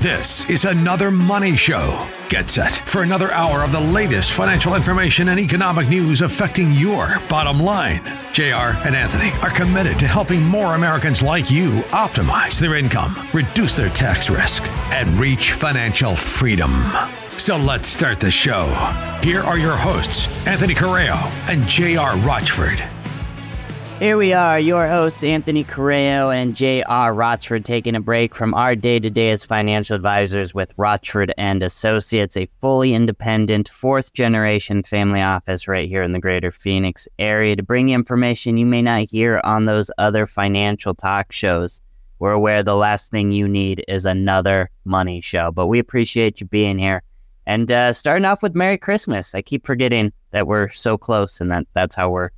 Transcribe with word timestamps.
This 0.00 0.48
is 0.48 0.64
another 0.64 1.10
money 1.10 1.56
show. 1.56 2.08
Get 2.28 2.48
set 2.48 2.88
for 2.88 3.02
another 3.02 3.32
hour 3.32 3.64
of 3.64 3.72
the 3.72 3.80
latest 3.80 4.30
financial 4.30 4.76
information 4.76 5.30
and 5.30 5.40
economic 5.40 5.88
news 5.88 6.20
affecting 6.20 6.70
your 6.70 7.18
bottom 7.28 7.58
line. 7.58 8.04
JR 8.32 8.78
and 8.86 8.94
Anthony 8.94 9.32
are 9.42 9.50
committed 9.50 9.98
to 9.98 10.06
helping 10.06 10.40
more 10.40 10.76
Americans 10.76 11.20
like 11.20 11.50
you 11.50 11.80
optimize 11.90 12.60
their 12.60 12.76
income, 12.76 13.28
reduce 13.32 13.74
their 13.74 13.90
tax 13.90 14.30
risk, 14.30 14.68
and 14.92 15.10
reach 15.16 15.50
financial 15.50 16.14
freedom. 16.14 16.92
So 17.36 17.56
let's 17.56 17.88
start 17.88 18.20
the 18.20 18.30
show. 18.30 18.66
Here 19.20 19.42
are 19.42 19.58
your 19.58 19.76
hosts, 19.76 20.28
Anthony 20.46 20.76
Correa 20.76 21.16
and 21.48 21.66
JR 21.66 22.16
Rochford. 22.24 22.97
Here 23.98 24.16
we 24.16 24.32
are, 24.32 24.60
your 24.60 24.86
hosts, 24.86 25.24
Anthony 25.24 25.64
Correa 25.64 26.28
and 26.28 26.54
J.R. 26.54 27.12
Rochford, 27.12 27.64
taking 27.64 27.96
a 27.96 28.00
break 28.00 28.32
from 28.32 28.54
our 28.54 28.76
day 28.76 29.00
to 29.00 29.10
day 29.10 29.32
as 29.32 29.44
financial 29.44 29.96
advisors 29.96 30.54
with 30.54 30.72
Rochford 30.76 31.34
and 31.36 31.64
Associates, 31.64 32.36
a 32.36 32.48
fully 32.60 32.94
independent 32.94 33.68
fourth 33.68 34.12
generation 34.12 34.84
family 34.84 35.20
office 35.20 35.66
right 35.66 35.88
here 35.88 36.04
in 36.04 36.12
the 36.12 36.20
greater 36.20 36.52
Phoenix 36.52 37.08
area 37.18 37.56
to 37.56 37.62
bring 37.64 37.88
you 37.88 37.96
information 37.96 38.56
you 38.56 38.66
may 38.66 38.82
not 38.82 39.10
hear 39.10 39.40
on 39.42 39.64
those 39.64 39.90
other 39.98 40.26
financial 40.26 40.94
talk 40.94 41.32
shows. 41.32 41.80
We're 42.20 42.30
aware 42.30 42.62
the 42.62 42.76
last 42.76 43.10
thing 43.10 43.32
you 43.32 43.48
need 43.48 43.84
is 43.88 44.06
another 44.06 44.70
money 44.84 45.20
show, 45.20 45.50
but 45.50 45.66
we 45.66 45.80
appreciate 45.80 46.40
you 46.40 46.46
being 46.46 46.78
here. 46.78 47.02
And 47.46 47.68
uh, 47.72 47.92
starting 47.92 48.26
off 48.26 48.44
with 48.44 48.54
Merry 48.54 48.78
Christmas. 48.78 49.34
I 49.34 49.42
keep 49.42 49.66
forgetting 49.66 50.12
that 50.30 50.46
we're 50.46 50.68
so 50.68 50.96
close 50.96 51.40
and 51.40 51.50
that 51.50 51.66
that's 51.74 51.96
how 51.96 52.10
we're 52.10 52.30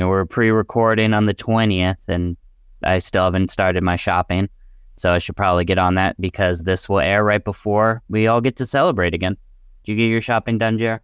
know, 0.00 0.08
we're 0.08 0.24
pre-recording 0.24 1.14
on 1.14 1.26
the 1.26 1.34
20th 1.34 2.08
and 2.08 2.36
I 2.82 2.98
still 2.98 3.24
haven't 3.24 3.50
started 3.50 3.82
my 3.82 3.96
shopping. 3.96 4.48
So 4.96 5.12
I 5.12 5.18
should 5.18 5.36
probably 5.36 5.64
get 5.64 5.78
on 5.78 5.94
that 5.94 6.20
because 6.20 6.60
this 6.60 6.88
will 6.88 7.00
air 7.00 7.24
right 7.24 7.42
before 7.42 8.02
we 8.08 8.26
all 8.26 8.40
get 8.40 8.56
to 8.56 8.66
celebrate 8.66 9.14
again. 9.14 9.36
Do 9.84 9.92
you 9.92 9.98
get 9.98 10.08
your 10.08 10.20
shopping 10.20 10.58
done, 10.58 10.76
Jer? 10.78 11.00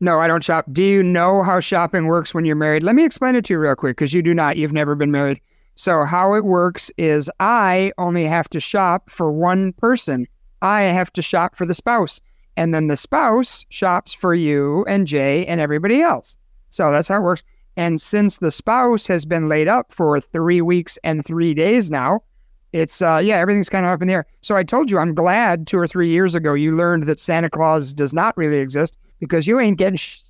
No, 0.00 0.18
I 0.18 0.28
don't 0.28 0.42
shop. 0.42 0.66
Do 0.72 0.82
you 0.82 1.02
know 1.02 1.42
how 1.42 1.60
shopping 1.60 2.06
works 2.06 2.32
when 2.32 2.44
you're 2.44 2.56
married? 2.56 2.82
Let 2.82 2.94
me 2.94 3.04
explain 3.04 3.34
it 3.34 3.44
to 3.46 3.54
you 3.54 3.58
real 3.58 3.74
quick 3.74 3.96
because 3.96 4.14
you 4.14 4.22
do 4.22 4.32
not. 4.32 4.56
You've 4.56 4.72
never 4.72 4.94
been 4.94 5.10
married. 5.10 5.40
So, 5.74 6.04
how 6.04 6.34
it 6.34 6.44
works 6.44 6.90
is 6.96 7.30
I 7.40 7.92
only 7.98 8.24
have 8.24 8.48
to 8.50 8.60
shop 8.60 9.10
for 9.10 9.30
one 9.30 9.72
person. 9.74 10.26
I 10.62 10.82
have 10.82 11.12
to 11.14 11.22
shop 11.22 11.54
for 11.54 11.66
the 11.66 11.74
spouse. 11.74 12.20
And 12.56 12.74
then 12.74 12.86
the 12.86 12.96
spouse 12.96 13.66
shops 13.68 14.14
for 14.14 14.34
you 14.34 14.84
and 14.88 15.06
Jay 15.06 15.46
and 15.46 15.60
everybody 15.60 16.00
else. 16.00 16.36
So, 16.70 16.90
that's 16.90 17.08
how 17.08 17.16
it 17.16 17.22
works. 17.22 17.42
And 17.76 18.00
since 18.00 18.38
the 18.38 18.50
spouse 18.50 19.06
has 19.06 19.24
been 19.24 19.48
laid 19.48 19.68
up 19.68 19.92
for 19.92 20.20
three 20.20 20.60
weeks 20.60 20.98
and 21.04 21.24
three 21.24 21.54
days 21.54 21.90
now, 21.90 22.20
it's 22.72 23.02
uh 23.02 23.20
yeah, 23.22 23.36
everything's 23.38 23.68
kind 23.68 23.84
of 23.84 23.92
up 23.92 24.02
in 24.02 24.08
the 24.08 24.14
air. 24.14 24.26
So 24.42 24.54
I 24.54 24.62
told 24.62 24.90
you 24.90 24.98
I'm 24.98 25.14
glad 25.14 25.66
two 25.66 25.78
or 25.78 25.88
three 25.88 26.08
years 26.08 26.34
ago 26.34 26.54
you 26.54 26.72
learned 26.72 27.04
that 27.04 27.18
Santa 27.20 27.50
Claus 27.50 27.92
does 27.92 28.14
not 28.14 28.36
really 28.36 28.58
exist 28.58 28.96
because 29.18 29.46
you 29.46 29.58
ain't 29.58 29.78
getting 29.78 29.96
sh- 29.96 30.20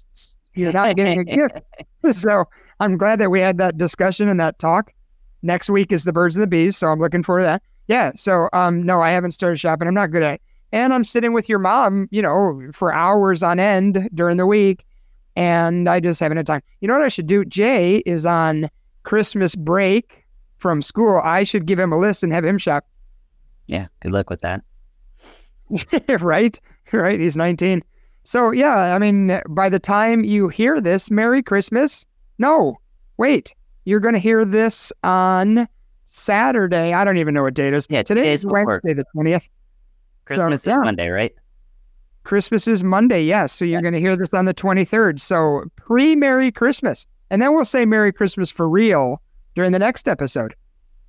you're 0.55 0.73
not 0.73 0.97
getting 0.97 1.21
a 1.21 1.25
gift. 1.25 1.59
So 2.13 2.45
I'm 2.81 2.97
glad 2.97 3.21
that 3.21 3.31
we 3.31 3.41
had 3.41 3.59
that 3.59 3.77
discussion 3.77 4.29
and 4.31 4.41
that 4.41 4.59
talk. 4.59 4.91
Next 5.43 5.69
week 5.69 5.93
is 5.93 6.05
the 6.05 6.15
birds 6.15 6.35
and 6.35 6.43
the 6.43 6.47
bees, 6.47 6.79
so 6.79 6.89
I'm 6.89 6.99
looking 6.99 7.23
forward 7.23 7.41
to 7.41 7.45
that. 7.45 7.63
Yeah. 7.89 8.13
So 8.15 8.49
um 8.53 8.83
no, 8.83 9.03
I 9.03 9.11
haven't 9.11 9.33
started 9.33 9.57
shopping. 9.59 9.87
I'm 9.87 9.95
not 9.95 10.11
good 10.11 10.23
at 10.23 10.35
it. 10.35 10.43
And 10.73 10.95
I'm 10.95 11.05
sitting 11.05 11.33
with 11.33 11.49
your 11.49 11.59
mom, 11.59 12.09
you 12.11 12.23
know, 12.23 12.71
for 12.73 12.95
hours 12.95 13.43
on 13.43 13.59
end 13.59 14.09
during 14.15 14.37
the 14.37 14.47
week 14.47 14.85
and 15.37 15.89
I 15.89 16.01
just 16.01 16.21
haven't 16.21 16.37
had 16.37 16.47
time. 16.47 16.63
You 16.81 16.89
know 16.89 16.95
what 16.95 17.03
I 17.03 17.09
should 17.09 17.27
do? 17.27 17.45
Jay 17.45 17.99
is 18.07 18.27
on 18.27 18.69
Christmas 19.03 19.55
break 19.55 20.25
from 20.57 20.83
school. 20.83 21.21
I 21.25 21.45
should 21.45 21.67
give 21.67 21.79
him 21.79 21.93
a 21.93 21.99
list 21.99 22.23
and 22.23 22.33
have 22.33 22.45
him 22.45 22.59
shop. 22.59 22.87
Yeah, 23.67 23.87
good 24.01 24.13
luck 24.13 24.31
with 24.31 24.41
that. 24.41 24.63
right, 26.21 26.59
right. 26.93 27.21
He's 27.21 27.37
19. 27.37 27.83
So 28.25 28.51
yeah, 28.51 28.95
I 28.95 28.99
mean, 28.99 29.41
by 29.49 29.69
the 29.69 29.79
time 29.79 30.25
you 30.25 30.49
hear 30.49 30.81
this, 30.81 31.11
Merry 31.11 31.43
Christmas. 31.43 32.07
No, 32.39 32.79
wait, 33.17 33.55
you're 33.85 34.01
going 34.01 34.15
to 34.15 34.21
hear 34.21 34.45
this 34.45 34.93
on 35.05 35.69
Saturday. 36.05 36.93
I 36.93 37.05
don't 37.05 37.19
even 37.19 37.35
know 37.35 37.43
what 37.43 37.55
date 37.55 37.69
it 37.69 37.75
is. 37.75 37.87
Yeah, 37.89 38.03
today 38.03 38.33
is 38.33 38.45
Wednesday, 38.45 38.95
the 38.95 39.05
20th. 39.17 39.49
Christmas 40.25 40.63
so, 40.63 40.71
yeah. 40.71 40.79
is 40.79 40.85
Monday, 40.85 41.09
right? 41.09 41.35
Christmas 42.31 42.69
is 42.69 42.85
Monday, 42.85 43.25
yes. 43.25 43.53
So 43.53 43.65
you're 43.65 43.83
going 43.83 43.93
to 43.93 43.99
hear 43.99 44.15
this 44.15 44.33
on 44.33 44.45
the 44.45 44.55
23rd. 44.55 45.19
So 45.19 45.65
pre 45.75 46.15
Merry 46.15 46.53
Christmas. 46.53 47.05
And 47.29 47.43
then 47.43 47.53
we'll 47.53 47.65
say 47.65 47.85
Merry 47.85 48.13
Christmas 48.13 48.53
for 48.53 48.69
real 48.69 49.21
during 49.57 49.73
the 49.73 49.81
next 49.81 50.07
episode. 50.07 50.55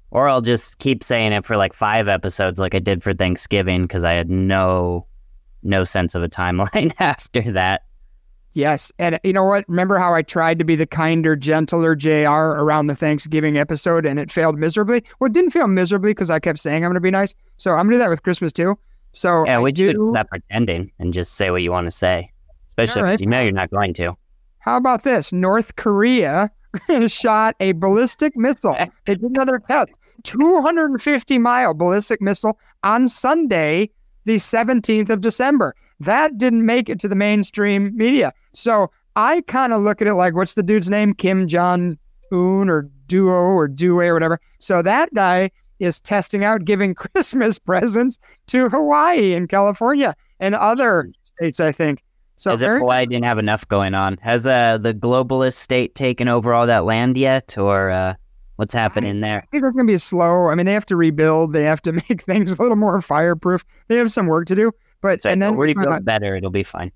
Or 0.10 0.28
I'll 0.28 0.42
just 0.42 0.80
keep 0.80 1.04
saying 1.04 1.32
it 1.32 1.46
for 1.46 1.58
like 1.58 1.74
five 1.74 2.08
episodes 2.08 2.60
like 2.60 2.74
I 2.74 2.80
did 2.80 3.04
for 3.04 3.14
Thanksgiving 3.14 3.84
because 3.84 4.04
I 4.04 4.14
had 4.14 4.32
no 4.32 5.06
no 5.62 5.84
sense 5.84 6.16
of 6.16 6.24
a 6.24 6.28
timeline 6.28 6.92
after 7.00 7.52
that. 7.52 7.84
Yes. 8.54 8.92
And 8.98 9.20
you 9.24 9.32
know 9.32 9.44
what? 9.44 9.70
Remember 9.70 10.00
how 10.00 10.16
I 10.16 10.24
tried 10.24 10.58
to 10.58 10.66
be 10.66 10.76
the 10.76 10.88
kinder, 10.88 11.36
gentler 11.36 11.96
JR 11.96 12.30
around 12.30 12.88
the 12.88 12.96
Thanksgiving 12.96 13.58
episode 13.58 14.08
and 14.08 14.18
it 14.18 14.32
failed 14.32 14.58
miserably? 14.58 15.04
Well, 15.20 15.28
it 15.28 15.34
didn't 15.34 15.52
fail 15.52 15.68
miserably 15.68 16.10
because 16.10 16.32
I 16.32 16.40
kept 16.40 16.58
saying 16.58 16.84
I'm 16.84 16.90
going 16.90 16.96
to 16.96 17.00
be 17.00 17.12
nice. 17.12 17.36
So 17.58 17.74
I'm 17.74 17.86
going 17.86 17.92
to 17.92 17.96
do 17.98 18.00
that 18.00 18.10
with 18.10 18.24
Christmas 18.24 18.52
too. 18.52 18.76
So 19.14 19.46
yeah, 19.46 19.60
we 19.60 19.72
do 19.72 20.10
stop 20.10 20.30
pretending 20.30 20.92
and 21.00 21.14
just 21.14 21.34
say 21.34 21.52
what 21.52 21.62
you 21.62 21.72
want 21.72 21.88
to 21.88 21.92
say, 21.92 22.32
especially 22.68 23.04
right. 23.04 23.14
if 23.16 23.22
you 23.22 23.28
know 23.28 23.42
you're 23.42 23.52
not 23.52 23.70
going 23.70 23.94
to. 23.96 24.16
How 24.60 24.78
about 24.78 25.04
this? 25.04 25.34
North 25.34 25.76
Korea 25.76 26.52
shot 27.08 27.56
a 27.60 27.74
ballistic 27.74 28.36
missile. 28.38 28.76
They 29.06 29.16
did 29.16 29.32
another 29.32 29.60
test, 29.60 29.90
250 30.24 31.38
mile 31.38 31.74
ballistic 31.74 32.22
missile 32.22 32.58
on 32.84 33.10
Sunday, 33.10 33.90
the 34.26 34.36
17th 34.36 35.10
of 35.10 35.22
December. 35.22 35.76
That 36.00 36.38
didn't 36.38 36.66
make 36.66 36.90
it 36.90 37.00
to 37.02 37.08
the 37.08 37.16
mainstream 37.16 37.96
media. 37.96 38.34
So 38.54 38.92
I 39.16 39.42
kind 39.42 39.74
of 39.74 39.82
look 39.82 40.02
at 40.02 40.08
it 40.08 40.14
like, 40.14 40.36
what's 40.36 40.54
the 40.54 40.64
dude's 40.64 40.90
name? 40.90 41.14
Kim 41.14 41.48
Jong 41.48 41.98
Un 42.32 42.70
or 42.70 42.90
Duo 43.08 43.34
or 43.34 43.68
Due 43.68 44.00
or 44.00 44.14
whatever. 44.14 44.40
So 44.60 44.82
that 44.82 45.14
guy 45.14 45.52
is 45.82 46.00
testing 46.00 46.44
out 46.44 46.66
giving 46.66 46.94
Christmas 46.96 47.60
presents 47.60 48.18
to 48.48 48.70
Hawaii 48.70 49.34
and 49.34 49.50
California 49.50 50.16
and 50.40 50.56
other 50.56 51.10
states, 51.24 51.60
I 51.60 51.72
think. 51.72 52.04
So 52.36 52.54
As 52.54 52.64
if 52.64 52.80
Hawaii 52.80 53.06
didn't 53.06 53.26
have 53.26 53.38
enough 53.38 53.68
going 53.68 53.94
on. 53.94 54.18
Has 54.18 54.48
uh, 54.48 54.80
the 54.80 54.96
globalist 54.96 55.58
state 55.58 55.94
taken 55.94 56.28
over 56.28 56.54
all 56.54 56.66
that 56.66 56.86
land 56.86 57.16
yet, 57.16 57.56
or 57.56 57.92
uh, 57.92 58.16
what's 58.56 58.74
happening 58.74 59.20
there? 59.20 59.38
I 59.38 59.46
think 59.52 59.64
it's 59.64 59.76
going 59.76 59.86
to 59.86 59.94
be 59.94 60.00
slow. 60.00 60.48
I 60.48 60.56
mean, 60.56 60.66
they 60.66 60.74
have 60.74 60.88
to 60.88 60.96
rebuild. 60.96 61.54
They 61.54 61.64
have 61.66 61.84
to 61.84 61.92
make 62.10 62.24
things 62.24 62.58
a 62.58 62.62
little 62.62 62.78
more 62.78 63.00
fireproof. 63.00 63.64
They 63.90 63.98
have 63.98 64.12
some 64.12 64.26
work 64.26 64.48
to 64.48 64.56
do. 64.56 64.72
But 65.02 65.22
so, 65.22 65.30
and 65.30 65.42
then 65.42 65.56
we 65.56 65.74
build 65.74 66.06
better, 66.06 66.36
it'll 66.36 66.50
be 66.50 66.64
fine. 66.64 66.92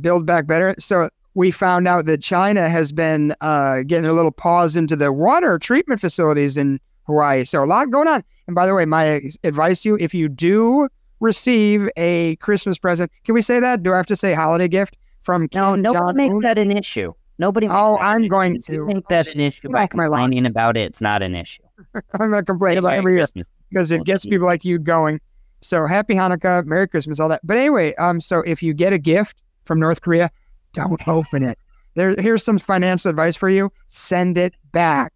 Build 0.00 0.26
back 0.26 0.46
better. 0.46 0.74
So 0.78 1.08
we 1.34 1.50
found 1.50 1.88
out 1.88 2.06
that 2.06 2.22
China 2.22 2.68
has 2.68 2.92
been 2.92 3.34
uh, 3.40 3.82
getting 3.86 4.10
a 4.10 4.12
little 4.12 4.30
pause 4.30 4.76
into 4.76 4.96
the 4.96 5.12
water 5.12 5.58
treatment 5.58 6.00
facilities 6.00 6.56
in 6.56 6.80
Hawaii. 7.12 7.44
So 7.44 7.64
a 7.64 7.66
lot 7.66 7.90
going 7.90 8.08
on. 8.08 8.24
And 8.46 8.54
by 8.54 8.66
the 8.66 8.74
way, 8.74 8.84
my 8.84 9.22
advice 9.44 9.82
to 9.82 9.90
you, 9.90 9.96
if 10.00 10.14
you 10.14 10.28
do 10.28 10.88
receive 11.20 11.88
a 11.96 12.36
Christmas 12.36 12.78
present, 12.78 13.10
can 13.24 13.34
we 13.34 13.42
say 13.42 13.60
that? 13.60 13.82
Do 13.82 13.92
I 13.92 13.96
have 13.96 14.06
to 14.06 14.16
say 14.16 14.34
holiday 14.34 14.68
gift 14.68 14.96
from 15.20 15.48
No, 15.54 15.74
nobody 15.74 15.98
John 15.98 16.16
makes 16.16 16.42
that 16.42 16.58
an 16.58 16.70
issue. 16.70 17.12
Nobody 17.38 17.66
makes 17.66 17.76
Oh, 17.76 17.98
I'm 17.98 18.28
going 18.28 18.60
to 18.62 18.86
make 18.86 19.08
that 19.08 19.34
an 19.34 19.40
issue 19.40 19.68
by 19.68 19.86
complaining 19.86 20.46
about 20.46 20.76
it. 20.76 20.82
It's 20.82 21.00
not 21.00 21.22
an 21.22 21.34
issue. 21.34 21.62
I'm 21.94 22.30
going 22.30 22.32
to 22.32 22.42
complain 22.42 22.78
about 22.78 22.94
every 22.94 23.14
year 23.14 23.26
because 23.70 23.92
it 23.92 24.04
gets 24.04 24.24
people 24.24 24.46
like 24.46 24.64
you 24.64 24.78
going. 24.78 25.20
So 25.60 25.86
happy 25.86 26.14
Hanukkah, 26.14 26.64
Merry 26.66 26.88
Christmas, 26.88 27.20
all 27.20 27.28
that. 27.28 27.40
But 27.44 27.56
anyway, 27.56 27.94
um, 27.94 28.20
so 28.20 28.40
if 28.40 28.62
you 28.62 28.74
get 28.74 28.92
a 28.92 28.98
gift 28.98 29.40
from 29.64 29.78
North 29.78 30.00
Korea, 30.00 30.30
don't 30.72 31.06
open 31.08 31.44
it. 31.44 31.58
There, 31.94 32.14
here's 32.18 32.44
some 32.44 32.58
financial 32.58 33.10
advice 33.10 33.36
for 33.36 33.48
you. 33.48 33.70
Send 33.86 34.38
it 34.38 34.54
back. 34.72 35.12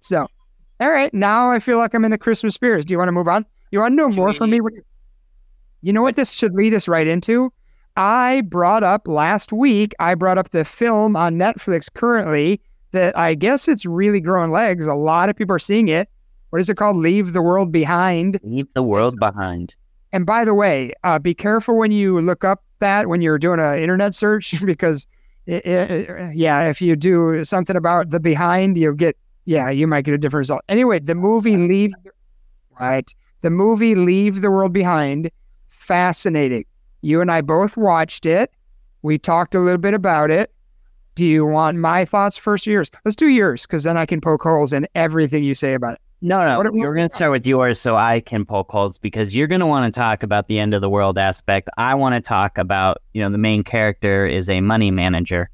So 0.00 0.26
all 0.80 0.90
right, 0.90 1.12
now 1.14 1.50
I 1.50 1.58
feel 1.58 1.78
like 1.78 1.94
I'm 1.94 2.04
in 2.04 2.10
the 2.10 2.18
Christmas 2.18 2.54
spirits. 2.54 2.84
Do 2.84 2.92
you 2.92 2.98
want 2.98 3.08
to 3.08 3.12
move 3.12 3.28
on? 3.28 3.46
You 3.70 3.80
want 3.80 3.92
to 3.92 3.96
know 3.96 4.08
more 4.08 4.32
from 4.32 4.50
me? 4.50 4.60
You 5.82 5.92
know 5.92 6.02
what 6.02 6.16
this 6.16 6.32
should 6.32 6.54
lead 6.54 6.74
us 6.74 6.88
right 6.88 7.06
into? 7.06 7.52
I 7.96 8.42
brought 8.42 8.82
up 8.82 9.06
last 9.06 9.52
week, 9.52 9.94
I 10.00 10.14
brought 10.14 10.38
up 10.38 10.50
the 10.50 10.64
film 10.64 11.14
on 11.16 11.36
Netflix 11.36 11.92
currently 11.92 12.60
that 12.90 13.16
I 13.16 13.34
guess 13.34 13.68
it's 13.68 13.84
really 13.84 14.20
growing 14.20 14.50
legs. 14.50 14.86
A 14.86 14.94
lot 14.94 15.28
of 15.28 15.36
people 15.36 15.54
are 15.54 15.60
seeing 15.60 15.88
it. 15.88 16.08
What 16.50 16.60
is 16.60 16.68
it 16.68 16.76
called? 16.76 16.96
Leave 16.96 17.32
the 17.32 17.42
World 17.42 17.70
Behind. 17.70 18.40
Leave 18.42 18.72
the 18.74 18.82
World 18.82 19.18
Behind. 19.18 19.74
And 20.12 20.24
by 20.24 20.44
the 20.44 20.54
way, 20.54 20.92
uh, 21.02 21.18
be 21.18 21.34
careful 21.34 21.76
when 21.76 21.92
you 21.92 22.20
look 22.20 22.44
up 22.44 22.62
that 22.78 23.08
when 23.08 23.20
you're 23.20 23.38
doing 23.38 23.60
an 23.60 23.78
internet 23.78 24.14
search 24.14 24.54
because, 24.64 25.06
it, 25.46 25.66
it, 25.66 26.36
yeah, 26.36 26.68
if 26.68 26.80
you 26.80 26.96
do 26.96 27.44
something 27.44 27.76
about 27.76 28.10
the 28.10 28.20
behind, 28.20 28.78
you'll 28.78 28.94
get 28.94 29.16
yeah, 29.44 29.70
you 29.70 29.86
might 29.86 30.04
get 30.04 30.14
a 30.14 30.18
different 30.18 30.42
result. 30.42 30.62
Anyway, 30.68 30.98
the 30.98 31.14
movie 31.14 31.56
Leave, 31.56 31.92
right? 32.80 33.12
The 33.42 33.50
movie 33.50 33.94
Leave 33.94 34.40
the 34.40 34.50
World 34.50 34.72
Behind, 34.72 35.30
fascinating. 35.70 36.64
You 37.02 37.20
and 37.20 37.30
I 37.30 37.42
both 37.42 37.76
watched 37.76 38.26
it. 38.26 38.50
We 39.02 39.18
talked 39.18 39.54
a 39.54 39.60
little 39.60 39.80
bit 39.80 39.92
about 39.94 40.30
it. 40.30 40.50
Do 41.14 41.24
you 41.24 41.44
want 41.44 41.76
my 41.76 42.04
thoughts 42.04 42.36
first? 42.36 42.66
Yours? 42.66 42.90
Let's 43.04 43.14
do 43.16 43.28
yours 43.28 43.62
because 43.62 43.84
then 43.84 43.96
I 43.96 44.06
can 44.06 44.20
poke 44.20 44.42
holes 44.42 44.72
in 44.72 44.86
everything 44.94 45.44
you 45.44 45.54
say 45.54 45.74
about 45.74 45.94
it. 45.94 46.00
No, 46.22 46.42
no, 46.42 46.56
What- 46.56 46.72
we're 46.72 46.94
going 46.94 47.08
to 47.08 47.14
start 47.14 47.30
with 47.32 47.46
yours 47.46 47.78
so 47.78 47.96
I 47.96 48.20
can 48.20 48.46
poke 48.46 48.72
holes 48.72 48.96
because 48.96 49.36
you're 49.36 49.46
going 49.46 49.60
to 49.60 49.66
want 49.66 49.92
to 49.92 49.96
talk 49.96 50.22
about 50.22 50.48
the 50.48 50.58
end 50.58 50.72
of 50.72 50.80
the 50.80 50.88
world 50.88 51.18
aspect. 51.18 51.68
I 51.76 51.94
want 51.94 52.14
to 52.14 52.20
talk 52.22 52.56
about, 52.56 53.02
you 53.12 53.22
know, 53.22 53.28
the 53.28 53.36
main 53.38 53.62
character 53.62 54.24
is 54.26 54.48
a 54.48 54.60
money 54.62 54.90
manager. 54.90 55.50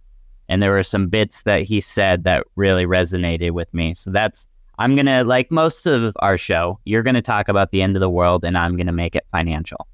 And 0.51 0.61
there 0.61 0.73
were 0.73 0.83
some 0.83 1.07
bits 1.07 1.45
that 1.45 1.63
he 1.63 1.81
said 1.81 2.25
that 2.25 2.45
really 2.57 2.85
resonated 2.85 3.53
with 3.53 3.73
me. 3.73 3.95
So 3.95 4.11
that's, 4.11 4.49
I'm 4.81 4.97
going 4.97 5.07
to, 5.07 5.23
like 5.23 5.51
most 5.53 5.87
of 5.87 6.13
our 6.19 6.37
show, 6.37 6.79
you're 6.85 7.05
going 7.05 7.15
to 7.15 7.23
talk 7.23 7.49
about 7.49 7.71
the 7.71 7.81
end 7.81 7.97
of 7.97 8.01
the 8.01 8.11
world 8.11 8.45
and 8.45 8.59
I'm 8.59 8.75
going 8.75 8.89
to 8.89 8.93
make 8.93 9.15
it 9.15 9.25
financial. 9.31 9.87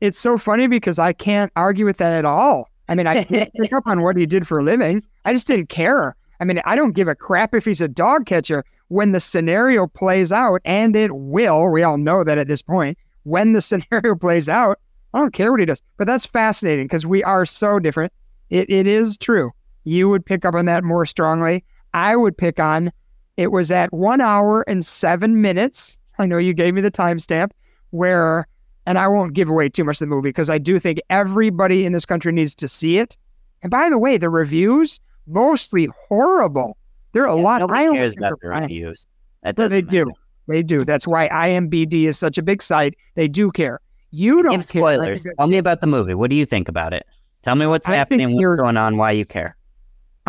It's 0.00 0.18
so 0.18 0.36
funny 0.36 0.66
because 0.66 0.98
I 0.98 1.12
can't 1.12 1.52
argue 1.54 1.84
with 1.84 1.98
that 1.98 2.12
at 2.12 2.24
all. 2.24 2.68
I 2.88 2.96
mean, 2.96 3.06
I 3.06 3.22
can't 3.22 3.52
pick 3.60 3.72
up 3.72 3.86
on 3.86 4.02
what 4.02 4.16
he 4.16 4.26
did 4.26 4.48
for 4.48 4.58
a 4.58 4.64
living. 4.64 5.00
I 5.24 5.32
just 5.32 5.46
didn't 5.46 5.68
care. 5.68 6.16
I 6.40 6.44
mean, 6.44 6.60
I 6.64 6.74
don't 6.74 6.92
give 6.92 7.06
a 7.06 7.14
crap 7.14 7.54
if 7.54 7.64
he's 7.64 7.80
a 7.80 7.88
dog 7.88 8.26
catcher. 8.26 8.64
When 8.88 9.12
the 9.12 9.20
scenario 9.20 9.86
plays 9.86 10.32
out, 10.32 10.60
and 10.64 10.96
it 10.96 11.14
will, 11.14 11.70
we 11.70 11.84
all 11.84 11.98
know 11.98 12.24
that 12.24 12.38
at 12.38 12.48
this 12.48 12.62
point, 12.62 12.98
when 13.22 13.52
the 13.52 13.62
scenario 13.62 14.16
plays 14.16 14.48
out, 14.48 14.80
I 15.14 15.20
don't 15.20 15.32
care 15.32 15.52
what 15.52 15.60
he 15.60 15.66
does. 15.66 15.82
But 15.96 16.08
that's 16.08 16.26
fascinating 16.26 16.86
because 16.86 17.06
we 17.06 17.22
are 17.22 17.46
so 17.46 17.78
different. 17.78 18.12
It, 18.48 18.68
it 18.68 18.88
is 18.88 19.16
true. 19.16 19.52
You 19.84 20.08
would 20.08 20.24
pick 20.26 20.44
up 20.44 20.54
on 20.54 20.66
that 20.66 20.84
more 20.84 21.06
strongly. 21.06 21.64
I 21.94 22.16
would 22.16 22.36
pick 22.36 22.60
on 22.60 22.92
it 23.36 23.52
was 23.52 23.70
at 23.70 23.92
one 23.92 24.20
hour 24.20 24.62
and 24.68 24.84
seven 24.84 25.40
minutes. 25.40 25.98
I 26.18 26.26
know 26.26 26.36
you 26.38 26.52
gave 26.52 26.74
me 26.74 26.80
the 26.82 26.90
timestamp 26.90 27.50
where 27.90 28.46
and 28.86 28.98
I 28.98 29.08
won't 29.08 29.34
give 29.34 29.48
away 29.48 29.68
too 29.68 29.84
much 29.84 29.96
of 29.96 30.08
the 30.08 30.14
movie 30.14 30.28
because 30.30 30.50
I 30.50 30.58
do 30.58 30.78
think 30.78 31.00
everybody 31.10 31.84
in 31.84 31.92
this 31.92 32.04
country 32.06 32.32
needs 32.32 32.54
to 32.56 32.68
see 32.68 32.98
it. 32.98 33.16
And 33.62 33.70
by 33.70 33.88
the 33.90 33.98
way, 33.98 34.16
the 34.18 34.30
reviews 34.30 35.00
mostly 35.26 35.88
horrible. 36.08 36.76
There 37.12 37.22
are 37.24 37.28
a 37.28 37.36
lot. 37.36 37.60
Nobody 37.60 37.86
I 37.88 37.92
cares 37.92 38.16
about 38.16 38.40
the 38.40 38.48
reviews. 38.48 39.06
That 39.42 39.56
But 39.56 39.70
they 39.70 39.82
doesn't 39.82 39.86
matter. 39.92 40.04
do. 40.06 40.10
They 40.48 40.62
do. 40.62 40.84
That's 40.84 41.06
why 41.06 41.28
IMBD 41.28 42.04
is 42.04 42.18
such 42.18 42.38
a 42.38 42.42
big 42.42 42.62
site. 42.62 42.94
They 43.14 43.28
do 43.28 43.50
care. 43.50 43.80
You 44.10 44.42
don't 44.42 44.52
Give 44.52 44.68
care. 44.68 44.80
Spoilers. 44.80 45.22
that- 45.24 45.34
Tell 45.38 45.46
me 45.46 45.58
about 45.58 45.80
the 45.80 45.86
movie. 45.86 46.14
What 46.14 46.30
do 46.30 46.36
you 46.36 46.46
think 46.46 46.68
about 46.68 46.92
it? 46.92 47.06
Tell 47.42 47.54
me 47.54 47.66
what's 47.66 47.88
I 47.88 47.94
happening, 47.96 48.34
what's 48.34 48.54
going 48.60 48.76
on, 48.76 48.96
why 48.96 49.12
you 49.12 49.24
care. 49.24 49.56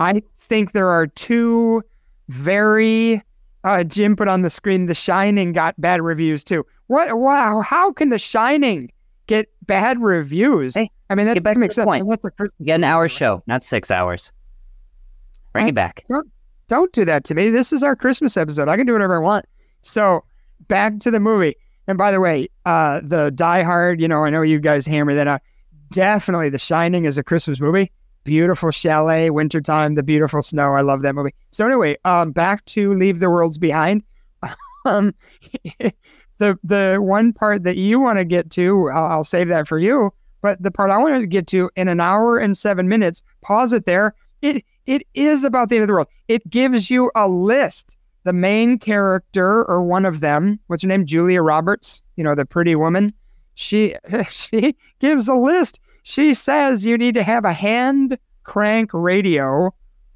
I 0.02 0.22
think 0.40 0.72
there 0.74 0.90
are 0.90 1.08
two 1.08 1.84
very. 2.30 3.22
Uh, 3.64 3.84
Jim 3.84 4.16
put 4.16 4.28
on 4.28 4.42
the 4.42 4.50
screen. 4.50 4.88
The 4.88 4.96
Shining 4.96 5.52
got 5.54 5.80
bad 5.80 6.02
reviews 6.02 6.44
too. 6.44 6.66
What? 6.88 7.18
Wow! 7.18 7.62
How 7.62 7.92
can 7.92 8.10
The 8.10 8.18
Shining 8.20 8.92
get 9.28 9.48
bad 9.68 10.02
reviews? 10.02 10.74
Hey, 10.74 10.90
I 11.10 11.16
mean, 11.16 11.28
that 11.28 11.36
get 11.36 11.44
back 11.44 11.54
doesn't 11.54 11.62
to 11.62 11.68
the 11.68 11.74
sense. 11.74 11.86
point. 11.86 12.06
What's 12.08 12.24
the 12.24 12.32
first- 12.38 12.52
Get 12.64 12.76
an 12.76 12.84
hour 12.84 13.08
show, 13.08 13.44
not 13.48 13.64
six 13.64 13.92
hours. 13.92 14.32
Bring 15.54 15.68
it 15.68 15.76
back. 15.76 16.06
Don't, 16.10 16.28
don't 16.70 16.92
do 16.94 17.04
that 17.06 17.24
to 17.26 17.36
me. 17.36 17.50
This 17.50 17.72
is 17.74 17.84
our 17.84 17.96
Christmas 17.96 18.38
episode. 18.38 18.68
I 18.70 18.78
can 18.78 18.86
do 18.86 18.94
whatever 18.94 19.16
I 19.16 19.20
want. 19.20 19.46
So 19.82 20.24
back 20.68 21.00
to 21.00 21.12
the 21.12 21.20
movie. 21.20 21.56
And 21.88 21.98
by 21.98 22.12
the 22.12 22.22
way, 22.22 22.48
uh, 22.66 23.02
the 23.04 23.32
Die 23.32 23.64
Hard, 23.64 24.00
you 24.02 24.08
know, 24.08 24.24
I 24.24 24.30
know 24.30 24.42
you 24.44 24.60
guys 24.60 24.86
hammer 24.88 25.14
that 25.14 25.28
out. 25.28 25.42
Definitely 25.92 26.50
The 26.50 26.60
Shining 26.60 27.04
is 27.06 27.18
a 27.18 27.24
Christmas 27.24 27.60
movie. 27.60 27.92
Beautiful 28.24 28.72
chalet, 28.72 29.30
wintertime, 29.30 29.96
the 29.96 30.04
beautiful 30.04 30.42
snow. 30.42 30.74
I 30.74 30.82
love 30.82 31.02
that 31.02 31.16
movie. 31.16 31.34
So 31.52 31.66
anyway, 31.66 31.98
um, 32.06 32.32
back 32.32 32.64
to 32.66 32.94
Leave 32.94 33.20
the 33.20 33.30
Worlds 33.30 33.58
Behind. 33.58 34.04
um, 34.86 35.14
the 36.38 36.58
the 36.64 36.98
one 37.00 37.34
part 37.34 37.64
that 37.64 37.78
you 37.78 38.00
want 38.00 38.20
to 38.20 38.26
get 38.26 38.50
to, 38.52 38.90
I'll, 38.90 39.06
I'll 39.06 39.24
save 39.24 39.48
that 39.48 39.68
for 39.68 39.80
you. 39.80 40.12
But 40.42 40.62
the 40.62 40.72
part 40.72 40.90
I 40.90 40.98
wanted 40.98 41.20
to 41.20 41.28
get 41.28 41.48
to 41.48 41.70
in 41.76 41.88
an 41.88 42.00
hour 42.00 42.38
and 42.38 42.58
seven 42.58 42.90
minutes, 42.90 43.22
pause 43.42 43.74
it 43.74 43.86
there. 43.86 44.16
It 44.42 44.66
it 44.86 45.04
is 45.14 45.44
about 45.44 45.70
the 45.70 45.76
end 45.76 45.84
of 45.84 45.88
the 45.88 45.94
world. 45.94 46.08
It 46.28 46.50
gives 46.50 46.90
you 46.90 47.12
a 47.16 47.28
list. 47.28 47.96
The 48.24 48.34
main 48.34 48.78
character, 48.78 49.64
or 49.66 49.82
one 49.82 50.06
of 50.06 50.20
them, 50.20 50.60
what's 50.68 50.84
her 50.84 50.88
name? 50.88 51.08
Julia 51.08 51.42
Roberts, 51.42 52.04
you 52.18 52.24
know, 52.24 52.36
the 52.36 52.46
pretty 52.46 52.76
woman. 52.76 53.14
She 53.56 53.96
she 54.30 54.76
gives 55.00 55.28
a 55.28 55.36
list. 55.36 55.80
She 56.04 56.34
says 56.34 56.86
you 56.86 56.98
need 56.98 57.16
to 57.16 57.24
have 57.24 57.46
a 57.46 57.54
hand 57.54 58.18
crank 58.44 58.90
radio. 58.94 59.74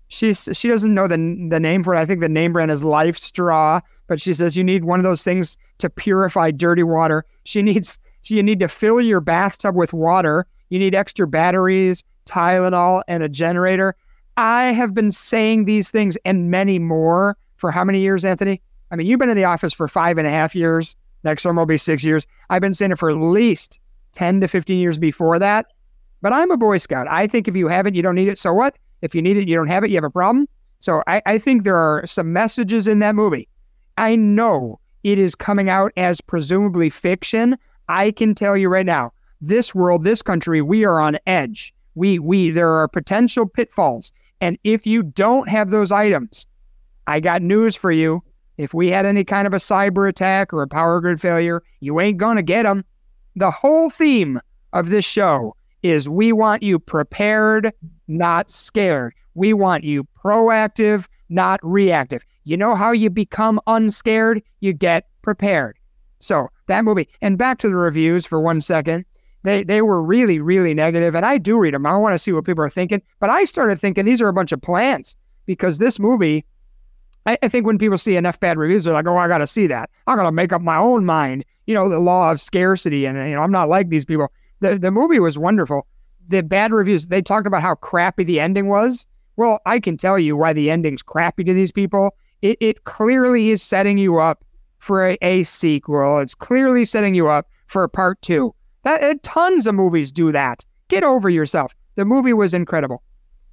She's 0.08 0.50
she 0.54 0.68
doesn't 0.68 0.94
know 0.94 1.08
the 1.08 1.18
the 1.50 1.60
name 1.60 1.84
for 1.84 1.96
it. 1.96 2.00
I 2.00 2.06
think 2.06 2.22
the 2.22 2.30
name 2.30 2.54
brand 2.54 2.72
is 2.72 2.84
LifeStraw, 2.84 3.82
but 4.08 4.22
she 4.22 4.34
says 4.34 4.56
you 4.56 4.64
need 4.64 4.84
one 4.84 5.00
of 5.00 5.04
those 5.04 5.24
things 5.24 5.58
to 5.80 5.90
purify 5.90 6.52
dirty 6.52 6.84
water. 6.84 7.26
She 7.44 7.62
needs 7.62 8.00
you 8.24 8.42
need 8.42 8.60
to 8.60 8.68
fill 8.68 9.02
your 9.02 9.22
bathtub 9.22 9.76
with 9.76 9.94
water. 9.94 10.48
You 10.70 10.80
need 10.80 10.96
extra 10.96 11.28
batteries, 11.28 12.04
Tylenol, 12.26 13.04
and 13.08 13.22
a 13.22 13.30
generator. 13.30 13.96
I 14.38 14.66
have 14.66 14.94
been 14.94 15.12
saying 15.12 15.66
these 15.66 15.92
things 15.92 16.18
and 16.26 16.50
many 16.50 16.80
more 16.80 17.38
for 17.58 17.72
how 17.72 17.84
many 17.84 18.00
years, 18.00 18.26
Anthony? 18.26 18.62
I 18.92 18.96
mean, 18.96 19.08
you've 19.08 19.20
been 19.20 19.30
in 19.30 19.38
the 19.38 19.46
office 19.46 19.74
for 19.74 19.88
five 19.88 20.18
and 20.18 20.28
a 20.28 20.32
half 20.32 20.56
years. 20.56 20.96
Next 21.24 21.44
summer 21.44 21.62
will 21.62 21.68
be 21.68 21.78
six 21.78 22.04
years. 22.04 22.28
I've 22.50 22.62
been 22.62 22.74
saying 22.74 22.92
it 22.92 23.00
for 23.00 23.10
at 23.10 23.18
least 23.18 23.80
10 24.14 24.42
to 24.42 24.48
15 24.48 24.78
years 24.78 24.98
before 24.98 25.40
that. 25.40 25.68
But 26.26 26.34
I'm 26.34 26.50
a 26.50 26.58
Boy 26.58 26.80
Scout. 26.80 27.06
I 27.08 27.28
think 27.28 27.48
if 27.48 27.56
you 27.56 27.68
have 27.68 27.86
it, 27.86 27.94
you 27.94 28.02
don't 28.02 28.16
need 28.16 28.30
it. 28.30 28.40
So 28.40 28.52
what? 28.52 28.76
If 29.04 29.14
you 29.14 29.22
need 29.22 29.38
it, 29.38 29.48
you 29.48 29.56
don't 29.56 29.68
have 29.68 29.84
it, 29.84 29.92
you 29.92 29.96
have 29.98 30.04
a 30.04 30.10
problem. 30.10 30.48
So 30.80 31.04
I, 31.06 31.22
I 31.28 31.38
think 31.38 31.64
there 31.64 31.78
are 31.78 32.04
some 32.08 32.34
messages 32.34 32.88
in 32.88 32.98
that 32.98 33.14
movie. 33.14 33.48
I 34.00 34.16
know 34.16 34.80
it 35.04 35.20
is 35.20 35.36
coming 35.36 35.70
out 35.70 35.92
as 35.98 36.22
presumably 36.22 36.90
fiction. 36.90 37.60
I 37.90 38.10
can 38.10 38.34
tell 38.34 38.58
you 38.58 38.70
right 38.70 38.88
now, 38.88 39.14
this 39.40 39.76
world, 39.76 40.04
this 40.04 40.24
country, 40.24 40.64
we 40.64 40.84
are 40.84 41.00
on 41.00 41.20
edge. 41.28 41.72
We 41.94 42.18
we 42.18 42.50
there 42.50 42.72
are 42.72 42.88
potential 42.88 43.46
pitfalls. 43.48 44.12
And 44.42 44.58
if 44.64 44.88
you 44.88 45.04
don't 45.04 45.48
have 45.48 45.70
those 45.70 45.92
items, 45.92 46.48
I 47.06 47.20
got 47.20 47.44
news 47.44 47.76
for 47.76 47.92
you. 47.92 48.24
If 48.58 48.74
we 48.74 48.88
had 48.90 49.06
any 49.06 49.26
kind 49.26 49.46
of 49.46 49.54
a 49.54 49.58
cyber 49.58 50.10
attack 50.10 50.54
or 50.54 50.64
a 50.64 50.68
power 50.68 51.00
grid 51.02 51.22
failure, 51.22 51.62
you 51.82 52.00
ain't 52.00 52.18
going 52.18 52.38
to 52.38 52.42
get 52.42 52.64
them. 52.64 52.84
The 53.36 53.52
whole 53.52 53.92
theme 53.92 54.42
of 54.74 54.90
this 54.90 55.06
show 55.06 55.56
is 55.86 56.10
we 56.10 56.32
want 56.32 56.64
you 56.64 56.80
prepared, 56.80 57.72
not 58.08 58.50
scared. 58.50 59.14
We 59.36 59.54
want 59.54 59.84
you 59.84 60.08
proactive, 60.24 61.08
not 61.30 61.60
reactive. 61.64 62.24
You 62.44 62.58
know 62.58 62.76
how 62.76 62.92
you 62.92 63.10
become 63.10 63.60
unscared? 63.68 64.42
You 64.62 64.74
get 64.74 65.08
prepared. 65.22 65.78
So 66.20 66.50
that 66.68 66.84
movie, 66.84 67.10
and 67.22 67.38
back 67.38 67.60
to 67.60 67.68
the 67.68 67.76
reviews 67.76 68.26
for 68.26 68.40
one 68.40 68.62
second. 68.62 69.06
They 69.44 69.64
they 69.64 69.84
were 69.84 70.04
really 70.04 70.40
really 70.40 70.74
negative, 70.74 71.16
and 71.16 71.24
I 71.24 71.38
do 71.38 71.58
read 71.60 71.76
them. 71.76 71.86
I 71.86 71.96
want 71.98 72.16
to 72.16 72.20
see 72.20 72.32
what 72.32 72.46
people 72.46 72.64
are 72.64 72.70
thinking. 72.70 73.02
But 73.20 73.30
I 73.30 73.46
started 73.46 73.80
thinking 73.80 74.04
these 74.04 74.22
are 74.22 74.28
a 74.28 74.34
bunch 74.34 74.52
of 74.52 74.62
plants 74.62 75.16
because 75.46 75.78
this 75.78 76.00
movie. 76.00 76.46
I, 77.28 77.38
I 77.42 77.48
think 77.48 77.66
when 77.66 77.80
people 77.80 77.98
see 77.98 78.18
enough 78.18 78.40
bad 78.40 78.58
reviews, 78.58 78.84
they're 78.84 78.94
like, 78.94 79.08
"Oh, 79.08 79.18
I 79.18 79.28
got 79.28 79.40
to 79.40 79.48
see 79.48 79.68
that. 79.68 79.90
I 80.08 80.16
got 80.16 80.24
to 80.24 80.32
make 80.32 80.52
up 80.52 80.62
my 80.62 80.78
own 80.78 81.06
mind." 81.06 81.46
You 81.68 81.76
know, 81.76 81.90
the 81.90 82.00
law 82.00 82.32
of 82.32 82.42
scarcity, 82.42 83.06
and 83.06 83.18
you 83.18 83.36
know, 83.36 83.42
I'm 83.42 83.52
not 83.52 83.70
like 83.70 83.90
these 83.90 84.06
people. 84.06 84.32
The 84.66 84.80
the 84.80 84.92
movie 84.92 85.20
was 85.20 85.38
wonderful. 85.38 85.86
The 86.28 86.42
bad 86.42 86.72
reviews, 86.72 87.06
they 87.06 87.22
talked 87.22 87.46
about 87.46 87.62
how 87.62 87.76
crappy 87.76 88.24
the 88.24 88.40
ending 88.40 88.68
was. 88.68 89.06
Well, 89.36 89.60
I 89.68 89.80
can 89.80 89.96
tell 89.96 90.18
you 90.18 90.36
why 90.36 90.54
the 90.54 90.72
ending's 90.72 91.04
crappy 91.04 91.44
to 91.44 91.54
these 91.54 91.72
people. 91.72 92.16
It 92.42 92.58
it 92.60 92.84
clearly 92.86 93.50
is 93.50 93.62
setting 93.62 94.00
you 94.00 94.18
up 94.18 94.44
for 94.80 95.08
a, 95.08 95.18
a 95.22 95.44
sequel. 95.44 96.18
It's 96.18 96.34
clearly 96.34 96.84
setting 96.84 97.14
you 97.14 97.28
up 97.28 97.48
for 97.68 97.84
a 97.84 97.90
part 97.90 98.20
two. 98.24 98.56
That 98.82 99.04
uh, 99.04 99.14
tons 99.22 99.68
of 99.68 99.76
movies 99.76 100.12
do 100.12 100.32
that. 100.32 100.66
Get 100.88 101.04
over 101.04 101.30
yourself. 101.30 101.76
The 101.94 102.06
movie 102.06 102.34
was 102.34 102.56
incredible. 102.56 103.04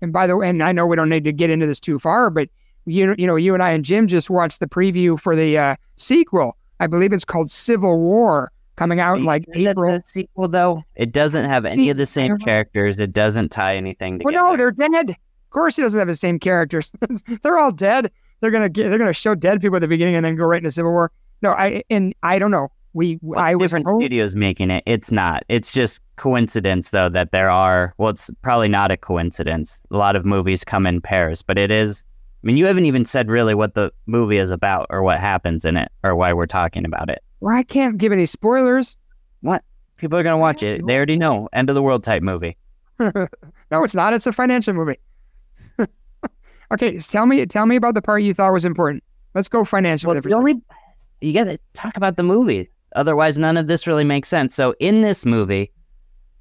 And 0.01 0.15
by 0.15 0.27
the 0.27 0.37
way, 0.39 0.49
and 0.49 0.63
I 0.63 0.73
know 0.73 0.87
we 0.87 0.97
don't 0.97 1.11
need 1.11 1.25
to 1.25 1.33
get 1.33 1.51
into 1.51 1.67
this 1.67 1.81
too 1.81 1.99
far, 1.99 2.31
but 2.31 2.49
you 2.87 3.15
you 3.19 3.27
know 3.27 3.37
you 3.37 3.53
and 3.53 3.63
I 3.63 3.73
and 3.73 3.85
Jim 3.85 4.07
just 4.07 4.31
watched 4.31 4.61
the 4.61 4.67
preview 4.67 5.21
for 5.21 5.37
the 5.37 5.59
uh, 5.59 5.77
sequel. 5.97 6.57
I 6.81 6.87
believe 6.87 7.13
it's 7.13 7.27
called 7.27 7.51
Civil 7.51 8.01
War, 8.01 8.51
coming 8.77 9.01
out 9.01 9.19
in 9.19 9.25
like 9.25 9.45
April. 9.55 9.93
the 9.93 10.03
sequel 10.03 10.49
though? 10.49 10.83
It 10.95 11.13
doesn't 11.13 11.45
have 11.45 11.65
any 11.65 11.91
of 11.91 11.97
the 11.97 12.07
same 12.07 12.39
characters. 12.39 12.99
It 12.99 13.13
doesn't 13.13 13.51
tie 13.51 13.77
anything 13.77 14.21
Well, 14.25 14.35
no, 14.35 14.57
they're 14.57 14.71
dead. 14.71 15.11
Of 15.11 15.51
course, 15.51 15.79
it 15.79 15.83
doesn't 15.83 15.99
have 15.99 16.09
the 16.09 16.17
same 16.17 16.39
characters. 16.39 16.93
they're 17.43 17.59
all 17.59 17.73
dead. 17.73 18.11
They're 18.41 18.51
gonna 18.51 18.69
get, 18.69 18.89
they're 18.89 18.99
gonna 18.99 19.13
show 19.13 19.35
dead 19.35 19.61
people 19.61 19.77
at 19.77 19.81
the 19.81 19.89
beginning 19.89 20.17
and 20.17 20.25
then 20.25 20.37
go 20.37 20.45
right 20.45 20.59
into 20.59 20.71
Civil 20.71 20.93
War. 20.93 21.13
No, 21.43 21.53
I 21.53 21.83
and 21.91 22.15
I 22.23 22.39
don't 22.39 22.51
know. 22.51 22.69
We 22.95 23.19
Well, 23.23 23.41
I 23.41 23.55
was 23.55 23.71
different 23.71 23.87
told, 23.87 24.03
studios 24.03 24.37
making 24.37 24.71
it. 24.71 24.83
It's 24.87 25.11
not. 25.11 25.45
It's 25.49 25.73
just 25.73 26.01
coincidence 26.17 26.91
though 26.91 27.09
that 27.09 27.33
there 27.33 27.51
are. 27.51 27.95
Well, 27.99 28.11
it's 28.11 28.31
probably 28.43 28.69
not 28.69 28.91
a 28.91 28.97
coincidence. 28.97 29.83
A 29.91 29.97
lot 29.97 30.17
of 30.17 30.27
movies 30.27 30.65
come 30.65 30.87
in 30.87 31.01
pairs, 31.01 31.43
but 31.43 31.59
it 31.59 31.71
is. 31.71 32.05
I 32.43 32.47
mean, 32.47 32.57
you 32.57 32.67
haven't 32.67 32.87
even 32.87 33.05
said 33.05 33.31
really 33.31 33.55
what 33.55 33.75
the 33.75 33.93
movie 34.07 34.37
is 34.37 34.51
about 34.51 34.87
or 34.91 35.03
what 35.03 35.21
happens 35.21 35.65
in 35.65 35.77
it 35.77 35.91
or 36.03 36.17
why 36.17 36.33
we're 36.33 36.47
talking 36.47 36.85
about 36.85 37.09
it. 37.09 37.23
Well, 37.43 37.57
I 37.57 37.65
can't 37.65 37.99
give 37.99 38.13
any 38.13 38.25
spoilers. 38.25 38.97
What? 39.41 39.65
People 39.97 40.17
are 40.17 40.23
gonna 40.23 40.39
watch 40.39 40.63
it. 40.63 40.87
They 40.87 40.97
already 40.97 41.17
know. 41.17 41.49
End 41.53 41.69
of 41.69 41.75
the 41.75 41.83
world 41.83 42.05
type 42.05 42.23
movie. 42.23 42.57
no, 43.01 43.29
it's 43.73 43.97
not. 43.97 44.15
It's 44.15 44.29
a 44.29 44.33
financial 44.33 44.75
movie. 44.75 44.99
okay, 46.73 46.99
tell 46.99 47.27
me 47.27 47.45
tell 47.47 47.67
me 47.67 47.75
about 47.75 47.95
the 47.95 48.03
part 48.03 48.23
you 48.23 48.33
thought 48.33 48.53
was 48.53 48.65
important. 48.65 49.03
Let's 49.35 49.49
go 49.49 49.65
financial. 49.65 50.13
Well, 50.13 50.21
the 50.21 50.35
only 50.35 50.63
you 51.21 51.33
got 51.33 51.45
to 51.45 51.59
talk 51.73 51.97
about 51.97 52.17
the 52.17 52.23
movie. 52.23 52.71
Otherwise, 52.95 53.39
none 53.39 53.57
of 53.57 53.67
this 53.67 53.89
really 53.89 54.05
makes 54.05 54.29
sense. 54.29 54.55
So, 54.55 54.77
in 54.79 55.03
this 55.03 55.27
movie, 55.27 55.73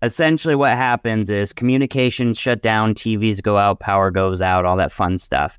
essentially 0.04 0.54
what 0.54 0.78
happens 0.78 1.32
is 1.32 1.52
communications 1.52 2.38
shut 2.38 2.62
down, 2.62 2.94
TVs 2.94 3.42
go 3.42 3.58
out, 3.58 3.80
power 3.80 4.12
goes 4.12 4.40
out, 4.40 4.66
all 4.66 4.78
that 4.78 4.92
fun 4.92 5.18
stuff. 5.18 5.58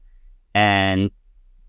And 0.54 1.10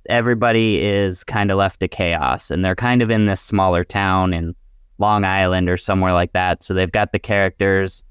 everybody 0.08 0.82
is 0.82 1.24
kind 1.24 1.52
of 1.52 1.58
left 1.58 1.80
to 1.80 1.88
chaos. 1.88 2.52
And 2.52 2.64
they're 2.64 2.76
kind 2.76 3.02
of 3.02 3.10
in 3.10 3.26
this 3.26 3.42
smaller 3.42 3.84
town 3.84 4.34
in 4.34 4.56
Long 4.98 5.26
Island 5.26 5.70
or 5.70 5.78
somewhere 5.78 6.14
like 6.14 6.34
that. 6.34 6.64
So 6.64 6.74
they've 6.74 6.92
got 6.92 7.12
the 7.12 7.20
characters. 7.20 8.04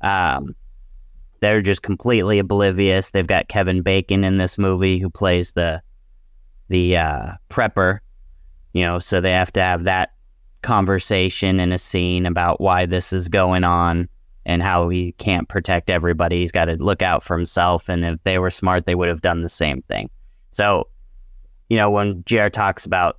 Um, 0.00 0.54
they're 1.40 1.62
just 1.62 1.82
completely 1.82 2.38
oblivious. 2.38 3.10
They've 3.10 3.26
got 3.26 3.48
Kevin 3.48 3.82
Bacon 3.82 4.24
in 4.24 4.38
this 4.38 4.58
movie 4.58 4.98
who 4.98 5.10
plays 5.10 5.52
the 5.52 5.82
the 6.68 6.96
uh, 6.96 7.32
prepper. 7.48 8.00
You 8.72 8.84
know, 8.84 8.98
so 8.98 9.20
they 9.20 9.32
have 9.32 9.52
to 9.52 9.62
have 9.62 9.84
that 9.84 10.10
conversation 10.62 11.60
in 11.60 11.72
a 11.72 11.78
scene 11.78 12.26
about 12.26 12.60
why 12.60 12.86
this 12.86 13.12
is 13.12 13.28
going 13.28 13.64
on 13.64 14.08
and 14.44 14.62
how 14.62 14.88
he 14.88 15.12
can't 15.12 15.48
protect 15.48 15.90
everybody. 15.90 16.38
He's 16.38 16.52
got 16.52 16.66
to 16.66 16.74
look 16.74 17.02
out 17.02 17.22
for 17.22 17.36
himself. 17.36 17.88
And 17.88 18.04
if 18.04 18.22
they 18.24 18.38
were 18.38 18.50
smart, 18.50 18.86
they 18.86 18.94
would 18.94 19.08
have 19.08 19.20
done 19.20 19.42
the 19.42 19.48
same 19.48 19.82
thing. 19.82 20.10
So, 20.52 20.88
you 21.68 21.76
know, 21.76 21.90
when 21.90 22.22
JR 22.24 22.48
talks 22.48 22.86
about 22.86 23.18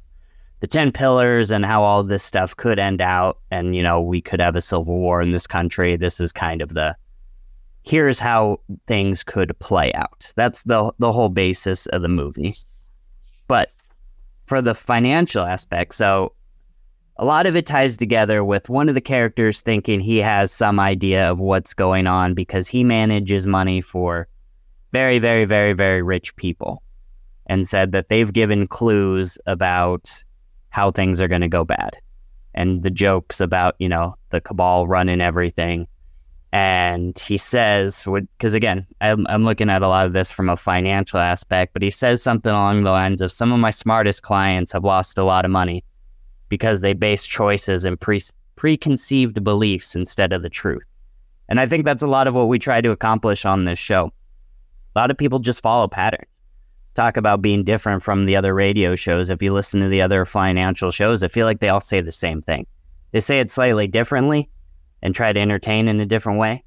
the 0.60 0.68
10 0.68 0.92
pillars 0.92 1.52
and 1.52 1.66
how 1.66 1.84
all 1.84 2.04
this 2.04 2.24
stuff 2.24 2.56
could 2.56 2.80
end 2.80 3.02
out, 3.02 3.40
and, 3.52 3.76
you 3.76 3.84
know, 3.84 4.02
we 4.02 4.22
could 4.22 4.42
have 4.42 4.56
a 4.56 4.62
civil 4.62 4.98
war 4.98 5.22
in 5.22 5.32
this 5.32 5.48
country, 5.48 5.96
this 5.96 6.20
is 6.20 6.32
kind 6.32 6.62
of 6.62 6.74
the 6.74 6.96
here's 7.84 8.20
how 8.20 8.60
things 8.88 9.24
could 9.24 9.58
play 9.60 9.94
out. 9.94 10.32
That's 10.36 10.64
the, 10.64 10.92
the 11.00 11.12
whole 11.12 11.30
basis 11.30 11.86
of 11.88 12.02
the 12.02 12.10
movie. 12.10 12.54
But 13.48 13.72
for 14.48 14.62
the 14.62 14.76
financial 14.76 15.44
aspect, 15.44 15.96
so 15.96 16.34
a 17.16 17.26
lot 17.26 17.46
of 17.46 17.56
it 17.56 17.66
ties 17.66 17.98
together 17.98 18.44
with 18.44 18.70
one 18.70 18.90
of 18.90 18.96
the 18.96 19.02
characters 19.02 19.62
thinking 19.62 20.00
he 20.00 20.18
has 20.18 20.52
some 20.52 20.80
idea 20.80 21.30
of 21.30 21.40
what's 21.40 21.74
going 21.74 22.06
on 22.06 22.34
because 22.34 22.68
he 22.68 22.84
manages 22.84 23.48
money 23.48 23.82
for 23.82 24.28
very, 24.92 25.20
very, 25.20 25.46
very, 25.46 25.74
very 25.74 26.02
rich 26.02 26.36
people 26.36 26.84
and 27.50 27.68
said 27.68 27.92
that 27.92 28.08
they've 28.08 28.32
given 28.32 28.68
clues 28.68 29.38
about 29.48 30.24
how 30.70 30.92
things 30.92 31.20
are 31.20 31.28
going 31.28 31.42
to 31.42 31.50
go 31.50 31.66
bad 31.66 31.98
and 32.54 32.84
the 32.84 32.92
jokes 32.92 33.42
about, 33.42 33.76
you 33.80 33.90
know, 33.90 34.16
the 34.30 34.40
cabal 34.40 34.88
running 34.88 35.20
everything. 35.20 35.88
And 36.52 37.18
he 37.20 37.38
says, 37.38 38.06
because 38.06 38.54
again, 38.54 38.86
I'm, 39.02 39.26
I'm 39.28 39.44
looking 39.44 39.70
at 39.70 39.82
a 39.82 39.88
lot 39.88 40.06
of 40.06 40.14
this 40.14 40.32
from 40.32 40.50
a 40.50 40.56
financial 40.56 41.20
aspect, 41.20 41.74
but 41.74 41.82
he 41.82 41.92
says 41.92 42.24
something 42.24 42.52
along 42.52 42.84
the 42.84 42.92
lines 42.92 43.22
of 43.22 43.32
some 43.32 43.52
of 43.52 43.60
my 43.60 43.72
smartest 43.72 44.24
clients 44.24 44.72
have 44.72 44.84
lost 44.84 45.18
a 45.18 45.24
lot 45.24 45.46
of 45.46 45.52
money 45.52 45.84
because 46.50 46.82
they 46.82 46.94
base 46.94 47.26
choices 47.26 47.86
and 47.86 48.00
pre- 48.00 48.22
preconceived 48.56 49.44
beliefs 49.44 49.96
instead 49.96 50.34
of 50.34 50.42
the 50.42 50.50
truth. 50.50 50.86
And 51.50 51.60
I 51.60 51.66
think 51.66 51.86
that's 51.86 52.04
a 52.04 52.08
lot 52.08 52.28
of 52.28 52.36
what 52.36 52.48
we 52.48 52.60
try 52.60 52.82
to 52.82 52.92
accomplish 52.92 53.46
on 53.46 53.66
this 53.66 53.80
show. 53.80 54.12
A 54.96 55.00
lot 55.00 55.12
of 55.12 55.18
people 55.18 55.40
just 55.40 55.62
follow 55.62 55.88
patterns. 55.88 56.42
Talk 56.96 57.18
about 57.18 57.42
being 57.42 57.64
different 57.64 58.04
from 58.04 58.26
the 58.26 58.36
other 58.36 58.54
radio 58.54 58.96
shows. 58.96 59.30
If 59.30 59.42
you 59.42 59.54
listen 59.54 59.80
to 59.82 59.88
the 59.88 60.02
other 60.02 60.26
financial 60.26 60.92
shows, 60.92 61.24
I 61.24 61.28
feel 61.28 61.46
like 61.46 61.60
they 61.60 61.70
all 61.70 61.82
say 61.82 62.02
the 62.02 62.12
same 62.12 62.42
thing. 62.42 62.66
They 63.12 63.20
say 63.20 63.40
it 63.40 63.52
slightly 63.52 63.88
differently 63.88 64.50
and 65.02 65.16
try 65.16 65.32
to 65.32 65.40
entertain 65.40 65.88
in 65.88 66.00
a 66.00 66.06
different 66.06 66.40
way, 66.40 66.64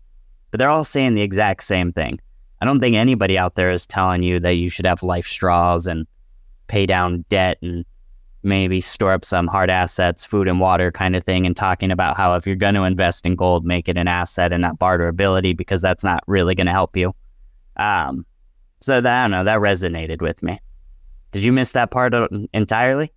but 0.51 0.59
they're 0.59 0.69
all 0.69 0.85
saying 0.85 1.15
the 1.15 1.23
exact 1.23 1.65
same 1.65 1.93
thing. 1.93 2.19
I 2.61 2.65
don't 2.65 2.81
think 2.81 2.97
anybody 2.97 3.37
out 3.37 3.57
there 3.57 3.71
is 3.71 3.87
telling 3.87 4.23
you 4.23 4.39
that 4.41 4.55
you 4.55 4.69
should 4.69 4.87
have 4.87 5.03
life 5.03 5.27
straws 5.27 5.87
and 5.87 6.07
pay 6.69 6.87
down 6.87 7.25
debt 7.29 7.59
and 7.61 7.85
maybe 8.43 8.81
store 8.81 9.13
up 9.13 9.25
some 9.25 9.47
hard 9.47 9.71
assets, 9.71 10.25
food 10.25 10.49
and 10.49 10.61
water 10.61 10.91
kind 10.91 11.15
of 11.15 11.25
thing, 11.25 11.47
and 11.47 11.57
talking 11.57 11.91
about 11.91 12.17
how 12.17 12.35
if 12.35 12.47
you're 12.47 12.57
going 12.57 12.75
to 12.75 12.85
invest 12.85 13.27
in 13.27 13.37
gold, 13.37 13.65
make 13.65 13.89
it 13.89 13.97
an 13.97 14.09
asset 14.09 14.53
and 14.53 14.63
not 14.63 14.79
barterability 14.79 15.57
because 15.57 15.81
that's 15.81 16.05
not 16.05 16.23
really 16.27 16.55
going 16.55 16.67
to 16.67 16.73
help 16.73 16.97
you. 16.97 17.13
Um, 17.77 18.25
so 18.83 19.01
that, 19.01 19.21
I 19.21 19.25
don't 19.25 19.31
know, 19.31 19.45
that 19.45 19.61
resonated 19.61 20.21
with 20.21 20.43
me. 20.43 20.61
Did 21.31 21.45
you 21.45 21.53
miss 21.53 21.73
that 21.73 21.91
part 21.91 22.13
uh, 22.15 22.29
entirely? 22.53 23.13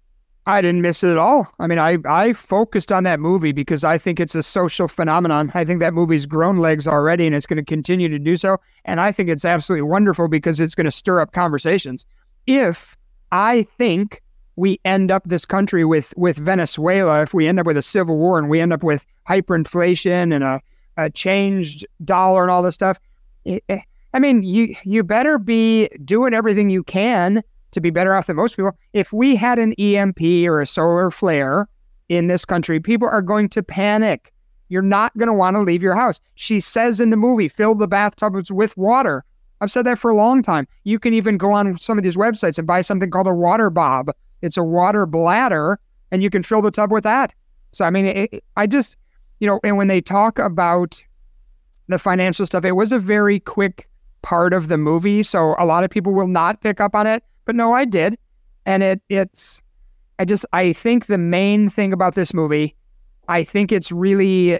I 0.48 0.62
didn't 0.62 0.84
miss 0.84 1.03
it 1.03 1.10
at 1.10 1.17
all. 1.17 1.51
I 1.60 1.65
mean, 1.65 1.79
I, 1.79 1.98
I 2.05 2.34
focused 2.34 2.91
on 2.91 3.03
that 3.03 3.19
movie 3.19 3.51
because 3.51 3.84
I 3.84 3.98
think 3.98 4.19
it's 4.19 4.36
a 4.36 4.43
social 4.43 4.88
phenomenon. 4.88 5.51
I 5.55 5.65
think 5.65 5.79
that 5.79 5.93
movie's 5.93 6.27
grown 6.27 6.57
legs 6.57 6.88
already 6.88 7.25
and 7.25 7.36
it's 7.36 7.48
going 7.48 7.57
to 7.57 7.63
continue 7.63 8.07
to 8.10 8.19
do 8.19 8.38
so. 8.38 8.57
And 8.86 9.01
I 9.01 9.12
think 9.12 9.27
it's 9.27 9.43
absolutely 9.43 9.81
wonderful 9.81 10.27
because 10.27 10.60
it's 10.60 10.75
going 10.75 10.86
to 10.86 10.91
stir 10.91 11.19
up 11.19 11.31
conversations. 11.31 12.05
If 12.45 12.95
I 13.31 13.63
think 13.79 14.22
we 14.55 14.79
end 14.86 15.10
up 15.10 15.24
this 15.25 15.45
country 15.45 15.84
with 15.84 16.13
with 16.15 16.38
Venezuela, 16.38 17.24
if 17.24 17.34
we 17.34 17.48
end 17.48 17.60
up 17.60 17.65
with 17.65 17.77
a 17.77 17.81
civil 17.81 18.17
war 18.17 18.38
and 18.38 18.48
we 18.48 18.62
end 18.62 18.72
up 18.72 18.84
with 18.84 19.03
hyperinflation 19.27 20.34
and 20.34 20.43
a, 20.43 20.62
a 20.95 21.10
changed 21.10 21.88
dollar 22.03 22.43
and 22.43 22.51
all 22.51 22.62
this 22.62 22.75
stuff, 22.75 23.00
it, 23.45 23.63
I 24.15 24.19
mean, 24.19 24.43
you 24.43 24.75
you 24.84 25.03
better 25.03 25.38
be 25.38 25.89
doing 26.03 26.34
everything 26.34 26.69
you 26.69 26.84
can 26.84 27.43
to 27.72 27.81
be 27.81 27.89
better 27.89 28.15
off 28.15 28.27
than 28.27 28.38
most 28.38 28.55
people. 28.55 28.72
If 28.93 29.12
we 29.12 29.36
had 29.36 29.60
an 29.60 29.74
EMP 29.74 30.22
or 30.48 30.62
a 30.62 30.65
solar 30.65 31.12
flare 31.12 31.67
in 32.10 32.27
this 32.27 32.45
country, 32.45 32.79
people 32.79 33.07
are 33.07 33.22
going 33.22 33.50
to 33.50 33.62
panic. 33.62 34.31
You're 34.69 34.81
not 34.81 35.15
going 35.17 35.27
to 35.27 35.34
want 35.34 35.55
to 35.55 35.62
leave 35.62 35.84
your 35.84 35.95
house. 35.95 36.22
She 36.36 36.60
says 36.60 37.00
in 37.00 37.12
the 37.12 37.17
movie, 37.17 37.48
fill 37.48 37.75
the 37.75 37.88
bathtubs 37.88 38.51
with 38.51 38.75
water. 38.77 39.24
I've 39.62 39.72
said 39.72 39.86
that 39.86 40.00
for 40.00 40.10
a 40.10 40.15
long 40.15 40.41
time. 40.41 40.67
You 40.86 40.98
can 40.98 41.13
even 41.13 41.38
go 41.38 41.51
on 41.51 41.77
some 41.77 41.98
of 41.98 42.03
these 42.03 42.17
websites 42.17 42.57
and 42.57 42.65
buy 42.65 42.81
something 42.81 43.12
called 43.12 43.27
a 43.27 43.34
water 43.34 43.69
bob 43.69 44.12
it's 44.45 44.57
a 44.57 44.63
water 44.63 45.05
bladder, 45.05 45.79
and 46.12 46.22
you 46.22 46.29
can 46.29 46.43
fill 46.43 46.62
the 46.62 46.72
tub 46.72 46.91
with 46.91 47.03
that. 47.03 47.34
So, 47.72 47.84
I 47.84 47.89
mean, 47.89 48.05
it, 48.05 48.43
I 48.55 48.67
just, 48.67 48.95
you 49.39 49.48
know, 49.48 49.60
and 49.63 49.75
when 49.75 49.88
they 49.88 50.01
talk 50.01 50.38
about 50.39 51.03
the 51.88 51.98
financial 51.98 52.45
stuff, 52.45 52.63
it 52.63 52.74
was 52.74 52.93
a 52.93 53.00
very 53.00 53.39
quick 53.39 53.89
part 54.25 54.53
of 54.53 54.70
the 54.70 54.77
movie. 54.77 55.22
So 55.22 55.55
a 55.60 55.65
lot 55.65 55.84
of 55.84 55.91
people 55.91 56.12
will 56.12 56.27
not 56.27 56.60
pick 56.60 56.82
up 56.82 56.96
on 56.96 57.05
it, 57.05 57.24
but 57.46 57.55
no, 57.55 57.74
I 57.74 57.86
did. 57.86 58.17
And 58.65 58.82
it, 58.82 59.00
it's, 59.08 59.62
I 60.17 60.25
just, 60.25 60.48
I 60.51 60.74
think 60.74 61.05
the 61.05 61.20
main 61.20 61.70
thing 61.70 61.94
about 61.94 62.15
this 62.15 62.34
movie, 62.34 62.75
I 63.27 63.44
think 63.44 63.72
it's 63.72 63.91
really, 63.91 64.60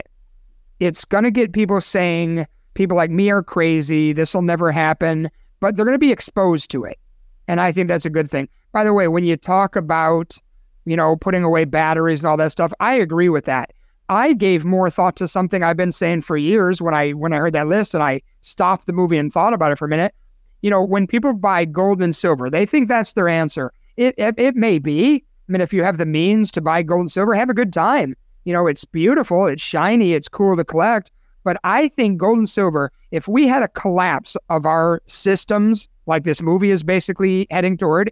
it's 0.80 1.04
to 1.06 1.32
get 1.32 1.52
people 1.52 1.82
saying, 1.82 2.46
people 2.76 2.96
like 2.96 3.10
me 3.10 3.32
are 3.32 3.42
crazy. 3.42 4.14
This 4.14 4.36
will 4.36 4.44
never 4.44 4.72
happen, 4.72 5.32
but 5.60 5.76
they're 5.76 5.86
to 5.86 5.98
be 5.98 6.12
exposed 6.12 6.70
to 6.70 6.84
it. 6.84 7.00
And 7.48 7.60
I 7.60 7.72
think 7.72 7.88
that's 7.88 8.06
a 8.06 8.10
good 8.12 8.30
thing. 8.30 8.48
By 8.72 8.84
the 8.84 8.94
way, 8.94 9.08
when 9.08 9.24
you 9.24 9.36
talk 9.36 9.76
about, 9.76 10.38
you 10.86 10.96
know, 10.96 11.16
putting 11.16 11.44
away 11.44 11.66
batteries 11.66 12.22
and 12.22 12.30
all 12.30 12.38
that 12.38 12.52
stuff, 12.52 12.72
I 12.80 12.94
agree 12.94 13.30
with 13.30 13.46
that. 13.46 13.74
I 14.10 14.34
gave 14.34 14.66
more 14.66 14.90
thought 14.90 15.16
to 15.18 15.28
something 15.28 15.64
I've 15.64 15.78
been 15.78 15.92
saying 15.92 16.22
for 16.22 16.38
years 16.38 16.82
when 16.82 16.94
I 16.94 17.12
when 17.12 17.34
I 17.34 17.38
heard 17.38 17.54
that 17.54 17.68
list 17.68 17.94
and 17.94 18.04
I 18.04 18.22
stopped 18.42 18.86
the 18.86 18.94
movie 18.94 19.18
and 19.18 19.32
thought 19.32 19.54
about 19.54 19.72
it 19.72 19.78
for 19.78 19.86
a 19.86 19.90
minute. 19.90 20.14
You 20.62 20.70
know, 20.70 20.84
when 20.84 21.08
people 21.08 21.34
buy 21.34 21.66
gold 21.66 22.02
and 22.02 22.16
silver, 22.16 22.50
they 22.50 22.66
think 22.66 22.88
that's 22.88 23.14
their 23.14 23.28
answer. 23.28 23.72
It, 23.98 24.16
it 24.18 24.36
it 24.38 24.56
may 24.56 24.80
be. 24.80 25.24
I 25.48 25.52
mean, 25.52 25.62
if 25.62 25.74
you 25.74 25.84
have 25.84 25.98
the 25.98 26.06
means 26.06 26.52
to 26.52 26.62
buy 26.62 26.84
gold 26.84 27.02
and 27.02 27.12
silver, 27.12 27.34
have 27.34 27.50
a 27.50 27.54
good 27.54 27.74
time. 27.74 28.16
You 28.46 28.54
know, 28.54 28.68
it's 28.68 28.86
beautiful, 28.86 29.48
it's 29.48 29.62
shiny, 29.62 30.14
it's 30.14 30.28
cool 30.28 30.56
to 30.56 30.64
collect. 30.64 31.12
But 31.44 31.58
I 31.64 31.90
think 31.90 32.18
gold 32.18 32.40
and 32.40 32.50
silver, 32.50 32.92
if 33.12 33.28
we 33.28 33.48
had 33.48 33.64
a 33.64 33.68
collapse 33.68 34.36
of 34.50 34.66
our 34.66 35.02
systems 35.06 35.88
like 36.08 36.24
this 36.24 36.42
movie 36.42 36.72
is 36.72 36.84
basically 36.84 37.48
heading 37.52 37.78
toward, 37.78 38.12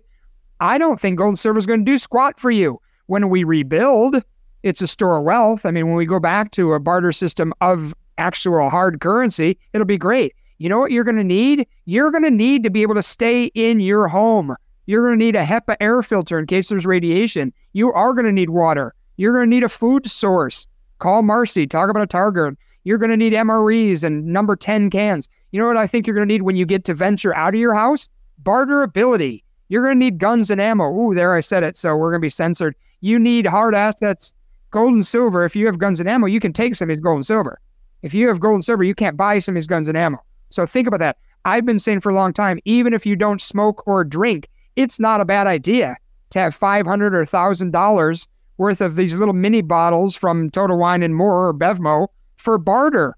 I 0.59 0.77
don't 0.77 0.99
think 0.99 1.17
gold 1.17 1.29
and 1.29 1.39
silver 1.39 1.59
is 1.59 1.65
going 1.65 1.83
to 1.83 1.91
do 1.91 1.97
squat 1.97 2.39
for 2.39 2.51
you. 2.51 2.79
When 3.07 3.29
we 3.29 3.43
rebuild, 3.43 4.23
it's 4.63 4.81
a 4.81 4.87
store 4.87 5.17
of 5.17 5.23
wealth. 5.23 5.65
I 5.65 5.71
mean, 5.71 5.87
when 5.87 5.95
we 5.95 6.05
go 6.05 6.19
back 6.19 6.51
to 6.51 6.73
a 6.73 6.79
barter 6.79 7.11
system 7.11 7.53
of 7.61 7.93
actual 8.17 8.69
hard 8.69 8.99
currency, 8.99 9.57
it'll 9.73 9.85
be 9.85 9.97
great. 9.97 10.33
You 10.57 10.69
know 10.69 10.79
what 10.79 10.91
you're 10.91 11.03
going 11.03 11.17
to 11.17 11.23
need? 11.23 11.67
You're 11.85 12.11
going 12.11 12.23
to 12.23 12.31
need 12.31 12.63
to 12.63 12.69
be 12.69 12.81
able 12.81 12.95
to 12.95 13.03
stay 13.03 13.45
in 13.47 13.79
your 13.79 14.07
home. 14.07 14.55
You're 14.85 15.05
going 15.05 15.19
to 15.19 15.25
need 15.25 15.35
a 15.35 15.45
HEPA 15.45 15.75
air 15.79 16.01
filter 16.01 16.39
in 16.39 16.47
case 16.47 16.69
there's 16.69 16.85
radiation. 16.85 17.53
You 17.73 17.91
are 17.93 18.13
going 18.13 18.25
to 18.25 18.31
need 18.31 18.49
water. 18.49 18.93
You're 19.17 19.33
going 19.33 19.49
to 19.49 19.55
need 19.55 19.63
a 19.63 19.69
food 19.69 20.09
source. 20.09 20.67
Call 20.99 21.21
Marcy, 21.21 21.67
talk 21.67 21.89
about 21.89 22.03
a 22.03 22.07
Target. 22.07 22.57
You're 22.83 22.97
going 22.97 23.11
to 23.11 23.17
need 23.17 23.33
MREs 23.33 24.03
and 24.03 24.25
number 24.25 24.55
10 24.55 24.89
cans. 24.89 25.29
You 25.51 25.59
know 25.59 25.67
what 25.67 25.77
I 25.77 25.87
think 25.87 26.05
you're 26.05 26.15
going 26.15 26.27
to 26.27 26.33
need 26.33 26.41
when 26.41 26.55
you 26.55 26.65
get 26.65 26.83
to 26.85 26.93
venture 26.93 27.35
out 27.35 27.53
of 27.53 27.59
your 27.59 27.73
house? 27.73 28.09
Barterability. 28.41 29.43
You're 29.69 29.83
going 29.83 29.95
to 29.95 29.99
need 29.99 30.17
guns 30.17 30.51
and 30.51 30.59
ammo. 30.59 30.91
Ooh, 30.91 31.13
there 31.13 31.33
I 31.33 31.39
said 31.39 31.63
it. 31.63 31.77
So 31.77 31.95
we're 31.95 32.11
going 32.11 32.21
to 32.21 32.25
be 32.25 32.29
censored. 32.29 32.75
You 33.01 33.19
need 33.19 33.45
hard 33.45 33.75
assets, 33.75 34.33
gold 34.73 34.93
and 34.93 35.05
silver. 35.05 35.45
If 35.45 35.55
you 35.55 35.67
have 35.67 35.77
guns 35.77 36.01
and 36.01 36.09
ammo, 36.09 36.25
you 36.25 36.41
can 36.41 36.51
take 36.51 36.75
some 36.75 36.87
of 36.87 36.89
his 36.89 36.99
gold 36.99 37.17
and 37.17 37.25
silver. 37.25 37.59
If 38.01 38.13
you 38.13 38.27
have 38.27 38.41
gold 38.41 38.55
and 38.55 38.65
silver, 38.65 38.83
you 38.83 38.95
can't 38.95 39.15
buy 39.15 39.39
some 39.39 39.53
of 39.53 39.57
his 39.57 39.67
guns 39.67 39.87
and 39.87 39.97
ammo. 39.97 40.21
So 40.49 40.65
think 40.65 40.87
about 40.87 40.99
that. 40.99 41.17
I've 41.45 41.65
been 41.65 41.79
saying 41.79 42.01
for 42.01 42.09
a 42.09 42.15
long 42.15 42.33
time, 42.33 42.59
even 42.65 42.93
if 42.93 43.05
you 43.05 43.15
don't 43.15 43.39
smoke 43.39 43.87
or 43.87 44.03
drink, 44.03 44.49
it's 44.75 44.99
not 44.99 45.21
a 45.21 45.25
bad 45.25 45.47
idea 45.47 45.95
to 46.31 46.39
have 46.39 46.55
500 46.55 47.15
or 47.15 47.23
$1,000 47.23 48.27
worth 48.57 48.81
of 48.81 48.95
these 48.95 49.15
little 49.15 49.33
mini 49.33 49.61
bottles 49.61 50.15
from 50.15 50.49
Total 50.49 50.77
Wine 50.77 51.03
and 51.03 51.15
More 51.15 51.47
or 51.47 51.53
Bevmo 51.53 52.07
for 52.37 52.57
barter. 52.57 53.15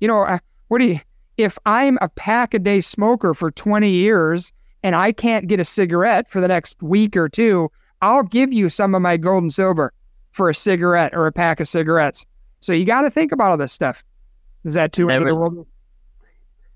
You 0.00 0.08
know, 0.08 0.22
uh, 0.22 0.38
what 0.68 0.78
do 0.78 0.86
you, 0.86 1.00
if 1.38 1.58
I'm 1.64 1.96
a 2.02 2.10
pack 2.10 2.52
a 2.52 2.58
day 2.58 2.82
smoker 2.82 3.32
for 3.32 3.50
20 3.50 3.90
years 3.90 4.52
and 4.82 4.94
I 4.94 5.12
can't 5.12 5.46
get 5.46 5.60
a 5.60 5.64
cigarette 5.64 6.28
for 6.28 6.40
the 6.42 6.48
next 6.48 6.82
week 6.82 7.16
or 7.16 7.28
two, 7.28 7.70
I'll 8.02 8.22
give 8.22 8.52
you 8.52 8.68
some 8.68 8.94
of 8.94 9.00
my 9.00 9.16
gold 9.16 9.42
and 9.42 9.52
silver 9.52 9.92
for 10.32 10.48
a 10.48 10.54
cigarette 10.54 11.14
or 11.14 11.26
a 11.26 11.32
pack 11.32 11.60
of 11.60 11.68
cigarettes. 11.68 12.24
So 12.60 12.72
you 12.72 12.84
got 12.84 13.02
to 13.02 13.10
think 13.10 13.32
about 13.32 13.50
all 13.50 13.56
this 13.56 13.72
stuff. 13.72 14.04
Is 14.64 14.74
that 14.74 14.92
too 14.92 15.06
There 15.06 15.18
into 15.18 15.32
the 15.32 15.38
world? 15.38 15.66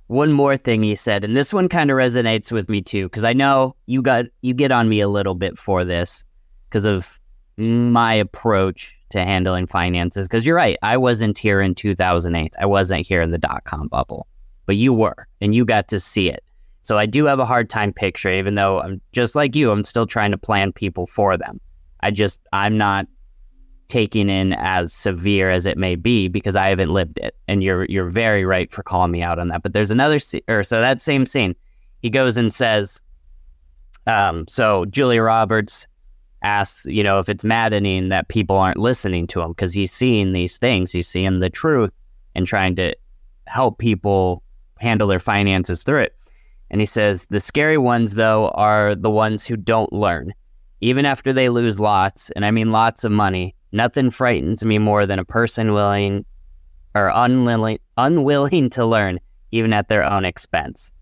One 0.09 0.33
more 0.33 0.57
thing 0.57 0.83
he 0.83 0.95
said, 0.95 1.25
and 1.25 1.35
this 1.37 1.53
one 1.53 1.69
kind 1.69 1.91
of 1.91 1.97
resonates 1.97 2.53
with 2.53 2.69
me 2.69 2.83
too, 2.83 3.07
because 3.07 3.25
I 3.25 3.33
know 3.33 3.75
you 3.87 4.03
got 4.03 4.27
you 4.43 4.53
get 4.53 4.71
on 4.71 4.89
me 4.89 5.01
a 5.01 5.09
little 5.09 5.35
bit 5.35 5.57
for 5.57 5.83
this 5.83 6.25
because 6.69 6.85
of 6.85 7.19
my 7.57 8.13
approach 8.13 8.99
to 9.11 9.25
handling 9.25 9.67
finances. 9.67 10.29
Because 10.29 10.45
you're 10.45 10.57
right, 10.57 10.77
I 10.83 10.99
wasn't 10.99 11.39
here 11.39 11.61
in 11.61 11.75
2008. 11.75 12.53
I 12.61 12.67
wasn't 12.67 13.07
here 13.07 13.23
in 13.23 13.31
the 13.31 13.39
dot 13.39 13.65
com 13.65 13.89
bubble, 13.89 14.27
but 14.67 14.77
you 14.77 14.93
were, 14.93 15.27
and 15.41 15.55
you 15.55 15.65
got 15.65 15.89
to 15.89 15.99
see 15.99 16.29
it. 16.29 16.45
So 16.83 16.99
I 16.99 17.07
do 17.07 17.25
have 17.25 17.41
a 17.41 17.47
hard 17.47 17.71
time 17.71 17.91
picturing, 17.91 18.39
even 18.39 18.57
though 18.57 18.81
I'm 18.81 19.01
just 19.13 19.35
like 19.35 19.57
you, 19.57 19.71
I'm 19.71 19.85
still 19.85 20.07
trying 20.07 20.33
to 20.33 20.39
plan 20.39 20.71
people 20.71 21.07
for 21.07 21.39
them. 21.39 21.59
I 22.01 22.11
just 22.11 22.43
I'm 22.53 22.77
not 22.77 23.07
taking 23.89 24.29
in 24.29 24.55
as 24.55 24.93
severe 24.93 25.51
as 25.51 25.67
it 25.67 25.79
may 25.79 25.95
be 25.95 26.29
because 26.29 26.57
I 26.57 26.69
haven't 26.69 26.91
lived 26.91 27.19
it. 27.19 27.37
And 27.49 27.63
you're 27.63 27.85
you're 27.87 28.09
very 28.09 28.45
right 28.45 28.71
for 28.71 28.83
calling 28.83 29.11
me 29.11 29.23
out 29.23 29.39
on 29.39 29.49
that. 29.49 29.63
But 29.63 29.73
there's 29.73 29.91
another 29.91 30.19
or 30.49 30.63
so 30.63 30.81
that 30.81 31.01
same 31.01 31.27
scene, 31.27 31.55
he 32.01 32.11
goes 32.11 32.37
and 32.37 32.53
says, 32.53 33.01
um, 34.07 34.47
so 34.49 34.85
Julia 34.87 35.23
Roberts 35.23 35.87
asks, 36.43 36.87
you 36.87 37.03
know, 37.03 37.19
if 37.19 37.29
it's 37.29 37.45
maddening 37.45 38.11
that 38.11 38.29
people 38.29 38.57
aren't 38.57 38.77
listening 38.77 39.27
to 39.29 39.41
him 39.41 39.51
because 39.51 39.73
he's 39.73 39.93
seeing 39.93 40.33
these 40.33 40.59
things, 40.59 40.93
he's 40.93 41.09
seeing 41.09 41.39
the 41.39 41.51
truth 41.51 41.93
and 42.35 42.47
trying 42.47 42.77
to 42.77 42.95
help 43.47 43.79
people 43.79 44.43
handle 44.79 45.09
their 45.09 45.19
finances 45.19 45.83
through 45.83 46.01
it. 46.01 46.17
And 46.71 46.81
he 46.81 46.87
says 46.87 47.27
the 47.27 47.41
scary 47.41 47.79
ones 47.79 48.15
though 48.15 48.49
are 48.49 48.95
the 48.95 49.11
ones 49.11 49.47
who 49.47 49.57
don't 49.57 49.93
learn. 49.93 50.35
Even 50.81 51.07
after 51.07 51.33
they 51.33 51.49
lose 51.49 51.81
lots, 51.81 52.31
and 52.33 52.45
I 52.45 52.51
mean 52.51 52.71
lots 52.71 53.05
of 53.05 53.13
money, 53.13 53.55
nothing 53.75 54.09
frightens 54.09 54.65
me 54.65 54.79
more 54.79 55.05
than 55.05 55.19
a 55.19 55.25
person 55.25 55.73
willing 55.75 56.25
or 56.95 57.11
unwilling 57.13 57.79
unwilling 57.99 58.71
to 58.71 58.87
learn 58.87 59.19
even 59.51 59.73
at 59.73 59.89
their 59.89 60.05
own 60.05 60.25
expense. 60.25 60.93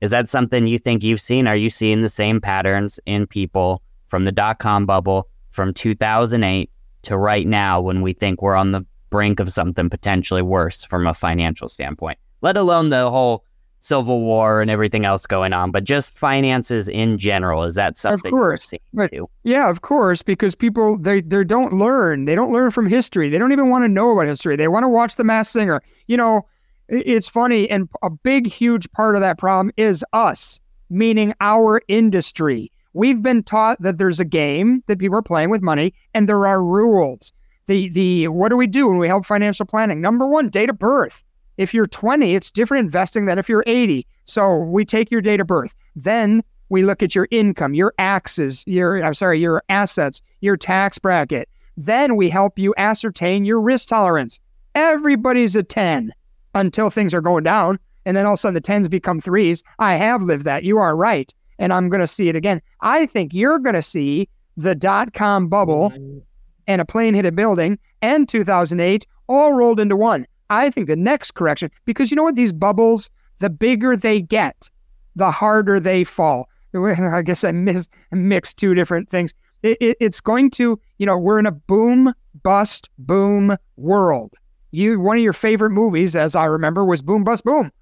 Is 0.00 0.12
that 0.12 0.28
something 0.28 0.66
you 0.66 0.78
think 0.78 1.02
you've 1.02 1.20
seen? 1.20 1.46
Are 1.46 1.56
you 1.56 1.68
seeing 1.68 2.02
the 2.02 2.08
same 2.08 2.40
patterns 2.40 2.98
in 3.04 3.26
people 3.26 3.82
from 4.06 4.24
the 4.24 4.32
dot 4.32 4.60
com 4.60 4.86
bubble 4.86 5.28
from 5.50 5.74
2008 5.74 6.70
to 7.02 7.18
right 7.18 7.46
now 7.46 7.80
when 7.80 8.00
we 8.00 8.12
think 8.12 8.40
we're 8.40 8.54
on 8.54 8.70
the 8.70 8.86
brink 9.10 9.40
of 9.40 9.52
something 9.52 9.90
potentially 9.90 10.42
worse 10.42 10.84
from 10.84 11.06
a 11.06 11.14
financial 11.14 11.68
standpoint? 11.68 12.18
Let 12.42 12.56
alone 12.56 12.90
the 12.90 13.10
whole 13.10 13.44
civil 13.80 14.20
war 14.20 14.60
and 14.60 14.70
everything 14.70 15.04
else 15.04 15.26
going 15.26 15.52
on, 15.52 15.70
but 15.70 15.84
just 15.84 16.14
finances 16.14 16.88
in 16.88 17.18
general. 17.18 17.64
Is 17.64 17.74
that 17.74 17.96
something 17.96 18.30
you're 18.30 18.40
course, 18.50 18.74
but- 18.92 19.10
Yeah, 19.42 19.68
of 19.70 19.80
course, 19.82 20.22
because 20.22 20.54
people 20.54 20.98
they 20.98 21.20
they 21.22 21.44
don't 21.44 21.72
learn. 21.72 22.26
They 22.26 22.34
don't 22.34 22.52
learn 22.52 22.70
from 22.70 22.86
history. 22.86 23.28
They 23.28 23.38
don't 23.38 23.52
even 23.52 23.70
want 23.70 23.84
to 23.84 23.88
know 23.88 24.10
about 24.10 24.26
history. 24.26 24.56
They 24.56 24.68
want 24.68 24.84
to 24.84 24.88
watch 24.88 25.16
The 25.16 25.24
Masked 25.24 25.52
Singer. 25.52 25.82
You 26.06 26.16
know, 26.16 26.46
it's 26.88 27.28
funny, 27.28 27.70
and 27.70 27.88
a 28.02 28.10
big, 28.10 28.46
huge 28.46 28.90
part 28.92 29.14
of 29.14 29.20
that 29.20 29.38
problem 29.38 29.72
is 29.76 30.04
us, 30.12 30.60
meaning 30.90 31.32
our 31.40 31.80
industry. 31.88 32.70
We've 32.92 33.22
been 33.22 33.44
taught 33.44 33.80
that 33.82 33.98
there's 33.98 34.18
a 34.18 34.24
game 34.24 34.82
that 34.88 34.98
people 34.98 35.16
are 35.16 35.22
playing 35.22 35.50
with 35.50 35.62
money, 35.62 35.94
and 36.14 36.28
there 36.28 36.46
are 36.46 36.62
rules. 36.64 37.32
The 37.66 37.88
the 37.90 38.28
what 38.28 38.48
do 38.48 38.56
we 38.56 38.66
do 38.66 38.88
when 38.88 38.98
we 38.98 39.06
help 39.06 39.24
financial 39.24 39.64
planning? 39.64 40.00
Number 40.00 40.26
one, 40.26 40.48
date 40.48 40.68
of 40.70 40.78
birth. 40.78 41.22
If 41.60 41.74
you're 41.74 41.86
20, 41.86 42.34
it's 42.34 42.50
different 42.50 42.86
investing 42.86 43.26
than 43.26 43.38
if 43.38 43.46
you're 43.46 43.64
80. 43.66 44.06
So 44.24 44.56
we 44.56 44.86
take 44.86 45.10
your 45.10 45.20
date 45.20 45.40
of 45.40 45.46
birth. 45.46 45.76
Then 45.94 46.42
we 46.70 46.82
look 46.82 47.02
at 47.02 47.14
your 47.14 47.28
income, 47.30 47.74
your 47.74 47.92
axes, 47.98 48.64
your 48.66 49.04
I'm 49.04 49.12
sorry, 49.12 49.38
your 49.40 49.62
assets, 49.68 50.22
your 50.40 50.56
tax 50.56 50.98
bracket. 50.98 51.50
Then 51.76 52.16
we 52.16 52.30
help 52.30 52.58
you 52.58 52.72
ascertain 52.78 53.44
your 53.44 53.60
risk 53.60 53.88
tolerance. 53.88 54.40
Everybody's 54.74 55.54
a 55.54 55.62
10 55.62 56.14
until 56.54 56.88
things 56.88 57.12
are 57.12 57.20
going 57.20 57.44
down. 57.44 57.78
And 58.06 58.16
then 58.16 58.24
all 58.24 58.32
of 58.32 58.38
a 58.38 58.40
sudden 58.40 58.54
the 58.54 58.62
10s 58.62 58.88
become 58.88 59.20
threes. 59.20 59.62
I 59.78 59.96
have 59.96 60.22
lived 60.22 60.46
that. 60.46 60.64
You 60.64 60.78
are 60.78 60.96
right. 60.96 61.30
And 61.58 61.74
I'm 61.74 61.90
going 61.90 62.00
to 62.00 62.06
see 62.06 62.30
it 62.30 62.36
again. 62.36 62.62
I 62.80 63.04
think 63.04 63.34
you're 63.34 63.58
going 63.58 63.74
to 63.74 63.82
see 63.82 64.30
the 64.56 64.74
dot 64.74 65.12
com 65.12 65.48
bubble 65.48 65.90
mm. 65.90 66.22
and 66.66 66.80
a 66.80 66.86
plane 66.86 67.12
hit 67.12 67.26
a 67.26 67.32
building 67.32 67.78
and 68.00 68.26
2008 68.26 69.06
all 69.28 69.52
rolled 69.52 69.78
into 69.78 69.94
one. 69.94 70.26
I 70.50 70.70
think 70.70 70.88
the 70.88 70.96
next 70.96 71.32
correction, 71.34 71.70
because 71.84 72.10
you 72.10 72.16
know 72.16 72.24
what? 72.24 72.34
These 72.34 72.52
bubbles, 72.52 73.08
the 73.38 73.50
bigger 73.50 73.96
they 73.96 74.20
get, 74.20 74.68
the 75.16 75.30
harder 75.30 75.80
they 75.80 76.04
fall. 76.04 76.48
I 76.74 77.22
guess 77.22 77.44
I 77.44 77.52
mis- 77.52 77.88
mixed 78.12 78.58
two 78.58 78.74
different 78.74 79.08
things. 79.08 79.32
It, 79.62 79.78
it, 79.80 79.96
it's 80.00 80.20
going 80.20 80.50
to, 80.52 80.78
you 80.98 81.06
know, 81.06 81.18
we're 81.18 81.38
in 81.38 81.46
a 81.46 81.52
boom, 81.52 82.12
bust, 82.42 82.90
boom 82.98 83.56
world. 83.76 84.34
You, 84.72 85.00
one 85.00 85.16
of 85.16 85.22
your 85.22 85.32
favorite 85.32 85.70
movies, 85.70 86.14
as 86.14 86.36
I 86.36 86.44
remember, 86.44 86.84
was 86.84 87.02
Boom, 87.02 87.24
Bust, 87.24 87.44
Boom. 87.44 87.72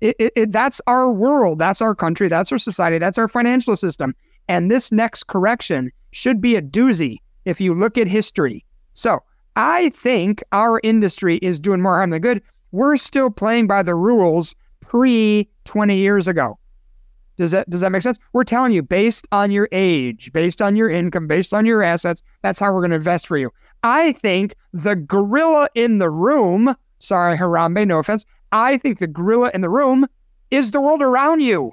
It, 0.00 0.50
that's 0.50 0.80
our 0.88 1.12
world. 1.12 1.60
That's 1.60 1.80
our 1.80 1.94
country. 1.94 2.28
That's 2.28 2.50
our 2.50 2.58
society. 2.58 2.98
That's 2.98 3.18
our 3.18 3.28
financial 3.28 3.76
system. 3.76 4.16
And 4.48 4.68
this 4.68 4.90
next 4.90 5.28
correction 5.28 5.92
should 6.10 6.40
be 6.40 6.56
a 6.56 6.62
doozy 6.62 7.18
if 7.44 7.60
you 7.60 7.72
look 7.72 7.96
at 7.96 8.08
history. 8.08 8.64
So 8.94 9.20
I 9.56 9.90
think 9.90 10.42
our 10.52 10.80
industry 10.82 11.36
is 11.36 11.60
doing 11.60 11.80
more 11.80 11.96
harm 11.96 12.10
than 12.10 12.22
good. 12.22 12.42
We're 12.70 12.96
still 12.96 13.30
playing 13.30 13.66
by 13.66 13.82
the 13.82 13.94
rules 13.94 14.54
pre 14.80 15.48
20 15.64 15.96
years 15.96 16.26
ago. 16.26 16.58
Does 17.38 17.50
that 17.50 17.68
does 17.68 17.80
that 17.80 17.90
make 17.90 18.02
sense? 18.02 18.18
We're 18.32 18.44
telling 18.44 18.72
you 18.72 18.82
based 18.82 19.26
on 19.32 19.50
your 19.50 19.68
age, 19.72 20.32
based 20.32 20.62
on 20.62 20.76
your 20.76 20.90
income, 20.90 21.26
based 21.26 21.52
on 21.54 21.66
your 21.66 21.82
assets, 21.82 22.22
that's 22.42 22.58
how 22.58 22.72
we're 22.72 22.80
going 22.80 22.90
to 22.90 22.96
invest 22.96 23.26
for 23.26 23.36
you. 23.36 23.50
I 23.82 24.12
think 24.12 24.54
the 24.72 24.96
gorilla 24.96 25.68
in 25.74 25.98
the 25.98 26.10
room, 26.10 26.74
sorry 26.98 27.36
Harambe, 27.36 27.86
no 27.86 27.98
offense. 27.98 28.24
I 28.52 28.76
think 28.78 28.98
the 28.98 29.06
gorilla 29.06 29.50
in 29.54 29.62
the 29.62 29.70
room 29.70 30.06
is 30.50 30.70
the 30.70 30.80
world 30.80 31.02
around 31.02 31.40
you. 31.40 31.72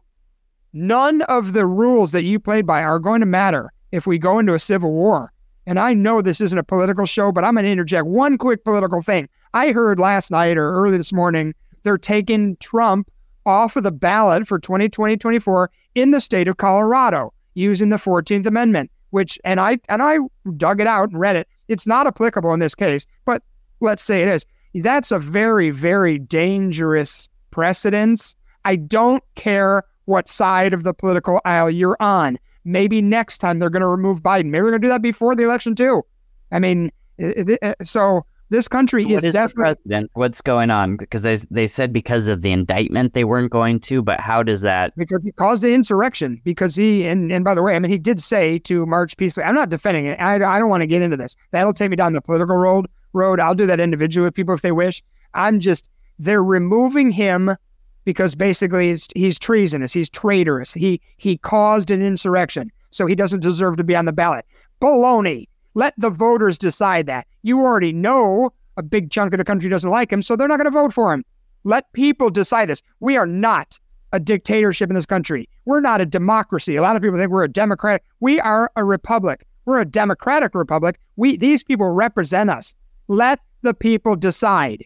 None 0.71 1.21
of 1.23 1.53
the 1.53 1.65
rules 1.65 2.13
that 2.13 2.23
you 2.23 2.39
played 2.39 2.65
by 2.65 2.81
are 2.83 2.99
going 2.99 3.19
to 3.19 3.25
matter 3.25 3.71
if 3.91 4.07
we 4.07 4.17
go 4.17 4.39
into 4.39 4.53
a 4.53 4.59
civil 4.59 4.91
war. 4.91 5.33
And 5.69 5.79
I 5.79 5.93
know 5.93 6.23
this 6.23 6.41
isn't 6.41 6.57
a 6.57 6.63
political 6.63 7.05
show, 7.05 7.31
but 7.31 7.43
I'm 7.43 7.53
going 7.53 7.63
to 7.63 7.69
interject 7.69 8.07
one 8.07 8.39
quick 8.39 8.63
political 8.63 9.03
thing. 9.03 9.29
I 9.53 9.71
heard 9.71 9.99
last 9.99 10.31
night 10.31 10.57
or 10.57 10.73
early 10.73 10.97
this 10.97 11.13
morning 11.13 11.53
they're 11.83 11.95
taking 11.95 12.57
Trump 12.57 13.11
off 13.45 13.75
of 13.75 13.83
the 13.83 13.91
ballot 13.91 14.47
for 14.47 14.57
2020 14.57 15.15
24 15.15 15.69
in 15.93 16.09
the 16.09 16.19
state 16.19 16.47
of 16.47 16.57
Colorado 16.57 17.31
using 17.53 17.89
the 17.89 17.97
14th 17.97 18.47
Amendment, 18.47 18.89
which, 19.11 19.37
and 19.45 19.59
I, 19.59 19.77
and 19.89 20.01
I 20.01 20.17
dug 20.57 20.81
it 20.81 20.87
out 20.87 21.11
and 21.11 21.19
read 21.19 21.35
it. 21.35 21.47
It's 21.67 21.85
not 21.85 22.07
applicable 22.07 22.51
in 22.51 22.59
this 22.59 22.73
case, 22.73 23.05
but 23.25 23.43
let's 23.79 24.01
say 24.01 24.23
it 24.23 24.27
is. 24.27 24.47
That's 24.73 25.11
a 25.11 25.19
very, 25.19 25.69
very 25.69 26.17
dangerous 26.17 27.29
precedence. 27.51 28.35
I 28.65 28.75
don't 28.75 29.23
care 29.35 29.83
what 30.05 30.27
side 30.27 30.73
of 30.73 30.81
the 30.81 30.95
political 30.95 31.41
aisle 31.45 31.69
you're 31.69 31.97
on. 31.99 32.39
Maybe 32.65 33.01
next 33.01 33.39
time 33.39 33.59
they're 33.59 33.69
going 33.69 33.81
to 33.81 33.87
remove 33.87 34.21
Biden. 34.21 34.45
Maybe 34.45 34.63
they're 34.63 34.71
going 34.71 34.81
to 34.81 34.87
do 34.87 34.89
that 34.89 35.01
before 35.01 35.35
the 35.35 35.43
election 35.43 35.75
too. 35.75 36.03
I 36.51 36.59
mean, 36.59 36.91
it, 37.17 37.49
it, 37.49 37.63
uh, 37.63 37.75
so 37.83 38.25
this 38.49 38.67
country 38.67 39.05
What 39.05 39.19
is 39.19 39.25
is 39.25 39.33
definitely? 39.33 40.09
What's 40.13 40.41
going 40.41 40.71
on? 40.71 40.97
Because 40.97 41.21
they, 41.21 41.35
they 41.51 41.67
said 41.67 41.93
because 41.93 42.27
of 42.27 42.41
the 42.41 42.51
indictment 42.51 43.13
they 43.13 43.23
weren't 43.23 43.51
going 43.51 43.79
to, 43.81 44.01
but 44.01 44.19
how 44.19 44.41
does 44.41 44.61
that? 44.61 44.95
because 44.97 45.23
he 45.23 45.31
caused 45.31 45.63
the 45.63 45.73
insurrection. 45.73 46.41
Because 46.43 46.75
he 46.75 47.05
and 47.05 47.31
and 47.31 47.43
by 47.43 47.53
the 47.53 47.61
way, 47.61 47.75
I 47.75 47.79
mean 47.79 47.91
he 47.91 47.99
did 47.99 48.21
say 48.21 48.57
to 48.59 48.85
march 48.85 49.15
peacefully. 49.17 49.45
I'm 49.45 49.55
not 49.55 49.69
defending 49.69 50.07
it. 50.07 50.19
I, 50.19 50.35
I 50.35 50.59
don't 50.59 50.69
want 50.69 50.81
to 50.81 50.87
get 50.87 51.01
into 51.01 51.17
this. 51.17 51.35
That'll 51.51 51.73
take 51.73 51.91
me 51.91 51.95
down 51.95 52.13
the 52.13 52.21
political 52.21 52.55
road. 52.55 52.87
Road. 53.13 53.39
I'll 53.39 53.55
do 53.55 53.65
that 53.67 53.79
individually 53.79 54.25
with 54.25 54.35
people 54.35 54.53
if 54.53 54.61
they 54.61 54.71
wish. 54.71 55.03
I'm 55.33 55.59
just 55.59 55.89
they're 56.17 56.43
removing 56.43 57.11
him 57.11 57.55
because 58.05 58.35
basically 58.35 58.97
he's, 59.15 59.39
treasonous. 59.39 59.93
He's 59.93 60.09
traitorous. 60.09 60.73
He 60.73 61.01
he 61.17 61.37
caused 61.37 61.91
an 61.91 62.01
insurrection, 62.01 62.71
so 62.91 63.05
he 63.05 63.15
doesn't 63.15 63.41
deserve 63.41 63.77
to 63.77 63.83
be 63.83 63.95
on 63.95 64.05
the 64.05 64.13
ballot. 64.13 64.45
Baloney. 64.81 65.47
Let 65.75 65.93
the 65.97 66.09
voters 66.09 66.57
decide 66.57 67.05
that. 67.05 67.27
You 67.43 67.61
already 67.61 67.93
know 67.93 68.51
a 68.77 68.83
big 68.83 69.11
chunk 69.11 69.33
of 69.33 69.37
the 69.37 69.45
country 69.45 69.69
doesn't 69.69 69.89
like 69.89 70.11
him, 70.11 70.21
so 70.21 70.35
they're 70.35 70.47
not 70.47 70.57
going 70.57 70.65
to 70.65 70.71
vote 70.71 70.93
for 70.93 71.13
him. 71.13 71.23
Let 71.63 71.91
people 71.93 72.29
decide 72.29 72.69
this. 72.69 72.81
We 72.99 73.17
are 73.17 73.27
not 73.27 73.79
a 74.11 74.19
dictatorship 74.19 74.89
in 74.89 74.95
this 74.95 75.05
country. 75.05 75.47
We're 75.65 75.81
not 75.81 76.01
a 76.01 76.05
democracy. 76.05 76.75
A 76.75 76.81
lot 76.81 76.95
of 76.95 77.01
people 77.01 77.17
think 77.17 77.31
we're 77.31 77.43
a 77.43 77.47
democratic. 77.47 78.03
We 78.19 78.39
are 78.39 78.71
a 78.75 78.83
republic. 78.83 79.45
We're 79.65 79.81
a 79.81 79.85
democratic 79.85 80.55
republic. 80.55 80.99
We 81.15 81.37
these 81.37 81.63
people 81.63 81.89
represent 81.89 82.49
us. 82.49 82.73
Let 83.07 83.39
the 83.61 83.73
people 83.73 84.15
decide 84.15 84.85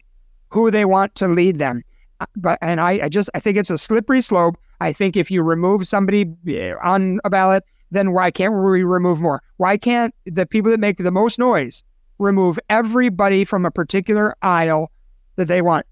who 0.50 0.70
they 0.70 0.84
want 0.84 1.14
to 1.16 1.28
lead 1.28 1.58
them. 1.58 1.82
But 2.36 2.58
and 2.62 2.80
I, 2.80 3.04
I 3.04 3.08
just 3.08 3.30
I 3.34 3.40
think 3.40 3.56
it's 3.56 3.70
a 3.70 3.78
slippery 3.78 4.22
slope. 4.22 4.56
I 4.80 4.92
think 4.92 5.16
if 5.16 5.30
you 5.30 5.42
remove 5.42 5.86
somebody 5.86 6.26
eh, 6.48 6.74
on 6.82 7.20
a 7.24 7.30
ballot, 7.30 7.64
then 7.90 8.12
why 8.12 8.30
can't 8.30 8.52
we 8.52 8.82
remove 8.82 9.20
more? 9.20 9.42
Why 9.56 9.76
can't 9.76 10.14
the 10.26 10.46
people 10.46 10.70
that 10.70 10.80
make 10.80 10.98
the 10.98 11.10
most 11.10 11.38
noise 11.38 11.82
remove 12.18 12.58
everybody 12.70 13.44
from 13.44 13.64
a 13.64 13.70
particular 13.70 14.36
aisle 14.42 14.90
that 15.36 15.48
they 15.48 15.62
want? 15.62 15.86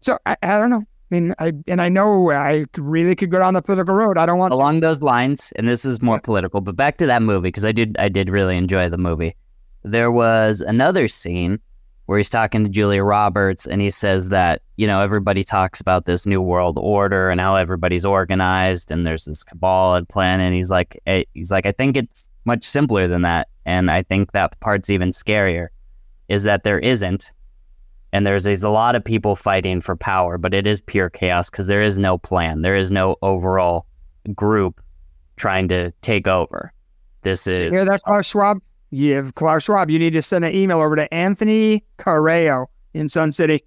So 0.00 0.18
I, 0.26 0.36
I 0.42 0.58
don't 0.58 0.70
know. 0.70 0.82
I 1.10 1.14
mean, 1.14 1.34
I 1.38 1.52
and 1.68 1.80
I 1.80 1.88
know 1.88 2.32
I 2.32 2.66
really 2.76 3.14
could 3.14 3.30
go 3.30 3.38
down 3.38 3.54
the 3.54 3.62
political 3.62 3.94
road. 3.94 4.18
I 4.18 4.26
don't 4.26 4.38
want 4.38 4.52
along 4.52 4.80
those 4.80 5.02
lines, 5.02 5.52
and 5.56 5.68
this 5.68 5.84
is 5.84 6.02
more 6.02 6.18
political. 6.18 6.60
But 6.60 6.76
back 6.76 6.96
to 6.98 7.06
that 7.06 7.22
movie 7.22 7.48
because 7.48 7.64
I 7.64 7.72
did 7.72 7.96
I 7.98 8.08
did 8.08 8.28
really 8.28 8.56
enjoy 8.56 8.88
the 8.88 8.98
movie. 8.98 9.36
There 9.84 10.10
was 10.10 10.62
another 10.62 11.06
scene 11.06 11.60
where 12.06 12.18
he's 12.18 12.30
talking 12.30 12.64
to 12.64 12.70
Julia 12.70 13.02
Roberts 13.02 13.66
and 13.66 13.82
he 13.82 13.90
says 13.90 14.28
that, 14.30 14.62
you 14.76 14.86
know, 14.86 15.00
everybody 15.00 15.42
talks 15.42 15.80
about 15.80 16.06
this 16.06 16.24
new 16.26 16.40
world 16.40 16.78
order 16.80 17.30
and 17.30 17.40
how 17.40 17.56
everybody's 17.56 18.04
organized 18.04 18.90
and 18.90 19.04
there's 19.04 19.24
this 19.24 19.44
cabal 19.44 19.94
and 19.94 20.08
plan 20.08 20.40
and 20.40 20.54
he's 20.54 20.70
like 20.70 21.00
eh, 21.06 21.24
he's 21.34 21.50
like 21.50 21.66
I 21.66 21.72
think 21.72 21.96
it's 21.96 22.28
much 22.44 22.64
simpler 22.64 23.08
than 23.08 23.22
that 23.22 23.48
and 23.64 23.90
I 23.90 24.02
think 24.02 24.32
that 24.32 24.58
part's 24.60 24.88
even 24.88 25.10
scarier 25.10 25.68
is 26.28 26.44
that 26.44 26.62
there 26.62 26.78
isn't 26.78 27.32
and 28.12 28.24
there's, 28.24 28.44
there's 28.44 28.62
a 28.62 28.70
lot 28.70 28.94
of 28.94 29.04
people 29.04 29.34
fighting 29.34 29.80
for 29.80 29.96
power 29.96 30.38
but 30.38 30.54
it 30.54 30.66
is 30.66 30.80
pure 30.80 31.10
chaos 31.10 31.50
because 31.50 31.66
there 31.66 31.82
is 31.82 31.98
no 31.98 32.18
plan. 32.18 32.60
There 32.60 32.76
is 32.76 32.92
no 32.92 33.16
overall 33.20 33.86
group 34.32 34.80
trying 35.36 35.68
to 35.68 35.90
take 36.02 36.28
over. 36.28 36.72
This 37.22 37.48
is 37.48 37.72
you 37.72 37.78
hear 37.78 37.84
that 37.86 38.04
Klaus 38.04 38.26
Schwab 38.26 38.62
you 38.90 39.14
have 39.14 39.34
Klaus 39.34 39.64
Schwab. 39.64 39.90
You 39.90 39.98
need 39.98 40.12
to 40.12 40.22
send 40.22 40.44
an 40.44 40.54
email 40.54 40.80
over 40.80 40.96
to 40.96 41.12
Anthony 41.12 41.84
Correa 41.98 42.64
in 42.94 43.08
Sun 43.08 43.32
City. 43.32 43.62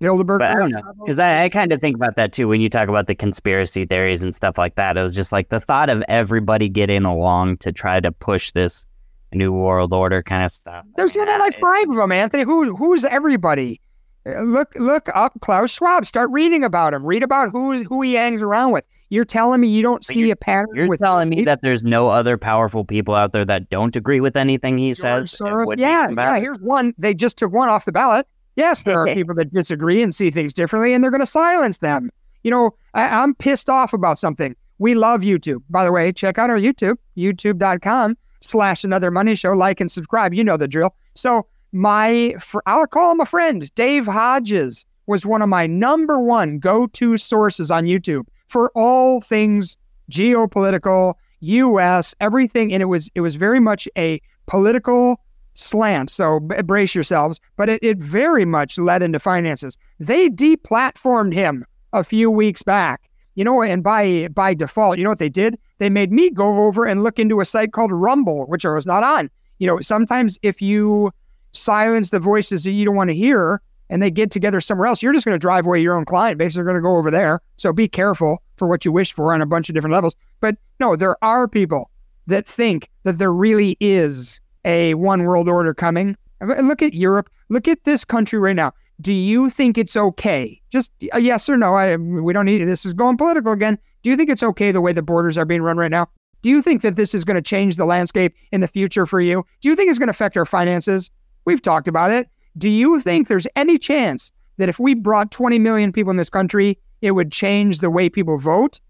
Bilderberg. 0.00 0.38
But 0.38 0.50
I 0.50 0.58
don't 0.58 0.70
know 0.70 0.92
because 0.98 1.18
I, 1.18 1.44
I 1.44 1.48
kind 1.48 1.72
of 1.72 1.80
think 1.80 1.94
about 1.94 2.16
that 2.16 2.32
too 2.32 2.48
when 2.48 2.60
you 2.60 2.68
talk 2.70 2.88
about 2.88 3.06
the 3.06 3.14
conspiracy 3.14 3.84
theories 3.84 4.22
and 4.22 4.34
stuff 4.34 4.56
like 4.56 4.76
that. 4.76 4.96
It 4.96 5.02
was 5.02 5.14
just 5.14 5.30
like 5.30 5.50
the 5.50 5.60
thought 5.60 5.90
of 5.90 6.02
everybody 6.08 6.68
getting 6.68 7.04
along 7.04 7.58
to 7.58 7.72
try 7.72 8.00
to 8.00 8.10
push 8.10 8.50
this 8.52 8.86
new 9.32 9.52
world 9.52 9.92
order 9.92 10.22
kind 10.22 10.42
of 10.42 10.50
stuff. 10.50 10.86
There's 10.96 11.14
yeah, 11.14 11.24
like 11.38 11.58
five 11.58 11.88
of 11.90 11.96
them, 11.96 12.12
Anthony. 12.12 12.44
Who 12.44 12.74
who's 12.74 13.04
everybody? 13.04 13.80
Uh, 14.26 14.40
look 14.40 14.74
look 14.76 15.08
up 15.14 15.38
Klaus 15.42 15.70
Schwab. 15.70 16.06
Start 16.06 16.30
reading 16.30 16.64
about 16.64 16.94
him. 16.94 17.04
Read 17.04 17.22
about 17.22 17.50
who 17.50 17.84
who 17.84 18.00
he 18.00 18.14
hangs 18.14 18.42
around 18.42 18.72
with. 18.72 18.84
You're 19.10 19.24
telling 19.24 19.60
me 19.60 19.66
you 19.66 19.82
don't 19.82 20.04
see 20.04 20.30
a 20.30 20.36
pattern. 20.36 20.68
You're 20.74 20.96
telling 20.96 21.28
me 21.28 21.42
that 21.42 21.62
there's 21.62 21.82
no 21.82 22.08
other 22.08 22.38
powerful 22.38 22.84
people 22.84 23.16
out 23.16 23.32
there 23.32 23.44
that 23.44 23.68
don't 23.68 23.96
agree 23.96 24.20
with 24.20 24.36
anything 24.36 24.78
he 24.78 24.92
George 24.92 24.98
says. 24.98 25.32
Soros, 25.32 25.76
yeah, 25.78 26.08
yeah. 26.08 26.38
Here's 26.38 26.60
one. 26.60 26.94
They 26.96 27.12
just 27.12 27.36
took 27.36 27.52
one 27.52 27.68
off 27.68 27.84
the 27.84 27.92
ballot. 27.92 28.28
Yes, 28.54 28.84
there 28.84 29.00
are 29.00 29.06
people 29.14 29.34
that 29.34 29.50
disagree 29.50 30.00
and 30.00 30.14
see 30.14 30.30
things 30.30 30.54
differently, 30.54 30.94
and 30.94 31.02
they're 31.02 31.10
going 31.10 31.20
to 31.20 31.26
silence 31.26 31.78
them. 31.78 32.10
You 32.44 32.52
know, 32.52 32.70
I, 32.94 33.22
I'm 33.22 33.34
pissed 33.34 33.68
off 33.68 33.92
about 33.92 34.16
something. 34.16 34.54
We 34.78 34.94
love 34.94 35.22
YouTube. 35.22 35.62
By 35.68 35.84
the 35.84 35.92
way, 35.92 36.12
check 36.12 36.38
out 36.38 36.48
our 36.48 36.58
YouTube, 36.58 36.96
youtube.com 37.16 38.16
slash 38.40 38.84
another 38.84 39.10
money 39.10 39.34
show. 39.34 39.52
Like 39.52 39.80
and 39.80 39.90
subscribe. 39.90 40.32
You 40.32 40.44
know 40.44 40.56
the 40.56 40.68
drill. 40.68 40.94
So 41.16 41.46
my, 41.72 42.36
for, 42.38 42.62
I'll 42.66 42.86
call 42.86 43.10
him 43.10 43.20
a 43.20 43.26
friend, 43.26 43.72
Dave 43.74 44.06
Hodges 44.06 44.86
was 45.06 45.26
one 45.26 45.42
of 45.42 45.48
my 45.48 45.66
number 45.66 46.20
one 46.20 46.60
go-to 46.60 47.16
sources 47.16 47.70
on 47.72 47.84
YouTube 47.84 48.26
for 48.50 48.70
all 48.74 49.20
things 49.20 49.76
geopolitical, 50.10 51.14
U.S., 51.40 52.14
everything, 52.20 52.72
and 52.72 52.82
it 52.82 52.86
was 52.86 53.10
it 53.14 53.20
was 53.20 53.36
very 53.36 53.60
much 53.60 53.88
a 53.96 54.20
political 54.46 55.20
slant. 55.54 56.10
So 56.10 56.40
brace 56.40 56.94
yourselves, 56.94 57.40
but 57.56 57.68
it, 57.68 57.82
it 57.82 57.98
very 57.98 58.44
much 58.44 58.78
led 58.78 59.02
into 59.02 59.18
finances. 59.18 59.78
They 59.98 60.28
deplatformed 60.28 61.32
him 61.32 61.64
a 61.92 62.04
few 62.04 62.30
weeks 62.30 62.62
back. 62.62 63.02
You 63.36 63.44
know, 63.44 63.62
and 63.62 63.82
by 63.82 64.28
by 64.28 64.54
default, 64.54 64.98
you 64.98 65.04
know 65.04 65.10
what 65.10 65.20
they 65.20 65.28
did? 65.28 65.56
They 65.78 65.88
made 65.88 66.12
me 66.12 66.30
go 66.30 66.66
over 66.66 66.84
and 66.84 67.02
look 67.02 67.18
into 67.18 67.40
a 67.40 67.44
site 67.44 67.72
called 67.72 67.92
Rumble, 67.92 68.46
which 68.48 68.66
I 68.66 68.70
was 68.70 68.86
not 68.86 69.02
on. 69.02 69.30
You 69.58 69.66
know, 69.66 69.80
sometimes 69.80 70.38
if 70.42 70.60
you 70.60 71.12
silence 71.52 72.10
the 72.10 72.20
voices 72.20 72.64
that 72.64 72.72
you 72.72 72.84
don't 72.84 72.96
want 72.96 73.10
to 73.10 73.16
hear, 73.16 73.62
and 73.90 74.00
they 74.00 74.10
get 74.10 74.30
together 74.30 74.60
somewhere 74.60 74.86
else, 74.86 75.02
you're 75.02 75.12
just 75.12 75.26
going 75.26 75.34
to 75.34 75.38
drive 75.38 75.66
away 75.66 75.80
your 75.80 75.96
own 75.96 76.06
client 76.06 76.38
base. 76.38 76.54
They're 76.54 76.64
going 76.64 76.76
to 76.76 76.80
go 76.80 76.96
over 76.96 77.10
there. 77.10 77.40
So 77.56 77.72
be 77.72 77.88
careful 77.88 78.42
for 78.56 78.66
what 78.66 78.84
you 78.84 78.92
wish 78.92 79.12
for 79.12 79.34
on 79.34 79.42
a 79.42 79.46
bunch 79.46 79.68
of 79.68 79.74
different 79.74 79.92
levels. 79.92 80.14
But 80.40 80.56
no, 80.78 80.96
there 80.96 81.22
are 81.22 81.46
people 81.48 81.90
that 82.28 82.46
think 82.46 82.88
that 83.02 83.18
there 83.18 83.32
really 83.32 83.76
is 83.80 84.40
a 84.64 84.94
one 84.94 85.24
world 85.24 85.48
order 85.48 85.74
coming. 85.74 86.16
Look 86.40 86.80
at 86.80 86.94
Europe. 86.94 87.28
Look 87.50 87.68
at 87.68 87.84
this 87.84 88.04
country 88.04 88.38
right 88.38 88.56
now. 88.56 88.72
Do 89.00 89.12
you 89.12 89.50
think 89.50 89.76
it's 89.76 89.96
okay? 89.96 90.60
Just 90.70 90.92
a 91.12 91.20
yes 91.20 91.48
or 91.48 91.56
no. 91.56 91.74
I, 91.74 91.96
we 91.96 92.32
don't 92.32 92.44
need 92.44 92.60
it. 92.60 92.66
This 92.66 92.86
is 92.86 92.94
going 92.94 93.16
political 93.16 93.52
again. 93.52 93.78
Do 94.02 94.10
you 94.10 94.16
think 94.16 94.30
it's 94.30 94.42
okay 94.42 94.72
the 94.72 94.80
way 94.80 94.92
the 94.92 95.02
borders 95.02 95.36
are 95.36 95.44
being 95.44 95.62
run 95.62 95.76
right 95.76 95.90
now? 95.90 96.08
Do 96.42 96.48
you 96.48 96.62
think 96.62 96.82
that 96.82 96.96
this 96.96 97.14
is 97.14 97.24
going 97.24 97.34
to 97.34 97.42
change 97.42 97.76
the 97.76 97.84
landscape 97.84 98.34
in 98.52 98.60
the 98.60 98.68
future 98.68 99.04
for 99.04 99.20
you? 99.20 99.44
Do 99.60 99.68
you 99.68 99.76
think 99.76 99.90
it's 99.90 99.98
going 99.98 100.06
to 100.06 100.12
affect 100.12 100.36
our 100.36 100.44
finances? 100.46 101.10
We've 101.44 101.60
talked 101.60 101.88
about 101.88 102.12
it. 102.12 102.28
Do 102.58 102.68
you 102.68 103.00
think 103.00 103.28
there's 103.28 103.46
any 103.56 103.78
chance 103.78 104.32
that 104.58 104.68
if 104.68 104.78
we 104.78 104.94
brought 104.94 105.30
20 105.30 105.58
million 105.58 105.92
people 105.92 106.10
in 106.10 106.16
this 106.16 106.30
country, 106.30 106.78
it 107.00 107.12
would 107.12 107.32
change 107.32 107.78
the 107.78 107.90
way 107.90 108.08
people 108.08 108.36
vote? 108.36 108.80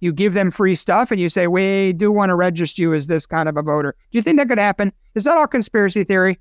You 0.00 0.12
give 0.12 0.34
them 0.34 0.50
free 0.50 0.74
stuff 0.74 1.10
and 1.10 1.20
you 1.20 1.28
say, 1.28 1.46
we 1.46 1.92
do 1.94 2.10
want 2.12 2.30
to 2.30 2.34
register 2.34 2.82
you 2.82 2.92
as 2.92 3.06
this 3.06 3.26
kind 3.26 3.48
of 3.48 3.56
a 3.56 3.62
voter. 3.62 3.94
Do 4.10 4.18
you 4.18 4.22
think 4.22 4.38
that 4.38 4.48
could 4.48 4.58
happen? 4.58 4.92
Is 5.14 5.24
that 5.24 5.36
all 5.36 5.46
conspiracy 5.46 6.04
theory? 6.04 6.38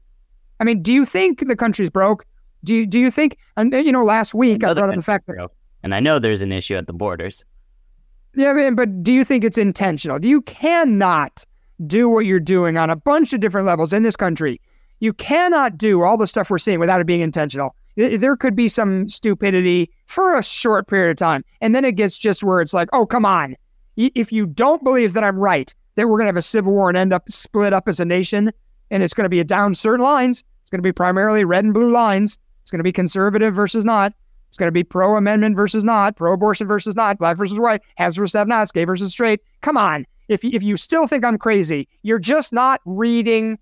I 0.60 0.64
mean, 0.64 0.82
do 0.82 0.92
you 0.94 1.06
think 1.06 1.48
the 1.48 1.56
country's 1.56 1.90
broke? 1.90 2.26
Do 2.64 2.74
you, 2.74 2.86
do 2.86 3.00
you 3.00 3.12
think, 3.12 3.38
and 3.58 3.74
you 3.74 3.92
know, 3.92 4.04
last 4.04 4.34
week 4.34 4.64
I 4.64 4.74
brought 4.74 4.90
up 4.90 4.96
the 4.96 5.02
fact 5.02 5.28
that. 5.28 5.50
And 5.84 5.94
I 5.94 6.00
know 6.00 6.18
there's 6.18 6.42
an 6.42 6.52
issue 6.52 6.76
at 6.76 6.88
the 6.88 6.94
borders. 6.94 7.44
Yeah, 8.36 8.72
but 8.72 9.04
do 9.04 9.14
you 9.14 9.24
think 9.24 9.44
it's 9.44 9.58
intentional? 9.58 10.18
Do 10.18 10.28
you 10.28 10.42
cannot 10.42 11.46
do 11.86 12.10
what 12.10 12.26
you're 12.26 12.40
doing 12.40 12.78
on 12.78 12.90
a 12.90 12.96
bunch 12.96 13.34
of 13.34 13.40
different 13.40 13.68
levels 13.68 13.94
in 13.94 14.04
this 14.04 14.16
country 14.16 14.60
you 15.04 15.12
cannot 15.12 15.78
do 15.78 16.02
all 16.02 16.16
the 16.16 16.26
stuff 16.26 16.50
we're 16.50 16.58
seeing 16.58 16.80
without 16.80 17.02
it 17.02 17.06
being 17.06 17.20
intentional. 17.20 17.76
There 17.98 18.38
could 18.38 18.56
be 18.56 18.70
some 18.70 19.10
stupidity 19.10 19.92
for 20.06 20.38
a 20.38 20.42
short 20.42 20.88
period 20.88 21.12
of 21.12 21.18
time. 21.18 21.44
And 21.60 21.76
then 21.76 21.84
it 21.84 21.98
gets 21.98 22.18
just 22.18 22.42
where 22.42 22.62
it's 22.62 22.74
like, 22.74 22.88
oh, 22.94 23.06
come 23.06 23.26
on. 23.26 23.58
If 23.98 24.32
you 24.32 24.46
don't 24.46 24.82
believe 24.82 25.12
that 25.12 25.24
I'm 25.26 25.38
right, 25.38 25.76
that 25.96 26.08
we're 26.08 26.18
going 26.18 26.28
to 26.28 26.30
have 26.30 26.38
a 26.38 26.42
civil 26.42 26.72
war 26.72 26.88
and 26.88 26.98
end 26.98 27.12
up 27.12 27.30
split 27.30 27.74
up 27.74 27.90
as 27.90 28.00
a 28.00 28.06
nation, 28.06 28.54
and 28.92 29.04
it's 29.04 29.14
going 29.14 29.26
to 29.26 29.30
be 29.30 29.44
down 29.44 29.76
certain 29.76 30.06
lines, 30.06 30.42
it's 30.62 30.72
going 30.72 30.80
to 30.80 30.88
be 30.88 30.94
primarily 30.94 31.44
red 31.44 31.66
and 31.66 31.74
blue 31.74 31.92
lines. 31.92 32.38
It's 32.62 32.72
going 32.72 32.80
to 32.80 32.84
be 32.84 32.94
conservative 32.94 33.54
versus 33.54 33.84
not. 33.84 34.14
It's 34.48 34.58
going 34.58 34.70
to 34.70 34.72
be 34.72 34.86
pro 34.86 35.18
amendment 35.18 35.58
versus 35.58 35.84
not, 35.84 36.16
pro 36.16 36.32
abortion 36.32 36.66
versus 36.66 36.96
not, 36.96 37.18
black 37.18 37.36
versus 37.36 37.60
white, 37.60 37.82
haves 37.98 38.16
versus 38.16 38.40
have 38.40 38.48
nots, 38.48 38.72
gay 38.72 38.86
versus 38.86 39.12
straight. 39.12 39.42
Come 39.64 39.76
on. 39.76 40.06
If, 40.30 40.46
if 40.46 40.64
you 40.64 40.78
still 40.78 41.08
think 41.08 41.26
I'm 41.26 41.38
crazy, 41.38 41.90
you're 42.04 42.20
just 42.20 42.54
not 42.54 42.80
reading 42.86 43.60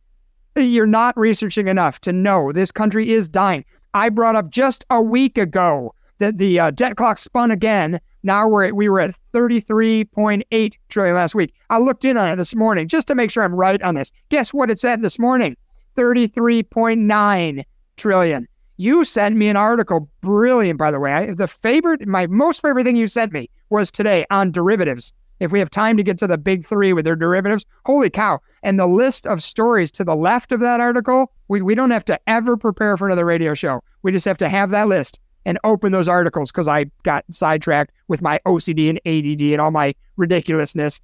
you're 0.56 0.86
not 0.86 1.18
researching 1.18 1.68
enough 1.68 2.00
to 2.02 2.14
know 2.14 2.52
this 2.52 2.72
country 2.72 3.12
is 3.12 3.30
dying. 3.30 3.66
I 3.94 4.10
brought 4.10 4.36
up 4.36 4.50
just 4.50 4.86
a 4.90 5.02
week 5.02 5.38
ago 5.38 5.94
that 6.20 6.38
the 6.38 6.60
uh, 6.60 6.72
debt 6.72 6.96
clock 6.96 7.18
spun 7.18 7.52
again. 7.52 8.00
Now 8.24 8.48
we're 8.48 8.66
at, 8.66 8.76
we 8.76 8.88
were 8.88 9.00
at 9.00 9.16
33.8 9.34 10.74
trillion 10.90 11.16
last 11.16 11.36
week. 11.36 11.54
I 11.70 11.80
looked 11.80 12.06
in 12.06 12.18
on 12.18 12.30
it 12.30 12.36
this 12.36 12.56
morning 12.56 12.88
just 12.88 13.08
to 13.08 13.16
make 13.16 13.32
sure 13.32 13.44
I'm 13.44 13.56
right 13.56 13.82
on 13.82 13.96
this. 13.96 14.12
Guess 14.30 14.54
what 14.54 14.70
it 14.70 14.80
said 14.80 15.02
this 15.02 15.18
morning? 15.18 15.58
33.9 15.98 17.64
trillion. 17.98 18.48
You 18.78 19.04
sent 19.04 19.36
me 19.36 19.50
an 19.50 19.58
article, 19.58 20.10
brilliant 20.22 20.80
by 20.80 20.92
the 20.92 21.00
way. 21.00 21.12
I, 21.12 21.34
the 21.34 21.48
favorite, 21.48 22.08
my 22.08 22.28
most 22.28 22.62
favorite 22.62 22.84
thing 22.84 22.96
you 22.96 23.08
sent 23.08 23.34
me 23.34 23.50
was 23.70 23.92
today 23.92 24.26
on 24.30 24.52
derivatives 24.52 25.14
if 25.42 25.52
we 25.52 25.58
have 25.58 25.72
time 25.72 25.98
to 25.98 26.04
get 26.04 26.20
to 26.20 26.28
the 26.28 26.38
big 26.38 26.64
three 26.66 26.94
with 26.94 27.04
their 27.04 27.16
derivatives, 27.16 27.66
holy 27.86 28.12
cow. 28.12 28.40
And 28.62 28.80
the 28.80 28.86
list 28.86 29.26
of 29.26 29.42
stories 29.42 29.90
to 29.92 30.04
the 30.04 30.16
left 30.16 30.52
of 30.52 30.60
that 30.60 30.80
article, 30.80 31.34
we, 31.48 31.64
we 31.64 31.74
don't 31.74 31.90
have 31.90 32.06
to 32.06 32.20
ever 32.28 32.56
prepare 32.56 32.96
for 32.96 33.08
another 33.08 33.26
radio 33.26 33.56
show. 33.56 33.84
We 34.04 34.12
just 34.12 34.26
have 34.26 34.38
to 34.38 34.50
have 34.50 34.70
that 34.70 34.88
list 34.88 35.20
and 35.44 35.58
open 35.64 35.92
those 35.92 36.08
articles 36.08 36.52
because 36.52 36.68
I 36.68 36.86
got 37.02 37.26
sidetracked 37.32 37.92
with 38.08 38.22
my 38.22 38.40
OCD 38.46 38.88
and 38.88 39.00
ADD 39.08 39.42
and 39.52 39.60
all 39.60 39.72
my 39.72 39.96
ridiculousness. 40.16 41.02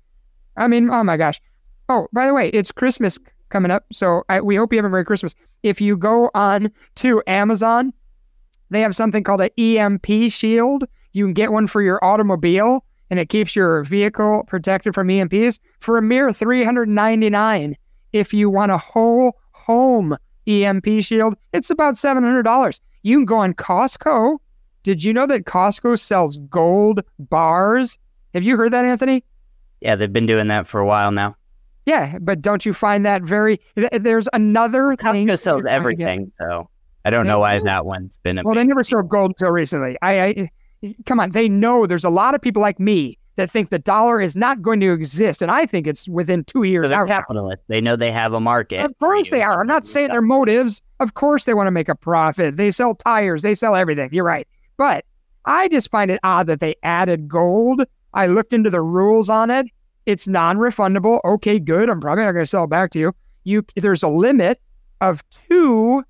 I 0.55 0.67
mean, 0.67 0.91
oh 0.91 1.03
my 1.03 1.17
gosh. 1.17 1.41
Oh, 1.89 2.07
by 2.13 2.27
the 2.27 2.33
way, 2.35 2.49
it's 2.49 2.71
Christmas 2.71 3.17
coming 3.49 3.71
up. 3.71 3.85
So 3.91 4.23
I, 4.29 4.41
we 4.41 4.55
hope 4.55 4.71
you 4.71 4.77
have 4.77 4.85
a 4.85 4.89
Merry 4.89 5.03
Christmas. 5.03 5.33
If 5.63 5.81
you 5.81 5.97
go 5.97 6.29
on 6.35 6.71
to 6.97 7.23
Amazon, 7.25 7.91
they 8.69 8.81
have 8.81 8.95
something 8.95 9.23
called 9.23 9.41
an 9.41 9.49
EMP 9.57 10.31
shield. 10.31 10.83
You 11.13 11.25
can 11.25 11.33
get 11.33 11.51
one 11.51 11.65
for 11.65 11.81
your 11.81 12.03
automobile 12.05 12.83
and 13.09 13.19
it 13.19 13.29
keeps 13.29 13.55
your 13.55 13.83
vehicle 13.83 14.43
protected 14.47 14.93
from 14.93 15.07
EMPs 15.07 15.59
for 15.79 15.97
a 15.97 16.01
mere 16.01 16.31
399 16.31 17.77
If 18.13 18.33
you 18.33 18.49
want 18.49 18.71
a 18.71 18.77
whole 18.77 19.37
home 19.51 20.17
EMP 20.47 20.85
shield, 21.01 21.35
it's 21.53 21.69
about 21.69 21.95
$700. 21.95 22.79
You 23.03 23.17
can 23.17 23.25
go 23.25 23.37
on 23.37 23.53
Costco. 23.53 24.37
Did 24.83 25.03
you 25.03 25.13
know 25.13 25.27
that 25.27 25.43
Costco 25.43 25.99
sells 25.99 26.37
gold 26.49 27.01
bars? 27.19 27.97
Have 28.33 28.43
you 28.43 28.55
heard 28.55 28.71
that, 28.73 28.85
Anthony? 28.85 29.23
Yeah, 29.81 29.95
they've 29.95 30.11
been 30.11 30.25
doing 30.25 30.47
that 30.47 30.65
for 30.65 30.79
a 30.79 30.85
while 30.85 31.11
now. 31.11 31.35
Yeah, 31.85 32.17
but 32.19 32.41
don't 32.41 32.65
you 32.65 32.73
find 32.73 33.05
that 33.05 33.21
very? 33.21 33.59
There's 33.75 34.27
another 34.33 34.95
Costco 34.97 35.39
sells 35.39 35.65
everything, 35.65 36.31
so 36.37 36.69
I 37.05 37.09
don't 37.09 37.25
know 37.25 37.39
why 37.39 37.59
that 37.59 37.85
one's 37.85 38.17
been. 38.17 38.41
well, 38.43 38.55
they 38.55 38.65
never 38.65 38.83
sold 38.83 39.07
gold 39.07 39.31
until 39.31 39.51
recently. 39.51 39.97
I, 40.01 40.19
I 40.21 40.49
come 41.05 41.19
on, 41.19 41.31
they 41.31 41.49
know 41.49 41.85
there's 41.85 42.03
a 42.03 42.09
lot 42.09 42.35
of 42.35 42.41
people 42.41 42.61
like 42.61 42.79
me 42.79 43.17
that 43.35 43.51
think 43.51 43.69
the 43.69 43.79
dollar 43.79 44.19
is 44.19 44.35
not 44.35 44.61
going 44.61 44.79
to 44.79 44.91
exist, 44.91 45.41
and 45.41 45.51
I 45.51 45.65
think 45.65 45.85
it's 45.85 46.07
within 46.07 46.43
two 46.43 46.63
years. 46.63 46.89
So 46.89 46.95
they're 46.95 47.05
capitalists. 47.05 47.63
They 47.67 47.79
know 47.79 47.95
they 47.95 48.11
have 48.11 48.33
a 48.33 48.39
market. 48.39 48.83
Of 48.83 48.97
course 48.97 49.29
they 49.29 49.43
are. 49.43 49.61
I'm 49.61 49.67
not 49.67 49.85
saying 49.85 50.09
their 50.09 50.21
motives. 50.21 50.81
Of 50.99 51.13
course 51.13 51.45
they 51.45 51.53
want 51.53 51.67
to 51.67 51.71
make 51.71 51.87
a 51.87 51.95
profit. 51.95 52.57
They 52.57 52.71
sell 52.71 52.95
tires. 52.95 53.43
They 53.43 53.53
sell 53.53 53.75
everything. 53.75 54.09
You're 54.11 54.23
right. 54.25 54.47
But 54.75 55.05
I 55.45 55.67
just 55.67 55.91
find 55.91 56.09
it 56.09 56.19
odd 56.23 56.47
that 56.47 56.59
they 56.59 56.75
added 56.83 57.27
gold. 57.27 57.83
I 58.13 58.25
looked 58.25 58.53
into 58.53 58.69
the 58.69 58.81
rules 58.81 59.29
on 59.29 59.51
it. 59.51 59.67
It's 60.07 60.27
non-refundable. 60.27 61.19
Okay, 61.23 61.59
good. 61.59 61.89
I'm 61.89 62.01
probably 62.01 62.23
not 62.23 62.31
going 62.31 62.43
to 62.43 62.49
sell 62.49 62.63
it 62.63 62.69
back 62.69 62.91
to 62.91 62.99
you. 62.99 63.15
You 63.43 63.63
there's 63.75 64.03
a 64.03 64.07
limit 64.07 64.59
of 64.99 65.21
two 65.47 66.03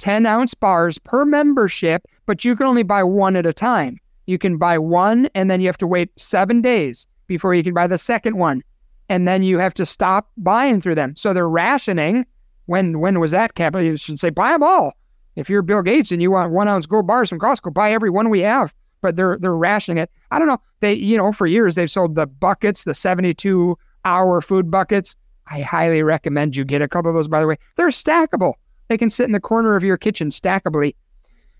10 0.00 0.26
ounce 0.26 0.54
bars 0.54 0.98
per 0.98 1.24
membership, 1.24 2.06
but 2.26 2.44
you 2.44 2.56
can 2.56 2.66
only 2.66 2.82
buy 2.82 3.04
one 3.04 3.36
at 3.36 3.46
a 3.46 3.52
time. 3.52 3.98
You 4.26 4.38
can 4.38 4.56
buy 4.56 4.78
one 4.78 5.28
and 5.34 5.50
then 5.50 5.60
you 5.60 5.66
have 5.66 5.78
to 5.78 5.86
wait 5.86 6.10
seven 6.16 6.62
days 6.62 7.06
before 7.26 7.54
you 7.54 7.62
can 7.62 7.74
buy 7.74 7.86
the 7.86 7.98
second 7.98 8.36
one. 8.36 8.62
And 9.08 9.28
then 9.28 9.42
you 9.42 9.58
have 9.58 9.74
to 9.74 9.86
stop 9.86 10.30
buying 10.36 10.80
through 10.80 10.94
them. 10.94 11.14
So 11.16 11.32
they're 11.32 11.48
rationing. 11.48 12.26
When 12.66 13.00
when 13.00 13.18
was 13.18 13.32
that 13.32 13.54
capital? 13.54 13.84
You 13.84 13.96
should 13.96 14.20
say 14.20 14.30
buy 14.30 14.52
them 14.52 14.62
all. 14.62 14.92
If 15.34 15.50
you're 15.50 15.62
Bill 15.62 15.82
Gates 15.82 16.12
and 16.12 16.22
you 16.22 16.30
want 16.30 16.52
one 16.52 16.68
ounce 16.68 16.86
gold 16.86 17.06
bars 17.06 17.28
from 17.28 17.40
Costco, 17.40 17.74
buy 17.74 17.92
every 17.92 18.10
one 18.10 18.30
we 18.30 18.40
have. 18.40 18.72
But 19.00 19.16
they're 19.16 19.36
they're 19.38 19.56
rationing 19.56 19.98
it. 19.98 20.10
I 20.30 20.38
don't 20.38 20.46
know. 20.46 20.60
They 20.78 20.94
you 20.94 21.16
know 21.16 21.32
for 21.32 21.46
years 21.46 21.74
they've 21.74 21.90
sold 21.90 22.14
the 22.14 22.26
buckets, 22.26 22.84
the 22.84 22.94
72 22.94 23.76
hour 24.04 24.40
food 24.40 24.70
buckets. 24.70 25.16
I 25.50 25.62
highly 25.62 26.04
recommend 26.04 26.54
you 26.54 26.64
get 26.64 26.80
a 26.80 26.86
couple 26.86 27.10
of 27.10 27.16
those. 27.16 27.26
By 27.26 27.40
the 27.40 27.48
way, 27.48 27.56
they're 27.76 27.88
stackable. 27.88 28.54
They 28.90 28.98
can 28.98 29.08
sit 29.08 29.26
in 29.26 29.32
the 29.32 29.38
corner 29.40 29.76
of 29.76 29.84
your 29.84 29.96
kitchen 29.96 30.30
stackably. 30.30 30.96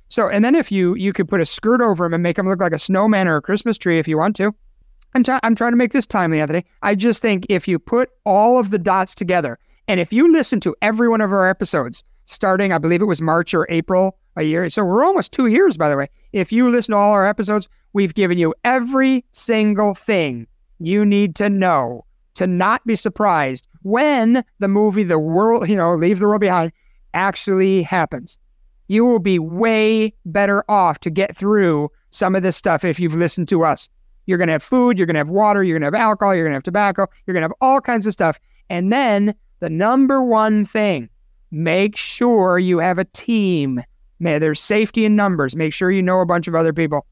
So, 0.08 0.28
and 0.28 0.44
then 0.44 0.56
if 0.56 0.72
you 0.72 0.96
you 0.96 1.12
could 1.12 1.28
put 1.28 1.40
a 1.40 1.46
skirt 1.46 1.80
over 1.80 2.04
them 2.04 2.12
and 2.12 2.24
make 2.24 2.34
them 2.34 2.48
look 2.48 2.58
like 2.58 2.72
a 2.72 2.78
snowman 2.78 3.28
or 3.28 3.36
a 3.36 3.40
Christmas 3.40 3.78
tree 3.78 4.00
if 4.00 4.08
you 4.08 4.18
want 4.18 4.34
to. 4.36 4.52
I'm, 5.14 5.22
t- 5.22 5.38
I'm 5.44 5.54
trying 5.54 5.70
to 5.70 5.76
make 5.76 5.92
this 5.92 6.06
timely, 6.06 6.40
Anthony. 6.40 6.66
I 6.82 6.96
just 6.96 7.22
think 7.22 7.46
if 7.48 7.68
you 7.68 7.78
put 7.78 8.10
all 8.26 8.58
of 8.58 8.70
the 8.70 8.80
dots 8.80 9.14
together, 9.14 9.60
and 9.86 10.00
if 10.00 10.12
you 10.12 10.30
listen 10.30 10.58
to 10.60 10.74
every 10.82 11.08
one 11.08 11.20
of 11.20 11.32
our 11.32 11.48
episodes, 11.48 12.02
starting, 12.26 12.72
I 12.72 12.78
believe 12.78 13.00
it 13.00 13.06
was 13.06 13.22
March 13.22 13.54
or 13.54 13.64
April 13.70 14.18
a 14.34 14.42
year. 14.42 14.68
So 14.68 14.84
we're 14.84 15.04
almost 15.04 15.30
two 15.30 15.46
years, 15.46 15.76
by 15.76 15.88
the 15.88 15.96
way. 15.96 16.08
If 16.32 16.50
you 16.50 16.68
listen 16.68 16.92
to 16.92 16.98
all 16.98 17.12
our 17.12 17.28
episodes, 17.28 17.68
we've 17.92 18.14
given 18.14 18.38
you 18.38 18.54
every 18.64 19.24
single 19.30 19.94
thing 19.94 20.48
you 20.80 21.06
need 21.06 21.36
to 21.36 21.48
know 21.48 22.04
to 22.34 22.48
not 22.48 22.84
be 22.86 22.96
surprised 22.96 23.68
when 23.82 24.44
the 24.58 24.68
movie 24.68 25.04
The 25.04 25.18
World, 25.20 25.68
you 25.68 25.76
know, 25.76 25.94
Leave 25.94 26.18
the 26.18 26.26
World 26.26 26.40
Behind 26.40 26.72
actually 27.14 27.82
happens. 27.82 28.38
You 28.88 29.04
will 29.04 29.18
be 29.20 29.38
way 29.38 30.12
better 30.26 30.64
off 30.68 30.98
to 31.00 31.10
get 31.10 31.36
through 31.36 31.90
some 32.10 32.34
of 32.34 32.42
this 32.42 32.56
stuff 32.56 32.84
if 32.84 32.98
you've 32.98 33.14
listened 33.14 33.48
to 33.48 33.64
us. 33.64 33.88
You're 34.26 34.38
going 34.38 34.48
to 34.48 34.52
have 34.52 34.62
food, 34.62 34.98
you're 34.98 35.06
going 35.06 35.14
to 35.14 35.20
have 35.20 35.30
water, 35.30 35.62
you're 35.62 35.78
going 35.78 35.90
to 35.90 35.96
have 35.96 36.08
alcohol, 36.08 36.34
you're 36.34 36.44
going 36.44 36.52
to 36.52 36.56
have 36.56 36.62
tobacco, 36.62 37.06
you're 37.26 37.34
going 37.34 37.42
to 37.42 37.48
have 37.48 37.56
all 37.60 37.80
kinds 37.80 38.06
of 38.06 38.12
stuff. 38.12 38.38
And 38.68 38.92
then 38.92 39.34
the 39.60 39.70
number 39.70 40.22
one 40.22 40.64
thing, 40.64 41.08
make 41.50 41.96
sure 41.96 42.58
you 42.58 42.78
have 42.78 42.98
a 42.98 43.04
team. 43.04 43.82
May 44.18 44.38
there's 44.38 44.60
safety 44.60 45.04
in 45.04 45.16
numbers. 45.16 45.56
Make 45.56 45.72
sure 45.72 45.90
you 45.90 46.02
know 46.02 46.20
a 46.20 46.26
bunch 46.26 46.46
of 46.46 46.54
other 46.54 46.72
people. 46.72 47.06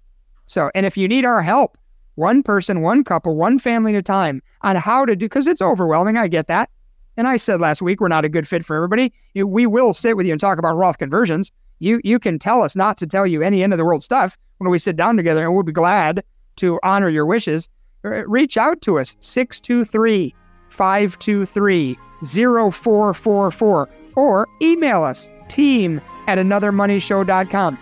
So, 0.47 0.71
and 0.75 0.85
if 0.85 0.97
you 0.97 1.09
need 1.09 1.25
our 1.25 1.43
help, 1.43 1.79
one 2.15 2.43
person, 2.43 2.81
one 2.83 3.05
couple, 3.05 3.37
one 3.37 3.59
family 3.59 3.95
at 3.95 3.99
a 3.99 4.03
time 4.03 4.43
on 4.63 4.77
how 4.77 5.05
to 5.05 5.15
do, 5.15 5.27
because 5.27 5.47
it's 5.47 5.63
overwhelming. 5.63 6.17
I 6.17 6.29
get 6.29 6.49
that. 6.49 6.71
And 7.18 7.26
I 7.26 7.37
said 7.37 7.61
last 7.61 7.83
week, 7.83 8.00
we're 8.00 8.07
not 8.07 8.24
a 8.24 8.28
good 8.28 8.46
fit 8.46 8.64
for 8.64 8.76
everybody. 8.76 9.12
We 9.35 9.66
will 9.66 9.92
sit 9.92 10.16
with 10.16 10.24
you 10.24 10.33
and 10.33 10.40
talk 10.40 10.57
about 10.57 10.76
Roth 10.76 10.98
conversions. 10.98 11.50
You, 11.81 12.00
you 12.04 12.20
can 12.20 12.38
tell 12.38 12.62
us 12.62 12.76
not 12.76 12.96
to 12.98 13.09
tell 13.09 13.26
you 13.26 13.42
any 13.42 13.61
end 13.61 13.72
of 13.72 13.78
the 13.78 13.85
world 13.85 14.04
stuff 14.04 14.38
when 14.59 14.70
we 14.70 14.78
sit 14.78 14.96
down 14.96 15.16
together, 15.16 15.44
and 15.44 15.52
we'll 15.52 15.64
be 15.64 15.72
glad 15.72 16.22
to 16.57 16.78
honor 16.85 17.09
your 17.09 17.26
wishes. 17.26 17.68
Reach 18.02 18.57
out 18.57 18.81
to 18.83 19.00
us, 19.00 19.16
623 19.20 20.33
523 20.68 21.98
0444, 22.22 23.88
or 24.14 24.48
email 24.62 25.02
us, 25.02 25.28
team 25.48 26.00
at 26.28 26.38
anothermoneyshow.com. 26.38 27.78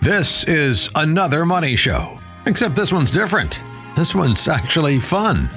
This 0.00 0.44
is 0.44 0.88
Another 0.94 1.44
Money 1.44 1.74
Show, 1.74 2.20
except 2.46 2.76
this 2.76 2.92
one's 2.92 3.10
different. 3.10 3.60
This 3.96 4.14
one's 4.14 4.46
actually 4.46 5.00
fun. 5.00 5.50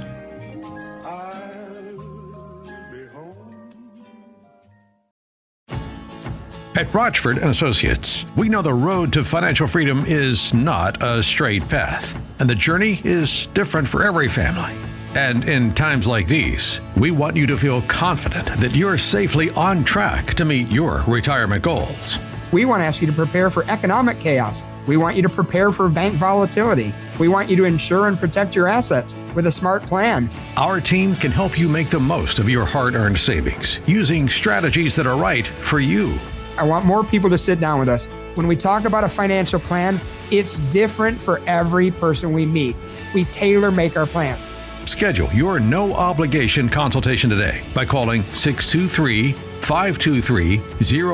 At 6.78 6.94
Rochford 6.94 7.38
and 7.38 7.50
Associates, 7.50 8.26
we 8.36 8.50
know 8.50 8.62
the 8.62 8.74
road 8.74 9.14
to 9.14 9.24
financial 9.24 9.66
freedom 9.66 10.04
is 10.06 10.54
not 10.54 11.02
a 11.02 11.24
straight 11.24 11.66
path, 11.70 12.22
and 12.42 12.50
the 12.50 12.56
journey 12.56 13.00
is 13.06 13.48
different 13.48 13.88
for 13.88 14.04
every 14.04 14.28
family. 14.28 14.76
And 15.16 15.48
in 15.48 15.74
times 15.74 16.06
like 16.06 16.28
these, 16.28 16.82
we 16.98 17.12
want 17.12 17.38
you 17.38 17.48
to 17.48 17.58
feel 17.58 17.82
confident 17.84 18.48
that 18.60 18.76
you're 18.76 18.98
safely 18.98 19.52
on 19.52 19.86
track 19.86 20.34
to 20.34 20.44
meet 20.44 20.70
your 20.70 21.02
retirement 21.08 21.64
goals. 21.64 22.20
We 22.52 22.66
want 22.66 22.82
to 22.82 22.86
ask 22.86 23.00
you 23.00 23.08
to 23.08 23.14
prepare 23.14 23.50
for 23.50 23.64
economic 23.70 24.20
chaos. 24.20 24.66
We 24.86 24.98
want 24.98 25.16
you 25.16 25.22
to 25.22 25.30
prepare 25.30 25.72
for 25.72 25.88
bank 25.88 26.16
volatility. 26.16 26.94
We 27.22 27.30
want 27.30 27.50
you 27.50 27.56
to 27.56 27.64
insure 27.64 28.08
and 28.08 28.20
protect 28.20 28.54
your 28.54 28.68
assets 28.68 29.16
with 29.34 29.48
a 29.48 29.52
smart 29.52 29.84
plan. 29.84 30.30
Our 30.58 30.82
team 30.82 31.16
can 31.16 31.32
help 31.32 31.58
you 31.58 31.70
make 31.70 31.90
the 31.90 32.02
most 32.02 32.38
of 32.38 32.50
your 32.50 32.66
hard 32.66 32.96
earned 32.96 33.18
savings 33.18 33.80
using 33.88 34.28
strategies 34.28 34.94
that 34.98 35.08
are 35.08 35.18
right 35.18 35.48
for 35.48 35.80
you. 35.80 36.20
I 36.58 36.64
want 36.64 36.86
more 36.86 37.04
people 37.04 37.30
to 37.30 37.38
sit 37.38 37.60
down 37.60 37.80
with 37.80 37.90
us. 37.90 38.06
When 38.36 38.48
we 38.48 38.56
talk 38.56 38.86
about 38.86 39.04
a 39.04 39.10
financial 39.10 39.60
plan, 39.60 40.00
it's 40.32 40.60
different 40.60 41.22
for 41.22 41.42
every 41.48 41.92
person 41.92 42.34
we 42.34 42.46
meet. 42.46 42.76
We 43.14 43.26
tailor 43.26 43.72
make 43.72 43.98
our 43.98 44.08
plans. 44.08 44.50
Schedule 44.86 45.32
your 45.34 45.60
no 45.60 45.94
obligation 45.94 46.70
consultation 46.70 47.30
today 47.30 47.64
by 47.74 47.86
calling 47.86 48.24
623 48.34 49.34
523 49.62 50.58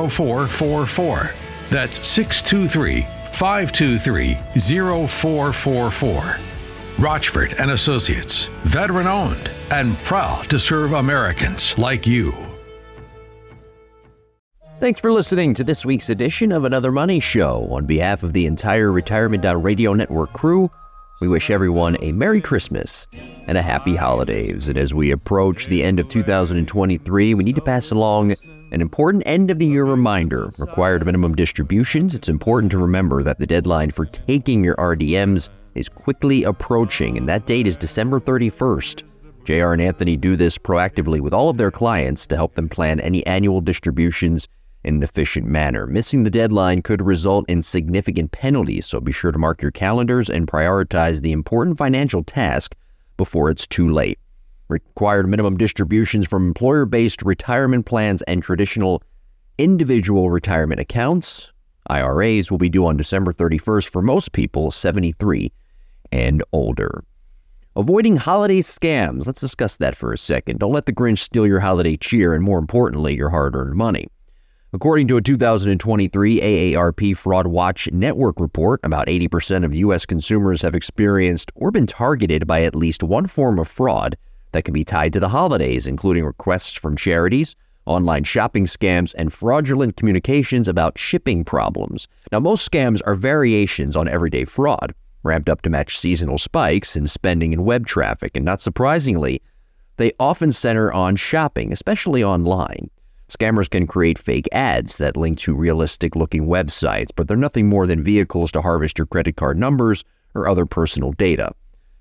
0444. 0.10 1.34
That's 1.70 2.08
623 2.08 3.02
523 3.32 4.36
0444. 5.08 6.38
Rochford 7.00 7.56
and 7.60 7.72
Associates, 7.72 8.46
veteran 8.64 9.08
owned 9.08 9.50
and 9.72 9.98
proud 10.00 10.50
to 10.50 10.60
serve 10.60 10.92
Americans 10.92 11.78
like 11.78 12.06
you. 12.06 12.51
Thanks 14.82 15.00
for 15.00 15.12
listening 15.12 15.54
to 15.54 15.64
this 15.64 15.86
week's 15.86 16.10
edition 16.10 16.52
of 16.52 16.64
Another 16.64 16.92
Money 16.92 17.20
Show. 17.20 17.68
On 17.70 17.86
behalf 17.86 18.24
of 18.24 18.34
the 18.34 18.48
entire 18.48 18.92
Retirement 18.92 19.46
Radio 19.64 19.94
Network 19.94 20.34
crew, 20.34 20.72
we 21.22 21.28
wish 21.28 21.52
everyone 21.52 21.98
a 22.02 22.12
Merry 22.14 22.42
Christmas 22.42 23.06
and 23.46 23.60
a 23.60 23.62
Happy 23.62 23.96
Holidays. 23.96 24.68
And 24.68 24.80
as 24.80 24.92
we 24.92 25.12
approach 25.12 25.68
the 25.68 25.84
end 25.84 26.00
of 26.00 26.08
2023, 26.08 27.36
we 27.36 27.44
need 27.44 27.58
to 27.58 27.62
pass 27.62 27.92
along 27.92 28.32
an 28.72 28.82
important 28.82 29.22
end 29.28 29.52
of 29.52 29.60
the 29.60 29.68
year 29.68 29.86
reminder. 29.86 30.50
Required 30.58 31.06
minimum 31.06 31.36
distributions. 31.36 32.16
It's 32.16 32.28
important 32.28 32.72
to 32.72 32.80
remember 32.80 33.22
that 33.22 33.38
the 33.38 33.46
deadline 33.46 33.92
for 33.92 34.08
taking 34.08 34.64
your 34.64 34.78
RDMs 34.78 35.50
is 35.76 35.90
quickly 35.90 36.44
approaching, 36.44 37.20
and 37.20 37.30
that 37.30 37.46
date 37.46 37.68
is 37.68 37.78
December 37.78 38.20
31st. 38.20 39.04
JR 39.44 39.74
and 39.74 39.82
Anthony 39.82 40.18
do 40.18 40.36
this 40.36 40.58
proactively 40.58 41.22
with 41.22 41.36
all 41.36 41.50
of 41.50 41.58
their 41.58 41.72
clients 41.72 42.26
to 42.26 42.36
help 42.36 42.56
them 42.56 42.68
plan 42.68 43.00
any 43.00 43.24
annual 43.28 43.62
distributions 43.62 44.48
in 44.84 44.96
an 44.96 45.04
efficient 45.04 45.46
manner. 45.46 45.88
Missing 45.88 46.24
the 46.24 46.30
deadline 46.30 46.82
could 46.82 47.02
result 47.02 47.46
in 47.50 47.62
significant 47.62 48.32
penalties, 48.32 48.86
so 48.86 49.00
be 49.00 49.12
sure 49.12 49.32
to 49.32 49.38
mark 49.38 49.62
your 49.62 49.72
calendars 49.72 50.30
and 50.30 50.48
prioritize 50.48 51.22
the 51.22 51.32
important 51.32 51.78
financial 51.78 52.24
task 52.24 52.76
before 53.18 53.50
it's 53.50 53.68
too 53.68 53.92
late. 53.92 54.20
Required 54.70 55.28
minimum 55.28 55.58
distributions 55.58 56.28
from 56.28 56.48
employer 56.48 56.86
based 56.86 57.22
retirement 57.24 57.86
plans 57.86 58.22
and 58.24 58.42
traditional 58.42 59.04
individual 59.58 60.32
retirement 60.32 60.80
accounts, 60.80 61.52
IRAs, 61.88 62.50
will 62.50 62.58
be 62.58 62.70
due 62.70 62.86
on 62.86 62.98
December 62.98 63.34
31st 63.34 63.90
for 63.90 64.02
most 64.02 64.32
people 64.32 64.72
73 64.72 65.52
and 66.12 66.44
older. 66.54 67.04
Avoiding 67.76 68.18
holiday 68.18 68.60
scams. 68.60 69.28
Let's 69.28 69.40
discuss 69.40 69.78
that 69.78 69.96
for 69.96 70.12
a 70.12 70.18
second. 70.18 70.60
Don't 70.60 70.74
let 70.74 70.88
the 70.88 70.94
Grinch 70.94 71.20
steal 71.20 71.48
your 71.48 71.60
holiday 71.60 71.96
cheer 71.96 72.34
and, 72.34 72.44
more 72.44 72.60
importantly, 72.60 73.16
your 73.16 73.30
hard 73.30 73.56
earned 73.56 73.76
money. 73.76 74.08
According 74.74 75.10
to 75.10 75.18
a 75.18 75.22
2023 75.22 76.40
AARP 76.40 77.18
Fraud 77.18 77.48
Watch 77.48 77.92
Network 77.92 78.40
report, 78.40 78.80
about 78.84 79.08
80% 79.08 79.66
of 79.66 79.76
U.S. 79.76 80.06
consumers 80.06 80.62
have 80.62 80.76
experienced 80.76 81.52
or 81.56 81.72
been 81.72 81.86
targeted 81.86 82.48
by 82.48 82.64
at 82.64 82.74
least 82.74 83.04
one 83.04 83.26
form 83.26 83.60
of 83.60 83.68
fraud 83.68 84.16
that 84.54 84.64
can 84.64 84.74
be 84.74 84.86
tied 84.86 85.12
to 85.12 85.20
the 85.20 85.28
holidays, 85.28 85.88
including 85.88 86.24
requests 86.24 86.72
from 86.72 86.96
charities, 86.96 87.58
online 87.86 88.24
shopping 88.24 88.66
scams, 88.66 89.14
and 89.18 89.34
fraudulent 89.34 89.98
communications 89.98 90.70
about 90.70 90.98
shipping 90.98 91.44
problems. 91.44 92.08
Now, 92.32 92.40
most 92.40 92.72
scams 92.72 93.02
are 93.06 93.16
variations 93.16 93.98
on 93.98 94.08
everyday 94.08 94.46
fraud, 94.46 94.96
ramped 95.24 95.50
up 95.50 95.64
to 95.64 95.70
match 95.70 95.98
seasonal 95.98 96.38
spikes 96.38 96.96
in 96.96 97.08
spending 97.08 97.52
and 97.52 97.66
web 97.66 97.88
traffic, 97.88 98.38
and 98.38 98.46
not 98.46 98.62
surprisingly, 98.62 99.42
they 99.98 100.14
often 100.18 100.54
center 100.54 100.94
on 100.94 101.18
shopping, 101.18 101.74
especially 101.74 102.24
online. 102.24 102.90
Scammers 103.32 103.70
can 103.70 103.88
create 103.88 104.20
fake 104.20 104.50
ads 104.52 104.98
that 104.98 105.16
link 105.16 105.40
to 105.40 105.56
realistic 105.56 106.18
looking 106.18 106.48
websites, 106.48 107.12
but 107.16 107.30
they're 107.30 107.38
nothing 107.38 107.70
more 107.70 107.88
than 107.88 108.04
vehicles 108.04 108.52
to 108.52 108.62
harvest 108.62 108.98
your 108.98 109.08
credit 109.08 109.38
card 109.38 109.58
numbers 109.58 110.04
or 110.36 110.50
other 110.50 110.66
personal 110.66 111.14
data. 111.14 111.54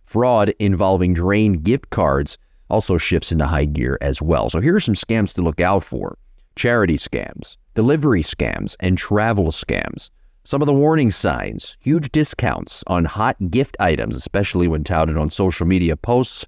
Fraud 0.02 0.52
involving 0.58 1.14
drained 1.14 1.62
gift 1.62 1.88
cards 1.90 2.36
also 2.68 2.98
shifts 2.98 3.30
into 3.30 3.46
high 3.46 3.64
gear 3.64 3.96
as 4.00 4.20
well. 4.20 4.50
So 4.50 4.60
here 4.60 4.74
are 4.74 4.80
some 4.80 4.96
scams 4.96 5.32
to 5.34 5.42
look 5.42 5.60
out 5.60 5.84
for 5.84 6.18
charity 6.56 6.96
scams, 6.96 7.56
delivery 7.74 8.22
scams, 8.22 8.74
and 8.80 8.98
travel 8.98 9.52
scams. 9.52 10.10
Some 10.42 10.62
of 10.62 10.66
the 10.66 10.74
warning 10.74 11.12
signs 11.12 11.76
huge 11.78 12.10
discounts 12.10 12.82
on 12.88 13.04
hot 13.04 13.36
gift 13.52 13.76
items, 13.78 14.16
especially 14.16 14.66
when 14.66 14.82
touted 14.82 15.16
on 15.16 15.30
social 15.30 15.64
media 15.64 15.96
posts 15.96 16.44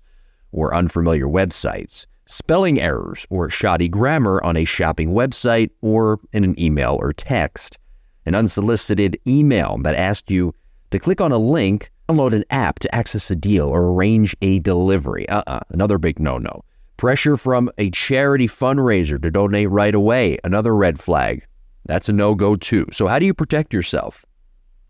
or 0.50 0.74
unfamiliar 0.74 1.26
websites, 1.26 2.06
spelling 2.32 2.80
errors 2.80 3.26
or 3.28 3.50
shoddy 3.50 3.88
grammar 3.88 4.42
on 4.42 4.56
a 4.56 4.64
shopping 4.64 5.10
website 5.10 5.70
or 5.82 6.18
in 6.32 6.44
an 6.44 6.58
email 6.58 6.96
or 6.98 7.12
text, 7.12 7.76
an 8.24 8.34
unsolicited 8.34 9.18
email 9.26 9.76
that 9.82 9.94
asked 9.94 10.30
you 10.30 10.54
to 10.90 10.98
click 10.98 11.20
on 11.20 11.30
a 11.30 11.36
link, 11.36 11.90
download 12.08 12.32
an 12.32 12.44
app 12.48 12.78
to 12.78 12.94
access 12.94 13.30
a 13.30 13.36
deal 13.36 13.68
or 13.68 13.92
arrange 13.92 14.34
a 14.40 14.60
delivery. 14.60 15.28
Uh 15.28 15.42
uh 15.46 15.60
another 15.70 15.98
big 15.98 16.18
no 16.18 16.38
no. 16.38 16.64
Pressure 16.96 17.36
from 17.36 17.70
a 17.76 17.90
charity 17.90 18.48
fundraiser 18.48 19.20
to 19.20 19.30
donate 19.30 19.68
right 19.68 19.94
away, 19.94 20.38
another 20.42 20.74
red 20.74 20.98
flag. 20.98 21.44
That's 21.86 22.08
a 22.08 22.12
no 22.12 22.34
go 22.34 22.56
too. 22.56 22.86
So, 22.92 23.08
how 23.08 23.18
do 23.18 23.26
you 23.26 23.34
protect 23.34 23.74
yourself? 23.74 24.24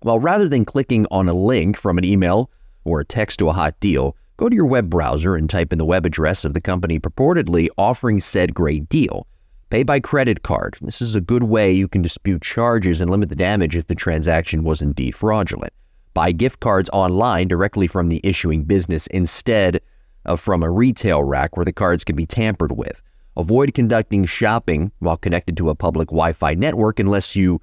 Well, 0.05 0.19
rather 0.19 0.49
than 0.49 0.65
clicking 0.65 1.07
on 1.11 1.29
a 1.29 1.35
link 1.35 1.77
from 1.77 1.99
an 1.99 2.05
email 2.05 2.51
or 2.85 3.01
a 3.01 3.05
text 3.05 3.39
to 3.39 3.49
a 3.49 3.53
hot 3.53 3.79
deal, 3.81 4.17
go 4.43 4.49
to 4.49 4.57
your 4.57 4.67
web 4.67 4.91
browser 4.91 5.37
and 5.37 5.49
type 5.49 5.73
in 5.73 5.79
the 5.79 5.85
web 5.85 6.05
address 6.05 6.45
of 6.45 6.53
the 6.53 6.61
company 6.61 6.99
purportedly 6.99 7.69
offering 7.79 8.19
said 8.19 8.53
great 8.53 8.89
deal. 8.89 9.25
Pay 9.71 9.85
by 9.85 10.01
credit 10.01 10.43
card. 10.43 10.77
This 10.81 11.01
is 11.01 11.15
a 11.15 11.21
good 11.21 11.45
way 11.45 11.71
you 11.71 11.87
can 11.87 12.03
dispute 12.03 12.43
charges 12.43 13.01
and 13.01 13.09
limit 13.09 13.29
the 13.29 13.37
damage 13.37 13.77
if 13.77 13.87
the 13.87 13.95
transaction 13.95 14.65
was 14.65 14.83
indeed 14.83 15.15
fraudulent. 15.15 15.73
Buy 16.13 16.33
gift 16.33 16.59
cards 16.59 16.91
online 16.93 17.47
directly 17.47 17.87
from 17.87 18.09
the 18.09 18.21
issuing 18.25 18.65
business 18.65 19.07
instead 19.07 19.81
of 20.25 20.41
from 20.41 20.65
a 20.65 20.71
retail 20.71 21.23
rack 21.23 21.57
where 21.57 21.65
the 21.65 21.73
cards 21.73 22.03
can 22.03 22.17
be 22.17 22.27
tampered 22.27 22.73
with. 22.73 23.01
Avoid 23.37 23.75
conducting 23.75 24.25
shopping 24.25 24.91
while 24.99 25.17
connected 25.17 25.57
to 25.59 25.71
a 25.71 25.77
public 25.77 26.09
Wi 26.09 26.33
Fi 26.33 26.55
network 26.55 26.99
unless 26.99 27.37
you, 27.37 27.61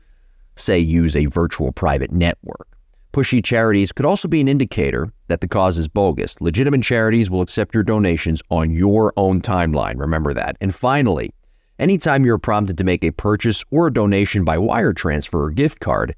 say, 0.55 0.79
use 0.79 1.17
a 1.17 1.25
virtual 1.25 1.73
private 1.73 2.13
network. 2.13 2.68
Pushy 3.11 3.43
charities 3.43 3.91
could 3.91 4.05
also 4.05 4.27
be 4.27 4.39
an 4.39 4.47
indicator 4.47 5.11
that 5.29 5.41
the 5.41 5.47
cause 5.47 5.77
is 5.77 5.87
bogus. 5.87 6.39
Legitimate 6.41 6.83
charities 6.83 7.29
will 7.29 7.41
accept 7.41 7.73
your 7.73 7.83
donations 7.83 8.41
on 8.49 8.71
your 8.71 9.13
own 9.17 9.41
timeline. 9.41 9.99
Remember 9.99 10.33
that. 10.33 10.57
And 10.61 10.73
finally, 10.73 11.33
anytime 11.79 12.23
you're 12.23 12.37
prompted 12.37 12.77
to 12.77 12.83
make 12.83 13.03
a 13.03 13.11
purchase 13.11 13.63
or 13.71 13.87
a 13.87 13.93
donation 13.93 14.43
by 14.45 14.59
wire 14.59 14.93
transfer 14.93 15.45
or 15.45 15.49
gift 15.49 15.79
card, 15.79 16.15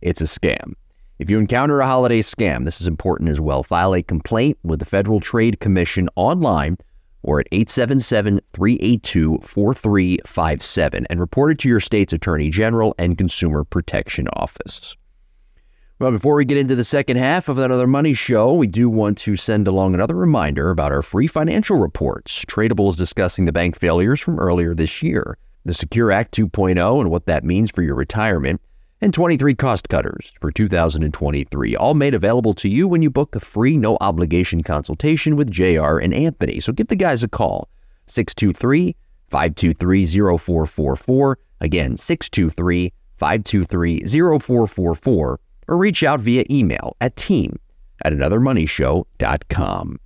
it's 0.00 0.20
a 0.20 0.24
scam. 0.24 0.74
If 1.18 1.28
you 1.28 1.38
encounter 1.38 1.80
a 1.80 1.86
holiday 1.86 2.20
scam, 2.20 2.64
this 2.64 2.80
is 2.80 2.86
important 2.86 3.30
as 3.30 3.40
well. 3.40 3.64
File 3.64 3.94
a 3.94 4.02
complaint 4.04 4.56
with 4.62 4.78
the 4.78 4.84
Federal 4.84 5.18
Trade 5.18 5.58
Commission 5.58 6.08
online 6.14 6.78
or 7.24 7.40
at 7.40 7.48
877 7.50 8.40
382 8.52 9.38
4357 9.38 11.06
and 11.10 11.18
report 11.18 11.50
it 11.50 11.58
to 11.58 11.68
your 11.68 11.80
state's 11.80 12.12
Attorney 12.12 12.48
General 12.48 12.94
and 12.96 13.18
Consumer 13.18 13.64
Protection 13.64 14.28
Office. 14.34 14.96
Well, 16.00 16.12
before 16.12 16.36
we 16.36 16.44
get 16.44 16.58
into 16.58 16.76
the 16.76 16.84
second 16.84 17.16
half 17.16 17.48
of 17.48 17.58
another 17.58 17.88
money 17.88 18.14
show, 18.14 18.54
we 18.54 18.68
do 18.68 18.88
want 18.88 19.18
to 19.18 19.34
send 19.34 19.66
along 19.66 19.94
another 19.94 20.14
reminder 20.14 20.70
about 20.70 20.92
our 20.92 21.02
free 21.02 21.26
financial 21.26 21.76
reports. 21.76 22.44
Tradable 22.44 22.88
is 22.88 22.94
discussing 22.94 23.46
the 23.46 23.52
bank 23.52 23.76
failures 23.76 24.20
from 24.20 24.38
earlier 24.38 24.74
this 24.74 25.02
year, 25.02 25.36
the 25.64 25.74
Secure 25.74 26.12
Act 26.12 26.36
2.0 26.36 27.00
and 27.00 27.10
what 27.10 27.26
that 27.26 27.42
means 27.42 27.72
for 27.72 27.82
your 27.82 27.96
retirement, 27.96 28.60
and 29.00 29.12
23 29.12 29.56
cost 29.56 29.88
cutters 29.88 30.32
for 30.40 30.52
2023, 30.52 31.74
all 31.74 31.94
made 31.94 32.14
available 32.14 32.54
to 32.54 32.68
you 32.68 32.86
when 32.86 33.02
you 33.02 33.10
book 33.10 33.34
a 33.34 33.40
free 33.40 33.76
no 33.76 33.98
obligation 34.00 34.62
consultation 34.62 35.34
with 35.34 35.50
JR 35.50 35.98
and 35.98 36.14
Anthony. 36.14 36.60
So 36.60 36.72
give 36.72 36.86
the 36.86 36.94
guys 36.94 37.24
a 37.24 37.28
call 37.28 37.68
623 38.06 38.94
523 39.30 40.06
0444. 40.06 41.38
Again, 41.60 41.96
623 41.96 42.92
523 43.16 44.00
0444, 44.06 45.40
or 45.68 45.76
reach 45.76 46.02
out 46.02 46.20
via 46.20 46.44
email 46.50 46.96
at 47.00 47.16
team 47.16 47.58
at 48.04 48.12
anothermoneyshow.com. 48.12 49.98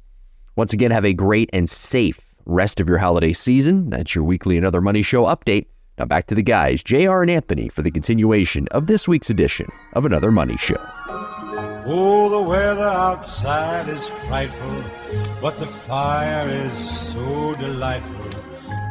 Once 0.56 0.72
again, 0.72 0.90
have 0.90 1.04
a 1.06 1.14
great 1.14 1.48
and 1.52 1.70
safe 1.70 2.34
rest 2.44 2.80
of 2.80 2.88
your 2.88 2.98
holiday 2.98 3.32
season. 3.32 3.88
That's 3.90 4.14
your 4.14 4.24
weekly 4.24 4.58
Another 4.58 4.80
Money 4.80 5.02
Show 5.02 5.24
update. 5.24 5.66
Now 5.98 6.04
back 6.06 6.26
to 6.26 6.34
the 6.34 6.42
guys, 6.42 6.82
JR 6.82 7.22
and 7.22 7.30
Anthony, 7.30 7.68
for 7.68 7.82
the 7.82 7.90
continuation 7.90 8.66
of 8.68 8.86
this 8.86 9.06
week's 9.06 9.30
edition 9.30 9.68
of 9.92 10.04
Another 10.04 10.32
Money 10.32 10.56
Show. 10.56 10.76
Oh, 11.84 12.28
the 12.28 12.40
weather 12.48 12.82
outside 12.82 13.88
is 13.88 14.08
frightful, 14.08 14.84
but 15.40 15.56
the 15.56 15.66
fire 15.66 16.48
is 16.48 16.72
so 16.72 17.54
delightful. 17.54 18.40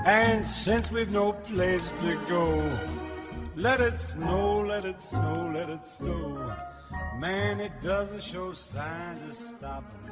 And 0.06 0.50
since 0.50 0.92
we've 0.92 1.12
no 1.12 1.34
place 1.34 1.94
to 2.02 2.20
go, 2.28 2.60
let 3.56 3.82
it 3.82 4.00
snow, 4.00 4.62
let 4.62 4.86
it 4.86 5.02
snow, 5.02 5.52
let 5.54 5.70
it 5.70 5.86
snow. 5.86 6.56
Man, 7.18 7.60
it 7.60 7.72
doesn't 7.82 8.24
show 8.24 8.54
signs 8.54 9.30
of 9.30 9.36
stopping. 9.36 10.12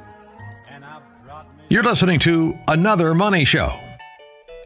And 0.68 0.84
I 0.84 1.00
brought 1.24 1.46
me. 1.56 1.64
You're 1.68 1.82
listening 1.82 2.18
to 2.20 2.56
Another 2.68 3.14
Money 3.14 3.44
Show. 3.44 3.70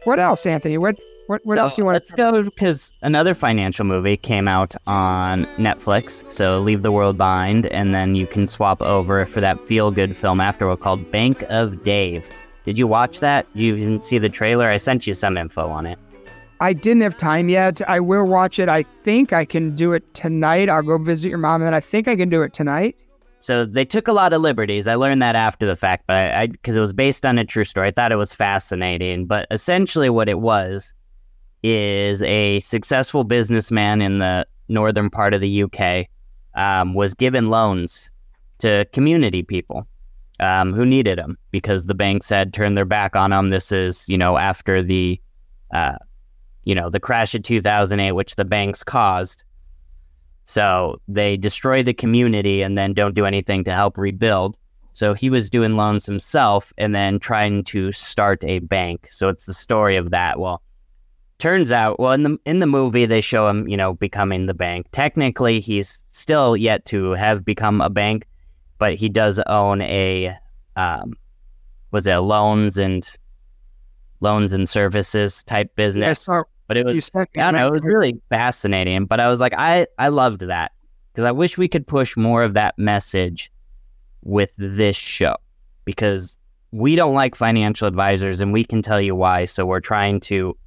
What 0.03 0.19
else, 0.19 0.45
Anthony? 0.45 0.77
What 0.77 0.99
what 1.25 1.41
what 1.45 1.55
so 1.55 1.61
else 1.61 1.75
do 1.75 1.81
you 1.81 1.85
want? 1.85 1.95
Let's 1.95 2.11
go 2.11 2.43
because 2.43 2.93
another 3.01 3.33
financial 3.33 3.85
movie 3.85 4.17
came 4.17 4.47
out 4.47 4.75
on 4.85 5.45
Netflix. 5.57 6.31
So 6.31 6.59
Leave 6.59 6.83
the 6.83 6.91
World 6.91 7.17
Behind, 7.17 7.65
and 7.67 7.95
then 7.95 8.13
you 8.13 8.27
can 8.27 8.45
swap 8.45 8.83
over 8.83 9.25
for 9.25 9.41
that 9.41 9.59
feel 9.65 9.89
good 9.89 10.15
film 10.15 10.39
afterward 10.39 10.77
called 10.81 11.09
Bank 11.09 11.43
of 11.49 11.83
Dave. 11.83 12.29
Did 12.65 12.77
you 12.77 12.85
watch 12.85 13.19
that? 13.21 13.47
You 13.55 13.73
even 13.75 13.99
see 13.99 14.19
the 14.19 14.29
trailer? 14.29 14.69
I 14.69 14.77
sent 14.77 15.07
you 15.07 15.15
some 15.15 15.37
info 15.37 15.67
on 15.69 15.87
it. 15.87 15.97
I 16.59 16.73
didn't 16.73 17.01
have 17.01 17.17
time 17.17 17.49
yet. 17.49 17.81
I 17.87 17.99
will 17.99 18.25
watch 18.25 18.59
it. 18.59 18.69
I 18.69 18.83
think 18.83 19.33
I 19.33 19.45
can 19.45 19.75
do 19.75 19.93
it 19.93 20.13
tonight. 20.13 20.69
I'll 20.69 20.83
go 20.83 20.97
visit 20.97 21.29
your 21.29 21.37
mom, 21.37 21.61
and 21.61 21.67
then 21.67 21.73
I 21.73 21.79
think 21.79 22.07
I 22.07 22.15
can 22.15 22.29
do 22.29 22.41
it 22.43 22.53
tonight. 22.53 22.97
So 23.39 23.65
they 23.65 23.85
took 23.85 24.07
a 24.07 24.13
lot 24.13 24.33
of 24.33 24.41
liberties. 24.41 24.87
I 24.87 24.95
learned 24.95 25.21
that 25.21 25.35
after 25.35 25.65
the 25.65 25.75
fact, 25.75 26.05
but 26.07 26.15
I 26.15 26.47
because 26.47 26.77
it 26.77 26.79
was 26.79 26.93
based 26.93 27.25
on 27.25 27.37
a 27.37 27.45
true 27.45 27.63
story. 27.63 27.89
I 27.89 27.91
thought 27.91 28.11
it 28.11 28.15
was 28.15 28.33
fascinating. 28.33 29.25
But 29.25 29.47
essentially, 29.51 30.09
what 30.09 30.29
it 30.29 30.39
was 30.39 30.93
is 31.61 32.23
a 32.23 32.59
successful 32.61 33.23
businessman 33.23 34.01
in 34.01 34.19
the 34.19 34.47
northern 34.67 35.09
part 35.09 35.33
of 35.33 35.41
the 35.41 35.63
UK 35.63 36.07
um, 36.55 36.93
was 36.93 37.13
given 37.13 37.49
loans 37.49 38.09
to 38.59 38.85
community 38.93 39.43
people 39.43 39.87
um, 40.39 40.73
who 40.73 40.85
needed 40.85 41.17
them 41.17 41.37
because 41.51 41.85
the 41.85 41.95
banks 41.95 42.29
had 42.29 42.53
turned 42.53 42.77
their 42.77 42.85
back 42.85 43.15
on 43.15 43.31
them. 43.31 43.49
This 43.49 43.71
is, 43.71 44.07
you 44.09 44.17
know, 44.17 44.37
after 44.37 44.81
the, 44.81 45.19
uh, 45.73 45.97
you 46.65 46.75
know, 46.75 46.89
the 46.89 46.99
crash 46.99 47.33
of 47.35 47.43
2008, 47.43 48.11
which 48.11 48.35
the 48.35 48.45
banks 48.45 48.83
caused. 48.83 49.43
So 50.45 50.99
they 51.07 51.37
destroy 51.37 51.81
the 51.81 51.93
community 51.93 52.61
and 52.61 52.77
then 52.77 52.93
don't 52.93 53.15
do 53.15 53.25
anything 53.25 53.63
to 53.63 53.73
help 53.73 53.97
rebuild. 53.97 54.57
So 54.93 55.13
he 55.13 55.29
was 55.29 55.49
doing 55.49 55.75
loans 55.75 56.05
himself 56.05 56.71
and 56.77 56.93
then 56.93 57.19
trying 57.19 57.63
to 57.65 57.91
start 57.91 58.43
a 58.43 58.59
bank. 58.59 59.07
So 59.09 59.29
it's 59.29 59.45
the 59.45 59.53
story 59.53 59.97
of 59.97 60.11
that. 60.11 60.39
Well, 60.39 60.61
turns 61.37 61.71
out, 61.71 61.99
well, 61.99 62.13
in 62.13 62.23
the 62.23 62.37
in 62.45 62.59
the 62.59 62.67
movie 62.67 63.05
they 63.05 63.21
show 63.21 63.47
him, 63.47 63.67
you 63.67 63.75
know, 63.75 63.93
becoming 63.93 64.45
the 64.45 64.53
bank. 64.53 64.87
Technically, 64.91 65.59
he's 65.59 65.89
still 65.89 66.55
yet 66.55 66.85
to 66.85 67.11
have 67.11 67.43
become 67.43 67.81
a 67.81 67.89
bank, 67.89 68.25
but 68.77 68.95
he 68.95 69.09
does 69.09 69.39
own 69.47 69.81
a, 69.81 70.35
um, 70.75 71.13
was 71.91 72.07
it 72.07 72.15
loans 72.15 72.77
and 72.77 73.17
loans 74.21 74.53
and 74.53 74.69
services 74.69 75.43
type 75.43 75.75
business? 75.75 76.25
But 76.67 76.77
it 76.77 76.85
was, 76.85 77.11
I 77.15 77.25
don't 77.33 77.53
know, 77.53 77.67
it 77.67 77.71
was 77.71 77.83
really 77.83 78.19
fascinating. 78.29 79.05
But 79.05 79.19
I 79.19 79.29
was 79.29 79.39
like, 79.39 79.53
I 79.57 79.87
I 79.97 80.09
loved 80.09 80.41
that 80.41 80.71
because 81.13 81.25
I 81.25 81.31
wish 81.31 81.57
we 81.57 81.67
could 81.67 81.85
push 81.87 82.15
more 82.17 82.43
of 82.43 82.53
that 82.53 82.77
message 82.77 83.51
with 84.23 84.51
this 84.57 84.95
show 84.97 85.35
because 85.85 86.37
we 86.71 86.95
don't 86.95 87.13
like 87.13 87.35
financial 87.35 87.87
advisors 87.87 88.41
and 88.41 88.51
we 88.51 88.63
can 88.65 88.81
tell 88.81 88.99
you 88.99 89.15
why. 89.15 89.45
So 89.45 89.65
we're 89.65 89.79
trying 89.79 90.19
to 90.21 90.57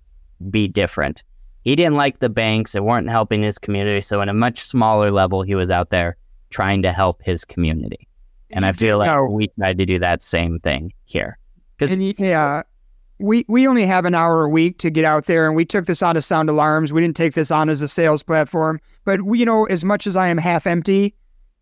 be 0.51 0.69
different. 0.69 1.23
He 1.63 1.77
didn't 1.77 1.97
like 1.97 2.21
the 2.21 2.29
banks, 2.31 2.75
it 2.75 2.85
weren't 2.85 3.11
helping 3.11 3.43
his 3.43 3.59
community. 3.59 4.01
So, 4.01 4.21
in 4.21 4.29
a 4.29 4.35
much 4.35 4.59
smaller 4.59 5.11
level, 5.11 5.43
he 5.43 5.55
was 5.55 5.71
out 5.71 5.91
there 5.91 6.17
trying 6.51 6.83
to 6.83 6.93
help 6.93 7.21
his 7.23 7.45
community. 7.45 8.09
And 8.51 8.65
I 8.65 8.73
feel 8.73 8.97
like 8.97 9.09
No. 9.11 9.27
we 9.27 9.49
tried 9.49 9.77
to 9.79 9.85
do 9.85 9.99
that 9.99 10.23
same 10.23 10.61
thing 10.61 10.93
here. 11.05 11.37
Because 11.77 11.99
yeah, 11.99 12.63
we 13.19 13.45
we 13.49 13.67
only 13.67 13.85
have 13.85 14.05
an 14.05 14.15
hour 14.15 14.45
a 14.45 14.49
week 14.49 14.79
to 14.79 14.91
get 14.91 15.05
out 15.05 15.27
there, 15.27 15.47
and 15.47 15.57
we 15.57 15.65
took 15.65 15.87
this 15.87 16.03
on 16.03 16.17
as 16.17 16.27
sound 16.27 16.49
alarms. 16.49 16.93
We 16.93 17.01
didn't 17.01 17.17
take 17.17 17.35
this 17.35 17.51
on 17.51 17.69
as 17.69 17.83
a 17.83 17.89
sales 17.89 18.23
platform. 18.23 18.81
But 19.05 19.23
we, 19.23 19.41
you 19.41 19.45
know, 19.45 19.65
as 19.67 19.85
much 19.85 20.07
as 20.07 20.17
I 20.17 20.29
am 20.29 20.39
half 20.39 20.67
empty, 20.67 21.15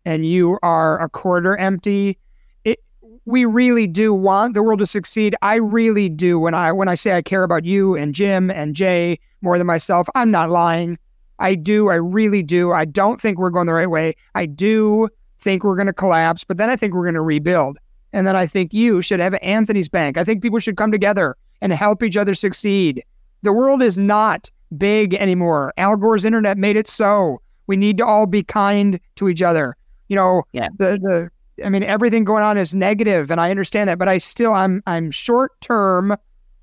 and 0.05 0.25
you 0.25 0.59
are 0.61 1.01
a 1.01 1.09
quarter 1.09 1.57
empty, 1.57 2.17
it 2.63 2.79
we 3.25 3.45
really 3.45 3.87
do 3.87 4.13
want 4.13 4.53
the 4.53 4.61
world 4.61 4.79
to 4.79 4.85
succeed. 4.85 5.35
I 5.41 5.55
really 5.55 6.09
do. 6.09 6.39
When 6.39 6.53
I 6.53 6.71
when 6.71 6.87
I 6.87 6.95
say 6.95 7.13
I 7.13 7.21
care 7.21 7.43
about 7.43 7.65
you 7.65 7.95
and 7.95 8.13
Jim 8.13 8.51
and 8.51 8.75
Jay 8.75 9.19
more 9.41 9.57
than 9.57 9.67
myself, 9.67 10.07
I'm 10.13 10.29
not 10.29 10.49
lying. 10.49 10.99
I 11.39 11.55
do. 11.55 11.89
I 11.89 11.95
really 11.95 12.43
do. 12.43 12.71
I 12.71 12.85
don't 12.85 13.21
think 13.21 13.37
we're 13.37 13.51
going 13.51 13.67
the 13.67 13.73
right 13.73 13.89
way. 13.89 14.15
I 14.35 14.45
do 14.45 15.09
think 15.39 15.63
we're 15.63 15.75
going 15.75 15.87
to 15.87 15.93
collapse, 15.93 16.43
but 16.43 16.57
then 16.57 16.69
I 16.69 16.75
think 16.75 16.93
we're 16.93 17.03
going 17.03 17.13
to 17.13 17.21
rebuild. 17.21 17.77
And 18.11 18.25
then 18.25 18.35
I 18.35 18.47
think 18.47 18.73
you 18.73 19.01
should 19.01 19.19
have 19.19 19.35
Anthony's 19.35 19.89
Bank. 19.89 20.17
I 20.17 20.23
think 20.23 20.41
people 20.41 20.57
should 20.57 20.77
come 20.77 20.91
together 20.91 21.35
and 21.61 21.71
help 21.73 22.03
each 22.03 22.17
other 22.17 22.33
succeed. 22.33 23.03
The 23.43 23.53
world 23.53 23.81
is 23.81 23.97
not 23.97 24.49
big 24.77 25.13
anymore. 25.15 25.73
Al 25.77 25.95
Gore's 25.95 26.25
internet 26.25 26.57
made 26.57 26.75
it 26.75 26.87
so. 26.87 27.41
We 27.67 27.77
need 27.77 27.97
to 27.97 28.05
all 28.05 28.25
be 28.25 28.43
kind 28.43 28.99
to 29.15 29.29
each 29.29 29.41
other. 29.41 29.75
You 30.09 30.15
know, 30.15 30.43
Yeah. 30.53 30.69
the 30.77 30.97
the 31.01 31.65
I 31.65 31.69
mean 31.69 31.83
everything 31.83 32.23
going 32.23 32.43
on 32.43 32.57
is 32.57 32.75
negative 32.75 33.31
and 33.31 33.41
I 33.41 33.49
understand 33.51 33.89
that, 33.89 33.97
but 33.97 34.07
I 34.07 34.17
still 34.19 34.53
I'm 34.53 34.81
I'm 34.87 35.11
short 35.11 35.59
term 35.61 36.15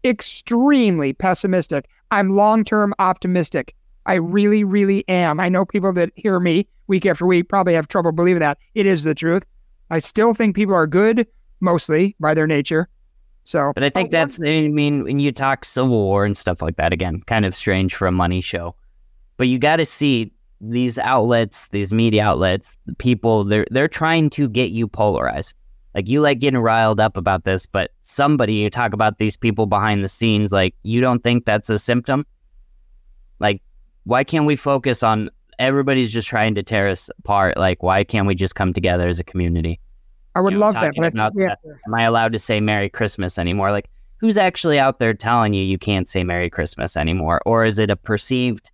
extremely 0.04 1.12
pessimistic. 1.12 1.86
I'm 2.10 2.30
long 2.30 2.64
term 2.64 2.94
optimistic. 2.98 3.74
I 4.06 4.14
really, 4.14 4.64
really 4.64 5.06
am. 5.08 5.40
I 5.40 5.48
know 5.48 5.64
people 5.64 5.92
that 5.94 6.10
hear 6.14 6.38
me 6.38 6.66
week 6.86 7.06
after 7.06 7.26
week 7.26 7.48
probably 7.48 7.74
have 7.74 7.88
trouble 7.88 8.12
believing 8.12 8.40
that. 8.40 8.58
It 8.74 8.86
is 8.86 9.04
the 9.04 9.14
truth. 9.14 9.44
I 9.90 9.98
still 9.98 10.34
think 10.34 10.54
people 10.54 10.74
are 10.74 10.86
good, 10.86 11.26
mostly 11.60 12.14
by 12.20 12.34
their 12.34 12.46
nature. 12.46 12.88
So, 13.44 13.72
But 13.74 13.84
I 13.84 13.90
think 13.90 14.08
Oh, 14.08 14.10
that's, 14.10 14.40
I 14.40 14.68
mean, 14.68 15.04
when 15.04 15.20
you 15.20 15.30
talk 15.30 15.64
Civil 15.64 16.02
War 16.02 16.24
and 16.24 16.36
stuff 16.36 16.62
like 16.62 16.76
that, 16.76 16.92
again, 16.92 17.20
kind 17.26 17.44
of 17.44 17.54
strange 17.54 17.94
for 17.94 18.06
a 18.06 18.12
money 18.12 18.40
show. 18.40 18.74
But 19.36 19.48
you 19.48 19.58
got 19.58 19.76
to 19.76 19.86
see 19.86 20.32
these 20.60 20.98
outlets, 20.98 21.68
these 21.68 21.92
media 21.92 22.24
outlets, 22.24 22.76
the 22.86 22.94
people, 22.94 23.44
they're, 23.44 23.66
they're 23.70 23.88
trying 23.88 24.30
to 24.30 24.48
get 24.48 24.70
you 24.70 24.88
polarized. 24.88 25.54
Like 25.94 26.08
you 26.08 26.20
like 26.20 26.40
getting 26.40 26.58
riled 26.58 27.00
up 27.00 27.16
about 27.16 27.44
this, 27.44 27.66
but 27.66 27.92
somebody, 28.00 28.54
you 28.54 28.70
talk 28.70 28.94
about 28.94 29.18
these 29.18 29.36
people 29.36 29.66
behind 29.66 30.02
the 30.02 30.08
scenes, 30.08 30.50
like 30.50 30.74
you 30.82 31.00
don't 31.00 31.22
think 31.22 31.44
that's 31.44 31.70
a 31.70 31.78
symptom? 31.78 32.26
Like, 33.38 33.62
why 34.04 34.24
can't 34.24 34.46
we 34.46 34.56
focus 34.56 35.02
on 35.02 35.30
everybody's 35.58 36.12
just 36.12 36.28
trying 36.28 36.54
to 36.56 36.62
tear 36.62 36.88
us 36.88 37.10
apart? 37.18 37.56
Like, 37.56 37.82
why 37.82 38.04
can't 38.04 38.26
we 38.26 38.34
just 38.34 38.54
come 38.54 38.72
together 38.72 39.08
as 39.08 39.20
a 39.20 39.24
community? 39.24 39.80
I 40.34 40.40
would 40.40 40.52
you 40.52 40.58
know, 40.58 40.66
love 40.66 40.74
that. 40.74 40.94
But 40.96 41.14
about 41.14 41.32
think 41.32 41.42
we 41.42 41.48
have 41.48 41.58
that. 41.64 41.78
Am 41.86 41.94
I 41.94 42.02
allowed 42.02 42.32
to 42.32 42.38
say 42.38 42.60
Merry 42.60 42.88
Christmas 42.88 43.38
anymore? 43.38 43.70
Like, 43.70 43.88
who's 44.18 44.38
actually 44.38 44.78
out 44.78 44.98
there 44.98 45.14
telling 45.14 45.54
you 45.54 45.62
you 45.62 45.78
can't 45.78 46.08
say 46.08 46.24
Merry 46.24 46.50
Christmas 46.50 46.96
anymore? 46.96 47.40
Or 47.46 47.64
is 47.64 47.78
it 47.78 47.90
a 47.90 47.96
perceived? 47.96 48.70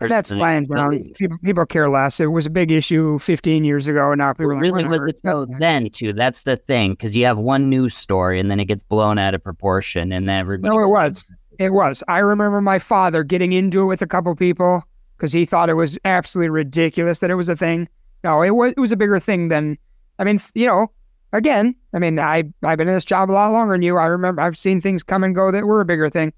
That's 0.00 0.30
down. 0.30 1.12
People, 1.16 1.38
people 1.44 1.66
care 1.66 1.88
less. 1.88 2.20
It 2.20 2.26
was 2.26 2.46
a 2.46 2.50
big 2.50 2.70
issue 2.70 3.18
15 3.18 3.64
years 3.64 3.88
ago, 3.88 4.10
and 4.10 4.18
now 4.18 4.32
people 4.32 4.52
are 4.52 4.54
like, 4.54 4.62
really 4.62 4.82
was 4.84 5.00
"Whatever." 5.00 5.08
it 5.08 5.22
though 5.22 5.46
then 5.58 5.88
too? 5.88 6.12
That's 6.12 6.42
the 6.42 6.56
thing 6.56 6.92
because 6.92 7.16
you 7.16 7.24
have 7.24 7.38
one 7.38 7.70
news 7.70 7.94
story 7.94 8.40
and 8.40 8.50
then 8.50 8.58
it 8.60 8.66
gets 8.66 8.82
blown 8.82 9.18
out 9.18 9.34
of 9.34 9.42
proportion 9.42 10.12
and 10.12 10.28
then 10.28 10.40
everybody. 10.40 10.74
No, 10.74 10.82
it 10.82 10.88
was. 10.88 11.24
It 11.58 11.72
was. 11.72 12.02
I 12.08 12.18
remember 12.18 12.60
my 12.60 12.78
father 12.80 13.22
getting 13.22 13.52
into 13.52 13.82
it 13.82 13.86
with 13.86 14.02
a 14.02 14.06
couple 14.06 14.34
people 14.34 14.82
because 15.16 15.32
he 15.32 15.44
thought 15.44 15.70
it 15.70 15.74
was 15.74 15.96
absolutely 16.04 16.50
ridiculous 16.50 17.20
that 17.20 17.30
it 17.30 17.36
was 17.36 17.48
a 17.48 17.56
thing. 17.56 17.88
No, 18.24 18.42
it 18.42 18.50
was. 18.50 18.72
It 18.72 18.80
was 18.80 18.92
a 18.92 18.96
bigger 18.96 19.20
thing 19.20 19.48
than. 19.48 19.78
I 20.18 20.24
mean, 20.24 20.40
you 20.54 20.66
know, 20.66 20.90
again, 21.32 21.74
I 21.92 21.98
mean, 21.98 22.18
I 22.18 22.44
I've 22.62 22.78
been 22.78 22.88
in 22.88 22.94
this 22.94 23.04
job 23.04 23.30
a 23.30 23.32
lot 23.32 23.52
longer 23.52 23.74
than 23.74 23.82
you. 23.82 23.98
I 23.98 24.06
remember 24.06 24.40
I've 24.40 24.56
seen 24.56 24.80
things 24.80 25.02
come 25.02 25.24
and 25.24 25.34
go 25.34 25.50
that 25.50 25.66
were 25.66 25.80
a 25.80 25.84
bigger 25.84 26.08
thing. 26.08 26.32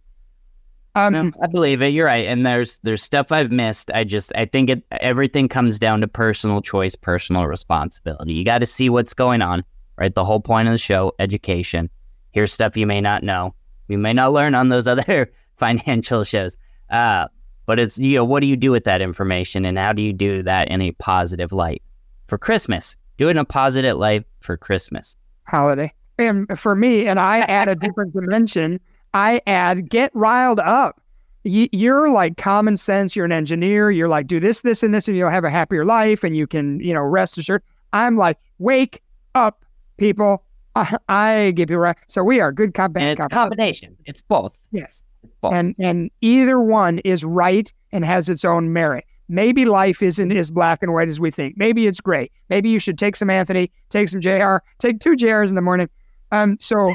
Um, 0.96 1.12
No, 1.12 1.32
I 1.42 1.46
believe 1.46 1.82
it. 1.82 1.88
You're 1.88 2.06
right. 2.06 2.26
And 2.26 2.46
there's 2.46 2.78
there's 2.82 3.02
stuff 3.02 3.30
I've 3.30 3.52
missed. 3.52 3.90
I 3.94 4.02
just 4.04 4.32
I 4.34 4.46
think 4.46 4.70
it 4.70 4.82
everything 4.92 5.46
comes 5.46 5.78
down 5.78 6.00
to 6.00 6.08
personal 6.08 6.62
choice, 6.62 6.96
personal 6.96 7.46
responsibility. 7.46 8.32
You 8.32 8.44
got 8.44 8.58
to 8.58 8.66
see 8.66 8.88
what's 8.88 9.12
going 9.12 9.42
on, 9.42 9.62
right? 9.98 10.14
The 10.14 10.24
whole 10.24 10.40
point 10.40 10.68
of 10.68 10.72
the 10.72 10.78
show, 10.78 11.12
education. 11.18 11.90
Here's 12.32 12.52
stuff 12.52 12.76
you 12.76 12.86
may 12.86 13.00
not 13.00 13.22
know. 13.22 13.54
You 13.88 13.98
may 13.98 14.14
not 14.14 14.32
learn 14.32 14.54
on 14.54 14.70
those 14.70 14.88
other 14.94 15.30
financial 15.56 16.24
shows. 16.24 16.56
Uh, 16.88 17.28
but 17.66 17.78
it's 17.78 17.98
you 17.98 18.16
know, 18.16 18.24
what 18.24 18.40
do 18.40 18.46
you 18.46 18.56
do 18.56 18.70
with 18.70 18.84
that 18.84 19.02
information 19.02 19.66
and 19.66 19.78
how 19.78 19.92
do 19.92 20.00
you 20.00 20.14
do 20.14 20.42
that 20.44 20.68
in 20.68 20.80
a 20.80 20.92
positive 20.92 21.52
light? 21.52 21.82
For 22.26 22.38
Christmas. 22.38 22.96
Do 23.18 23.28
it 23.28 23.32
in 23.32 23.38
a 23.38 23.44
positive 23.44 23.96
light 23.96 24.24
for 24.40 24.56
Christmas. 24.56 25.16
holiday. 25.44 25.92
And 26.18 26.58
for 26.58 26.74
me, 26.74 27.06
and 27.06 27.20
I 27.20 27.40
add 27.40 27.68
a 27.68 27.74
different 27.74 28.14
dimension. 28.14 28.80
I 29.12 29.40
add 29.46 29.88
get 29.90 30.10
riled 30.14 30.60
up. 30.60 31.00
You're 31.44 32.10
like 32.10 32.36
common 32.36 32.76
sense. 32.76 33.14
You're 33.14 33.26
an 33.26 33.32
engineer. 33.32 33.90
You're 33.90 34.08
like 34.08 34.26
do 34.26 34.40
this, 34.40 34.62
this, 34.62 34.82
and 34.82 34.92
this, 34.94 35.08
and 35.08 35.16
you'll 35.16 35.30
have 35.30 35.44
a 35.44 35.50
happier 35.50 35.84
life, 35.84 36.24
and 36.24 36.36
you 36.36 36.46
can, 36.46 36.80
you 36.80 36.92
know, 36.92 37.02
rest 37.02 37.38
assured. 37.38 37.62
I'm 37.92 38.16
like 38.16 38.38
wake 38.58 39.02
up, 39.34 39.64
people. 39.98 40.42
I, 40.74 40.96
I 41.08 41.52
give 41.54 41.70
you 41.70 41.78
right. 41.78 41.96
So 42.08 42.24
we 42.24 42.40
are 42.40 42.50
good 42.52 42.74
cop, 42.74 42.94
bad 42.94 43.12
it's 43.12 43.20
cop. 43.20 43.30
combination. 43.30 43.96
It's 44.06 44.22
both. 44.22 44.56
Yes. 44.72 45.04
It's 45.22 45.34
both. 45.40 45.52
And 45.52 45.74
and 45.78 46.10
either 46.20 46.58
one 46.60 46.98
is 47.00 47.24
right 47.24 47.72
and 47.92 48.04
has 48.04 48.28
its 48.28 48.44
own 48.44 48.72
merit. 48.72 49.04
Maybe 49.28 49.64
life 49.64 50.02
isn't 50.02 50.30
as 50.32 50.50
black 50.50 50.82
and 50.82 50.92
white 50.92 51.08
as 51.08 51.18
we 51.18 51.30
think. 51.30 51.56
Maybe 51.56 51.86
it's 51.86 52.00
gray. 52.00 52.30
Maybe 52.48 52.68
you 52.70 52.78
should 52.78 52.98
take 52.98 53.16
some 53.16 53.30
Anthony, 53.30 53.70
take 53.88 54.08
some 54.08 54.20
JR, 54.20 54.58
take 54.78 55.00
two 55.00 55.16
JRs 55.16 55.48
in 55.48 55.54
the 55.54 55.62
morning. 55.62 55.88
Um, 56.32 56.56
so 56.60 56.92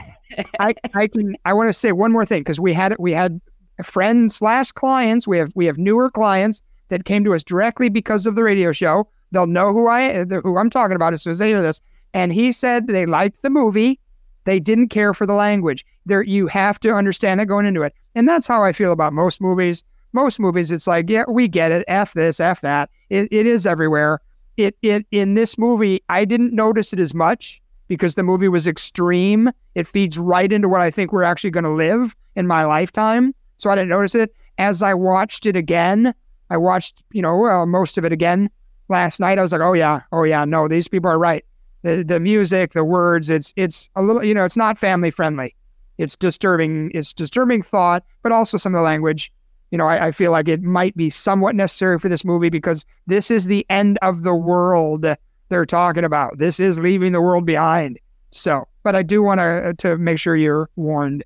I 0.59 0.73
I 0.93 1.07
can 1.07 1.35
I 1.45 1.53
want 1.53 1.69
to 1.69 1.73
say 1.73 1.91
one 1.91 2.11
more 2.11 2.25
thing 2.25 2.41
because 2.41 2.59
we 2.59 2.73
had 2.73 2.95
we 2.99 3.11
had 3.11 3.41
friends 3.83 4.35
slash 4.35 4.71
clients. 4.71 5.27
We 5.27 5.37
have 5.37 5.51
we 5.55 5.65
have 5.65 5.77
newer 5.77 6.09
clients 6.09 6.61
that 6.89 7.05
came 7.05 7.23
to 7.23 7.33
us 7.33 7.43
directly 7.43 7.89
because 7.89 8.25
of 8.25 8.35
the 8.35 8.43
radio 8.43 8.71
show. 8.71 9.07
They'll 9.31 9.47
know 9.47 9.73
who 9.73 9.87
I 9.87 10.25
who 10.25 10.57
I'm 10.57 10.69
talking 10.69 10.95
about 10.95 11.13
as 11.13 11.23
soon 11.23 11.31
as 11.31 11.39
they 11.39 11.49
hear 11.49 11.61
this. 11.61 11.81
And 12.13 12.33
he 12.33 12.51
said 12.51 12.87
they 12.87 13.05
liked 13.05 13.41
the 13.41 13.49
movie. 13.49 13.99
They 14.43 14.59
didn't 14.59 14.89
care 14.89 15.13
for 15.13 15.25
the 15.25 15.33
language. 15.33 15.85
There, 16.05 16.23
you 16.23 16.47
have 16.47 16.79
to 16.81 16.93
understand 16.93 17.39
it 17.41 17.45
going 17.45 17.65
into 17.65 17.83
it, 17.83 17.93
and 18.15 18.27
that's 18.27 18.47
how 18.47 18.63
I 18.63 18.73
feel 18.73 18.91
about 18.91 19.13
most 19.13 19.39
movies. 19.39 19.83
Most 20.13 20.39
movies, 20.39 20.71
it's 20.71 20.87
like, 20.87 21.09
yeah, 21.09 21.23
we 21.27 21.47
get 21.47 21.71
it. 21.71 21.85
F 21.87 22.13
this, 22.13 22.39
f 22.39 22.61
that. 22.61 22.89
It, 23.09 23.27
it 23.31 23.45
is 23.45 23.65
everywhere. 23.65 24.21
It, 24.57 24.75
it 24.81 25.05
in 25.11 25.35
this 25.35 25.57
movie, 25.57 26.01
I 26.09 26.25
didn't 26.25 26.53
notice 26.53 26.93
it 26.93 26.99
as 26.99 27.13
much 27.13 27.61
because 27.87 28.15
the 28.15 28.23
movie 28.23 28.47
was 28.47 28.67
extreme. 28.67 29.51
It 29.75 29.87
feeds 29.87 30.17
right 30.17 30.51
into 30.51 30.69
what 30.69 30.81
I 30.81 30.91
think 30.91 31.11
we're 31.11 31.23
actually 31.23 31.51
going 31.51 31.63
to 31.63 31.69
live 31.69 32.15
in 32.35 32.47
my 32.47 32.65
lifetime. 32.65 33.33
So 33.57 33.69
I 33.69 33.75
didn't 33.75 33.89
notice 33.89 34.15
it. 34.15 34.33
As 34.57 34.83
I 34.83 34.93
watched 34.93 35.45
it 35.45 35.55
again, 35.55 36.13
I 36.49 36.57
watched, 36.57 37.01
you 37.11 37.21
know, 37.21 37.37
well, 37.37 37.65
most 37.65 37.97
of 37.97 38.05
it 38.05 38.11
again 38.11 38.49
last 38.89 39.19
night. 39.19 39.39
I 39.39 39.41
was 39.41 39.51
like, 39.51 39.61
oh 39.61 39.73
yeah, 39.73 40.01
oh 40.11 40.23
yeah, 40.23 40.45
no, 40.45 40.67
these 40.67 40.87
people 40.87 41.09
are 41.09 41.19
right. 41.19 41.45
The 41.83 42.03
the 42.03 42.19
music, 42.19 42.73
the 42.73 42.83
words, 42.83 43.29
it's 43.29 43.53
it's 43.55 43.89
a 43.95 44.03
little, 44.03 44.23
you 44.23 44.33
know, 44.33 44.45
it's 44.45 44.57
not 44.57 44.77
family 44.77 45.09
friendly. 45.09 45.55
It's 45.97 46.15
disturbing. 46.15 46.91
It's 46.93 47.13
disturbing 47.13 47.61
thought, 47.61 48.03
but 48.21 48.31
also 48.31 48.57
some 48.57 48.73
of 48.75 48.79
the 48.79 48.83
language. 48.83 49.31
You 49.71 49.77
know, 49.77 49.87
I, 49.87 50.07
I 50.07 50.11
feel 50.11 50.31
like 50.31 50.47
it 50.47 50.61
might 50.61 50.95
be 50.95 51.09
somewhat 51.09 51.55
necessary 51.55 51.97
for 51.97 52.09
this 52.09 52.25
movie 52.25 52.49
because 52.49 52.85
this 53.07 53.31
is 53.31 53.45
the 53.45 53.65
end 53.69 53.97
of 54.01 54.23
the 54.23 54.35
world 54.35 55.05
they're 55.49 55.65
talking 55.65 56.03
about. 56.03 56.37
This 56.37 56.59
is 56.59 56.79
leaving 56.79 57.13
the 57.13 57.21
world 57.21 57.45
behind. 57.45 57.99
So, 58.31 58.67
but 58.83 58.95
I 58.95 59.03
do 59.03 59.21
want 59.21 59.39
to 59.39 59.43
uh, 59.43 59.73
to 59.79 59.97
make 59.97 60.19
sure 60.19 60.35
you're 60.35 60.69
warned. 60.75 61.23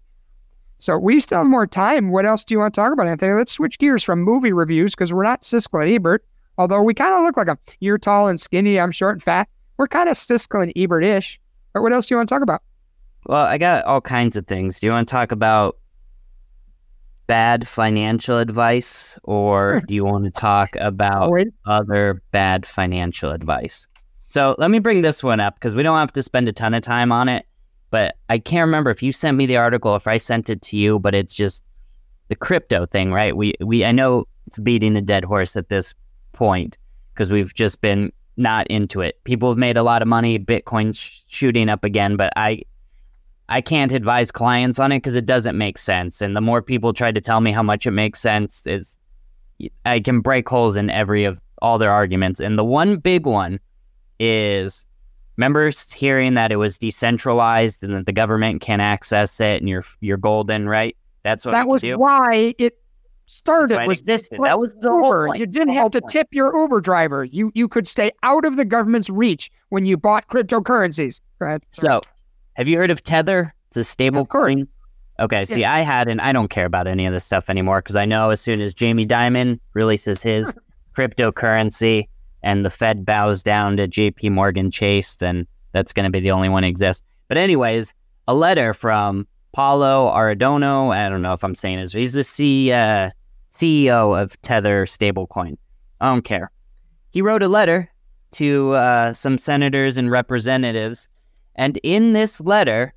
So 0.77 0.97
we 0.97 1.19
still 1.19 1.39
have 1.39 1.47
more 1.47 1.67
time. 1.67 2.09
What 2.09 2.25
else 2.25 2.43
do 2.43 2.53
you 2.53 2.59
want 2.59 2.73
to 2.73 2.81
talk 2.81 2.91
about, 2.91 3.07
Anthony? 3.07 3.33
Let's 3.33 3.53
switch 3.53 3.79
gears 3.79 4.03
from 4.03 4.21
movie 4.21 4.51
reviews 4.51 4.93
because 4.93 5.13
we're 5.13 5.23
not 5.23 5.41
Siskel 5.41 5.81
and 5.81 5.91
Ebert. 5.91 6.25
Although 6.57 6.83
we 6.83 6.93
kind 6.93 7.13
of 7.13 7.23
look 7.23 7.37
like 7.37 7.47
a 7.47 7.57
you're 7.79 7.97
tall 7.97 8.27
and 8.27 8.39
skinny, 8.39 8.79
I'm 8.79 8.91
short 8.91 9.13
and 9.13 9.23
fat. 9.23 9.47
We're 9.77 9.87
kind 9.87 10.09
of 10.09 10.15
Siskel 10.15 10.63
and 10.63 10.73
Ebert-ish. 10.75 11.39
But 11.73 11.81
what 11.81 11.93
else 11.93 12.07
do 12.07 12.13
you 12.13 12.17
want 12.17 12.29
to 12.29 12.35
talk 12.35 12.43
about? 12.43 12.61
Well, 13.25 13.45
I 13.45 13.57
got 13.57 13.85
all 13.85 14.01
kinds 14.01 14.35
of 14.37 14.47
things. 14.47 14.79
Do 14.79 14.87
you 14.87 14.93
want 14.93 15.07
to 15.07 15.11
talk 15.11 15.31
about 15.31 15.77
bad 17.28 17.67
financial 17.67 18.38
advice 18.38 19.17
or 19.23 19.82
do 19.88 19.95
you 19.95 20.05
want 20.05 20.26
to 20.26 20.32
talk 20.32 20.76
about 20.80 21.34
other 21.65 22.21
bad 22.32 22.65
financial 22.65 23.32
advice? 23.32 23.88
So 24.30 24.55
let 24.57 24.71
me 24.71 24.80
bring 24.80 25.01
this 25.01 25.23
one 25.23 25.39
up 25.39 25.55
because 25.55 25.76
we 25.76 25.84
don't 25.84 25.97
have 25.97 26.13
to 26.13 26.23
spend 26.23 26.49
a 26.49 26.53
ton 26.53 26.73
of 26.73 26.84
time 26.84 27.11
on 27.11 27.30
it. 27.30 27.45
But 27.91 28.15
I 28.30 28.39
can't 28.39 28.65
remember 28.65 28.89
if 28.89 29.01
you 29.01 29.11
sent 29.11 29.38
me 29.38 29.45
the 29.45 29.57
article, 29.57 29.95
if 29.95 30.07
I 30.07 30.17
sent 30.17 30.49
it 30.49 30.61
to 30.63 30.78
you, 30.78 30.99
but 30.99 31.15
it's 31.15 31.34
just 31.34 31.63
the 32.28 32.36
crypto 32.36 32.86
thing, 32.86 33.11
right? 33.11 33.36
We 33.36 33.53
we 33.61 33.86
I 33.86 33.91
know 33.91 34.26
it's 34.47 34.59
beating 34.59 34.97
a 34.97 35.01
dead 35.01 35.23
horse 35.23 35.55
at 35.55 35.69
this 35.69 35.93
point 36.34 36.78
because 37.13 37.32
we've 37.32 37.53
just 37.53 37.82
been 37.82 38.11
not 38.38 38.67
into 38.67 39.01
it. 39.01 39.23
People 39.23 39.49
have 39.49 39.57
made 39.57 39.78
a 39.78 39.84
lot 39.84 40.01
of 40.01 40.07
money, 40.07 40.38
Bitcoin's 40.38 41.09
shooting 41.28 41.69
up 41.69 41.84
again, 41.84 42.17
but 42.17 42.34
I 42.36 42.63
I 43.49 43.61
can't 43.61 43.91
advise 43.91 44.31
clients 44.31 44.79
on 44.79 44.91
it 44.91 44.97
because 44.97 45.15
it 45.15 45.25
doesn't 45.25 45.57
make 45.57 45.77
sense. 45.77 46.21
And 46.21 46.35
the 46.35 46.41
more 46.41 46.61
people 46.61 46.93
try 46.93 47.11
to 47.11 47.21
tell 47.21 47.41
me 47.41 47.51
how 47.51 47.63
much 47.63 47.85
it 47.85 47.91
makes 47.91 48.19
sense, 48.19 48.65
is 48.65 48.97
I 49.85 49.99
can 49.99 50.21
break 50.21 50.49
holes 50.49 50.77
in 50.77 50.89
every 50.89 51.25
of 51.25 51.39
all 51.61 51.77
their 51.77 51.91
arguments. 51.91 52.39
And 52.39 52.57
the 52.57 52.65
one 52.65 52.97
big 52.97 53.25
one 53.25 53.59
is 54.19 54.85
members 55.37 55.91
hearing 55.91 56.33
that 56.35 56.51
it 56.51 56.55
was 56.55 56.77
decentralized 56.77 57.83
and 57.83 57.93
that 57.93 58.05
the 58.05 58.13
government 58.13 58.61
can't 58.61 58.81
access 58.81 59.39
it 59.39 59.61
and 59.61 59.69
you're 59.69 59.85
you're 59.99 60.17
golden, 60.17 60.67
right? 60.67 60.95
That's 61.23 61.45
what 61.45 61.51
that 61.51 61.67
was 61.67 61.81
do. 61.81 61.97
why 61.97 62.55
it 62.57 62.77
started. 63.25 63.75
Why 63.77 63.87
Was 63.87 63.99
existed. 63.99 64.39
That 64.41 64.59
was 64.59 64.73
the 64.79 64.89
whole 64.89 65.25
Uber. 65.25 65.37
You 65.37 65.45
didn't 65.45 65.73
have 65.73 65.91
to 65.91 66.01
point. 66.01 66.11
tip 66.11 66.27
your 66.31 66.55
Uber 66.55 66.81
driver. 66.81 67.23
You 67.23 67.51
you 67.55 67.67
could 67.67 67.87
stay 67.87 68.11
out 68.23 68.45
of 68.45 68.55
the 68.55 68.65
government's 68.65 69.09
reach 69.09 69.51
when 69.69 69.85
you 69.85 69.97
bought 69.97 70.27
cryptocurrencies. 70.27 71.21
Go 71.39 71.47
ahead. 71.47 71.63
So, 71.71 72.01
have 72.55 72.67
you 72.67 72.77
heard 72.77 72.91
of 72.91 73.03
Tether? 73.03 73.53
It's 73.67 73.77
a 73.77 73.83
stable 73.83 74.25
coin. 74.25 74.67
Okay, 75.19 75.45
see, 75.45 75.63
I 75.63 75.81
hadn't. 75.81 76.19
I 76.19 76.33
don't 76.33 76.49
care 76.49 76.65
about 76.65 76.87
any 76.87 77.05
of 77.05 77.13
this 77.13 77.23
stuff 77.23 77.49
anymore 77.49 77.81
because 77.81 77.95
I 77.95 78.05
know 78.05 78.31
as 78.31 78.41
soon 78.41 78.59
as 78.59 78.73
Jamie 78.73 79.05
Dimon 79.05 79.59
releases 79.73 80.21
his 80.21 80.57
cryptocurrency 80.93 82.09
and 82.43 82.65
the 82.65 82.69
Fed 82.69 83.05
bows 83.05 83.41
down 83.41 83.77
to 83.77 83.87
J.P. 83.87 84.29
Morgan 84.29 84.71
Chase, 84.71 85.15
then 85.15 85.47
that's 85.71 85.93
going 85.93 86.03
to 86.03 86.09
be 86.11 86.19
the 86.19 86.31
only 86.31 86.49
one 86.49 86.63
that 86.63 86.67
exists. 86.67 87.01
But 87.27 87.37
anyways, 87.37 87.93
a 88.27 88.35
letter 88.35 88.73
from 88.73 89.25
Paulo 89.53 90.11
Arredondo. 90.13 90.93
I 90.93 91.07
don't 91.07 91.21
know 91.21 91.33
if 91.33 91.43
I'm 91.43 91.55
saying 91.55 91.79
his. 91.79 91.93
He's 91.93 92.13
the 92.13 92.23
C, 92.23 92.71
uh, 92.71 93.11
CEO 93.51 94.21
of 94.21 94.39
Tether 94.41 94.85
stablecoin. 94.85 95.57
I 96.01 96.07
don't 96.07 96.23
care. 96.23 96.51
he 97.11 97.21
wrote 97.21 97.41
a 97.41 97.47
letter 97.47 97.89
to 98.31 98.73
uh, 98.73 99.13
some 99.13 99.37
senators 99.37 99.97
and 99.97 100.11
representatives. 100.11 101.07
And 101.55 101.77
in 101.83 102.13
this 102.13 102.41
letter, 102.41 102.93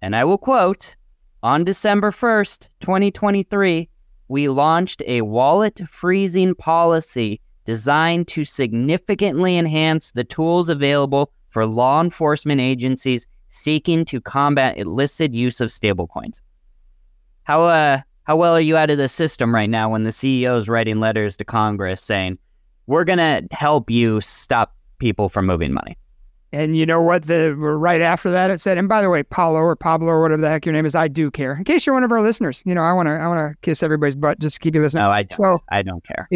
and 0.00 0.16
I 0.16 0.24
will 0.24 0.38
quote, 0.38 0.96
on 1.42 1.64
December 1.64 2.10
1st, 2.10 2.68
2023, 2.80 3.88
we 4.28 4.48
launched 4.48 5.02
a 5.06 5.22
wallet 5.22 5.80
freezing 5.88 6.54
policy 6.54 7.40
designed 7.64 8.28
to 8.28 8.44
significantly 8.44 9.56
enhance 9.56 10.12
the 10.12 10.24
tools 10.24 10.68
available 10.68 11.32
for 11.50 11.66
law 11.66 12.00
enforcement 12.00 12.60
agencies 12.60 13.26
seeking 13.48 14.04
to 14.06 14.20
combat 14.20 14.78
illicit 14.78 15.34
use 15.34 15.60
of 15.60 15.68
stablecoins. 15.68 16.40
How 17.44 17.64
uh 17.64 18.00
how 18.24 18.36
well 18.36 18.54
are 18.54 18.60
you 18.60 18.76
out 18.76 18.90
of 18.90 18.98
the 18.98 19.08
system 19.08 19.54
right 19.54 19.68
now 19.68 19.90
when 19.90 20.04
the 20.04 20.10
CEO 20.10 20.56
is 20.56 20.68
writing 20.68 21.00
letters 21.00 21.36
to 21.36 21.44
Congress 21.44 22.00
saying, 22.00 22.38
"We're 22.86 23.04
going 23.04 23.18
to 23.18 23.46
help 23.50 23.90
you 23.90 24.20
stop 24.20 24.76
people 24.98 25.28
from 25.28 25.46
moving 25.46 25.72
money." 25.72 25.96
And 26.52 26.76
you 26.76 26.84
know 26.84 27.00
what? 27.00 27.24
The 27.24 27.54
right 27.54 28.02
after 28.02 28.30
that, 28.30 28.50
it 28.50 28.60
said, 28.60 28.76
and 28.76 28.88
by 28.88 29.00
the 29.00 29.08
way, 29.08 29.22
Paulo 29.22 29.60
or 29.60 29.74
Pablo 29.74 30.08
or 30.08 30.20
whatever 30.20 30.42
the 30.42 30.50
heck 30.50 30.66
your 30.66 30.74
name 30.74 30.84
is, 30.84 30.94
I 30.94 31.08
do 31.08 31.30
care. 31.30 31.54
In 31.54 31.64
case 31.64 31.86
you're 31.86 31.94
one 31.94 32.04
of 32.04 32.12
our 32.12 32.20
listeners, 32.20 32.62
you 32.66 32.74
know, 32.74 32.82
I 32.82 32.92
want 32.92 33.08
to, 33.08 33.12
I 33.12 33.26
want 33.26 33.40
to 33.40 33.56
kiss 33.62 33.82
everybody's 33.82 34.14
butt 34.14 34.38
just 34.38 34.56
to 34.56 34.60
keep 34.60 34.74
you 34.74 34.82
listening. 34.82 35.04
No, 35.04 35.10
I 35.10 35.22
don't. 35.22 35.36
So 35.36 35.62
I 35.70 35.82
don't 35.82 36.04
care. 36.04 36.28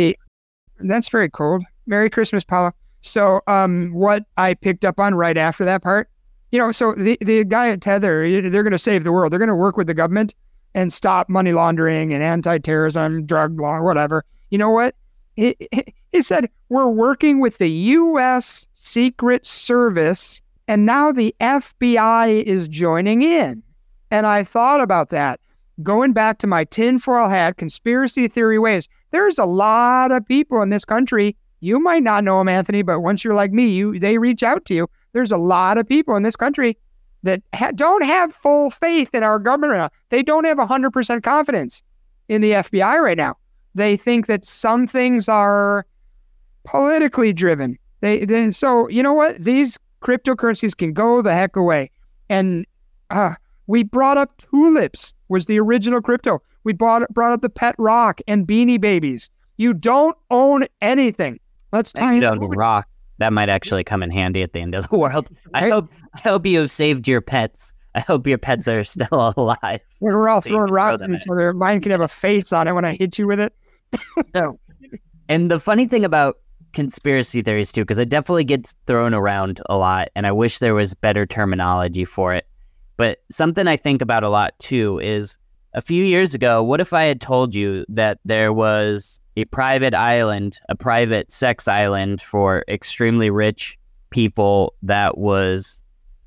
that's 0.81 1.09
very 1.09 1.29
cold. 1.29 1.64
Merry 1.87 2.09
Christmas, 2.09 2.45
Paulo. 2.45 2.73
So, 3.03 3.41
um, 3.47 3.93
what 3.93 4.25
I 4.37 4.55
picked 4.55 4.85
up 4.85 4.99
on 4.99 5.14
right 5.14 5.37
after 5.37 5.64
that 5.64 5.83
part, 5.83 6.11
you 6.51 6.59
know, 6.59 6.73
so 6.73 6.93
the 6.93 7.19
the 7.21 7.45
guy 7.45 7.69
at 7.69 7.81
Tether, 7.81 8.29
they're 8.51 8.62
going 8.62 8.73
to 8.73 8.79
save 8.79 9.05
the 9.05 9.12
world. 9.12 9.33
They're 9.33 9.39
going 9.39 9.49
to 9.49 9.55
work 9.55 9.77
with 9.77 9.87
the 9.87 9.95
government 9.95 10.35
and 10.75 10.93
stop 10.93 11.29
money 11.29 11.53
laundering 11.53 12.12
and 12.12 12.23
anti-terrorism, 12.23 13.27
drug 13.27 13.61
law, 13.61 13.81
whatever. 13.81 14.25
You 14.51 14.59
know 14.59 14.71
what? 14.71 14.95
He, 15.37 15.55
he- 16.12 16.22
said 16.22 16.49
we're 16.70 16.89
working 16.89 17.41
with 17.41 17.59
the 17.59 17.68
U.S. 17.68 18.66
Secret 18.72 19.45
Service, 19.45 20.41
and 20.66 20.87
now 20.87 21.12
the 21.12 21.34
FBI 21.41 22.43
is 22.43 22.68
joining 22.68 23.20
in. 23.22 23.62
And 24.11 24.26
I 24.26 24.43
thought 24.45 24.80
about 24.80 25.11
that. 25.11 25.41
Going 25.82 26.14
back 26.14 26.39
to 26.39 26.47
my 26.47 26.64
tinfoil 26.64 27.28
hat 27.28 27.59
conspiracy 27.59 28.28
theory 28.28 28.59
ways, 28.59 28.89
there's 29.11 29.39
a 29.39 29.45
lot 29.45 30.11
of 30.11 30.24
people 30.26 30.62
in 30.62 30.70
this 30.70 30.87
country. 30.87 31.37
You 31.61 31.78
might 31.80 32.03
not 32.03 32.24
know 32.24 32.39
them, 32.39 32.49
Anthony, 32.49 32.82
but 32.82 33.01
once 33.01 33.22
you're 33.22 33.34
like 33.34 33.53
me, 33.53 33.68
you 33.68 33.99
they 33.99 34.16
reach 34.16 34.43
out 34.43 34.64
to 34.66 34.74
you. 34.74 34.89
There's 35.12 35.32
a 35.32 35.37
lot 35.37 35.76
of 35.76 35.87
people 35.87 36.16
in 36.16 36.22
this 36.22 36.37
country 36.37 36.78
that 37.24 37.43
ha- 37.55 37.72
don't 37.74 38.05
have 38.05 38.34
full 38.34 38.70
faith 38.70 39.14
in 39.14 39.22
our 39.22 39.39
government. 39.39 39.93
They 40.09 40.22
don't 40.22 40.45
have 40.45 40.59
100% 40.59 41.22
confidence 41.22 41.82
in 42.28 42.41
the 42.41 42.53
FBI 42.53 43.01
right 43.01 43.16
now. 43.16 43.37
They 43.77 43.97
think 43.97 44.27
that 44.27 44.45
some 44.45 44.87
things 44.87 45.29
are 45.29 45.87
politically 46.64 47.33
driven. 47.33 47.77
They, 48.01 48.24
they 48.24 48.51
so 48.51 48.89
you 48.89 49.03
know 49.03 49.12
what? 49.12 49.39
These 49.43 49.79
cryptocurrencies 50.03 50.77
can 50.77 50.93
go 50.93 51.20
the 51.22 51.33
heck 51.35 51.57
away. 51.57 51.91
And 52.29 52.66
uh, 53.11 53.35
we 53.66 53.83
brought 53.85 54.16
up 54.18 54.37
tulips 54.39 55.12
was 55.29 55.47
the 55.47 55.61
original 55.61 56.01
crypto. 56.01 56.43
We 56.64 56.72
brought 56.72 57.09
brought 57.11 57.33
up 57.33 57.43
the 57.43 57.51
pet 57.51 57.74
rock 57.79 58.20
and 58.27 58.47
beanie 58.47 58.81
babies. 58.81 59.29
You 59.59 59.74
don't 59.74 60.16
own 60.31 60.64
anything. 60.81 61.39
Let's 61.72 61.93
tie 61.93 62.16
it 62.16 62.20
don't 62.20 62.41
rock. 62.57 62.89
That 63.18 63.33
might 63.33 63.49
actually 63.49 63.85
come 63.85 64.03
in 64.03 64.11
handy 64.11 64.43
at 64.43 64.53
the 64.53 64.61
end 64.61 64.74
of 64.74 64.89
the 64.89 64.97
world. 64.99 65.29
I 65.55 65.64
Right. 65.64 65.72
hope 65.72 65.91
I 66.14 66.20
hope 66.20 66.47
you 66.47 66.61
have 66.61 66.70
saved 66.70 67.07
your 67.07 67.20
pets. 67.20 67.72
I 67.95 68.01
hope 68.01 68.27
your 68.27 68.39
pets 68.39 68.68
are 68.68 68.85
still 68.85 69.33
alive. 69.37 69.81
we're 70.01 70.29
all 70.29 70.41
So 70.41 70.49
throwing 70.51 70.66
throw 70.68 70.74
rocks 70.74 71.03
at 71.03 71.11
each 71.11 71.22
other. 71.31 71.53
Mine 71.55 71.81
can 71.81 71.93
have 71.93 72.03
a 72.03 72.09
face 72.09 72.53
on 72.53 72.68
it 72.68 72.72
when 72.72 72.85
I 72.85 72.95
hit 72.95 73.18
you 73.18 73.27
with 73.27 73.41
it. 73.41 73.55
So, 74.34 74.59
and 75.28 75.51
the 75.51 75.59
funny 75.61 75.87
thing 75.87 76.05
about 76.05 76.39
conspiracy 76.72 77.43
theories 77.43 77.72
too, 77.72 77.82
because 77.82 77.99
it 77.99 78.09
definitely 78.09 78.45
gets 78.45 78.74
thrown 78.87 79.14
around 79.14 79.61
a 79.68 79.76
lot, 79.76 80.09
and 80.14 80.26
I 80.26 80.32
wish 80.32 80.59
there 80.59 80.74
was 80.74 80.95
better 80.95 81.26
terminology 81.26 82.05
for 82.05 82.34
it. 82.34 82.47
But 82.97 83.18
something 83.30 83.66
I 83.68 83.76
think 83.76 84.01
about 84.03 84.24
a 84.24 84.28
lot 84.28 84.59
too 84.59 84.99
is 85.01 85.39
a 85.74 85.80
few 85.80 86.05
years 86.05 86.34
ago, 86.34 86.62
what 86.62 86.80
if 86.80 86.93
I 86.93 87.05
had 87.05 87.20
told 87.20 87.55
you 87.55 87.84
that 87.89 88.18
there 88.24 88.53
was 88.53 89.20
a 89.37 89.45
private 89.47 89.95
island, 89.95 90.59
a 90.70 90.74
private 90.74 91.30
sex 91.30 91.68
island 91.68 92.22
for 92.22 92.64
extremely 92.68 93.28
rich 93.28 93.78
people 94.11 94.72
that 94.82 95.18
was 95.18 95.82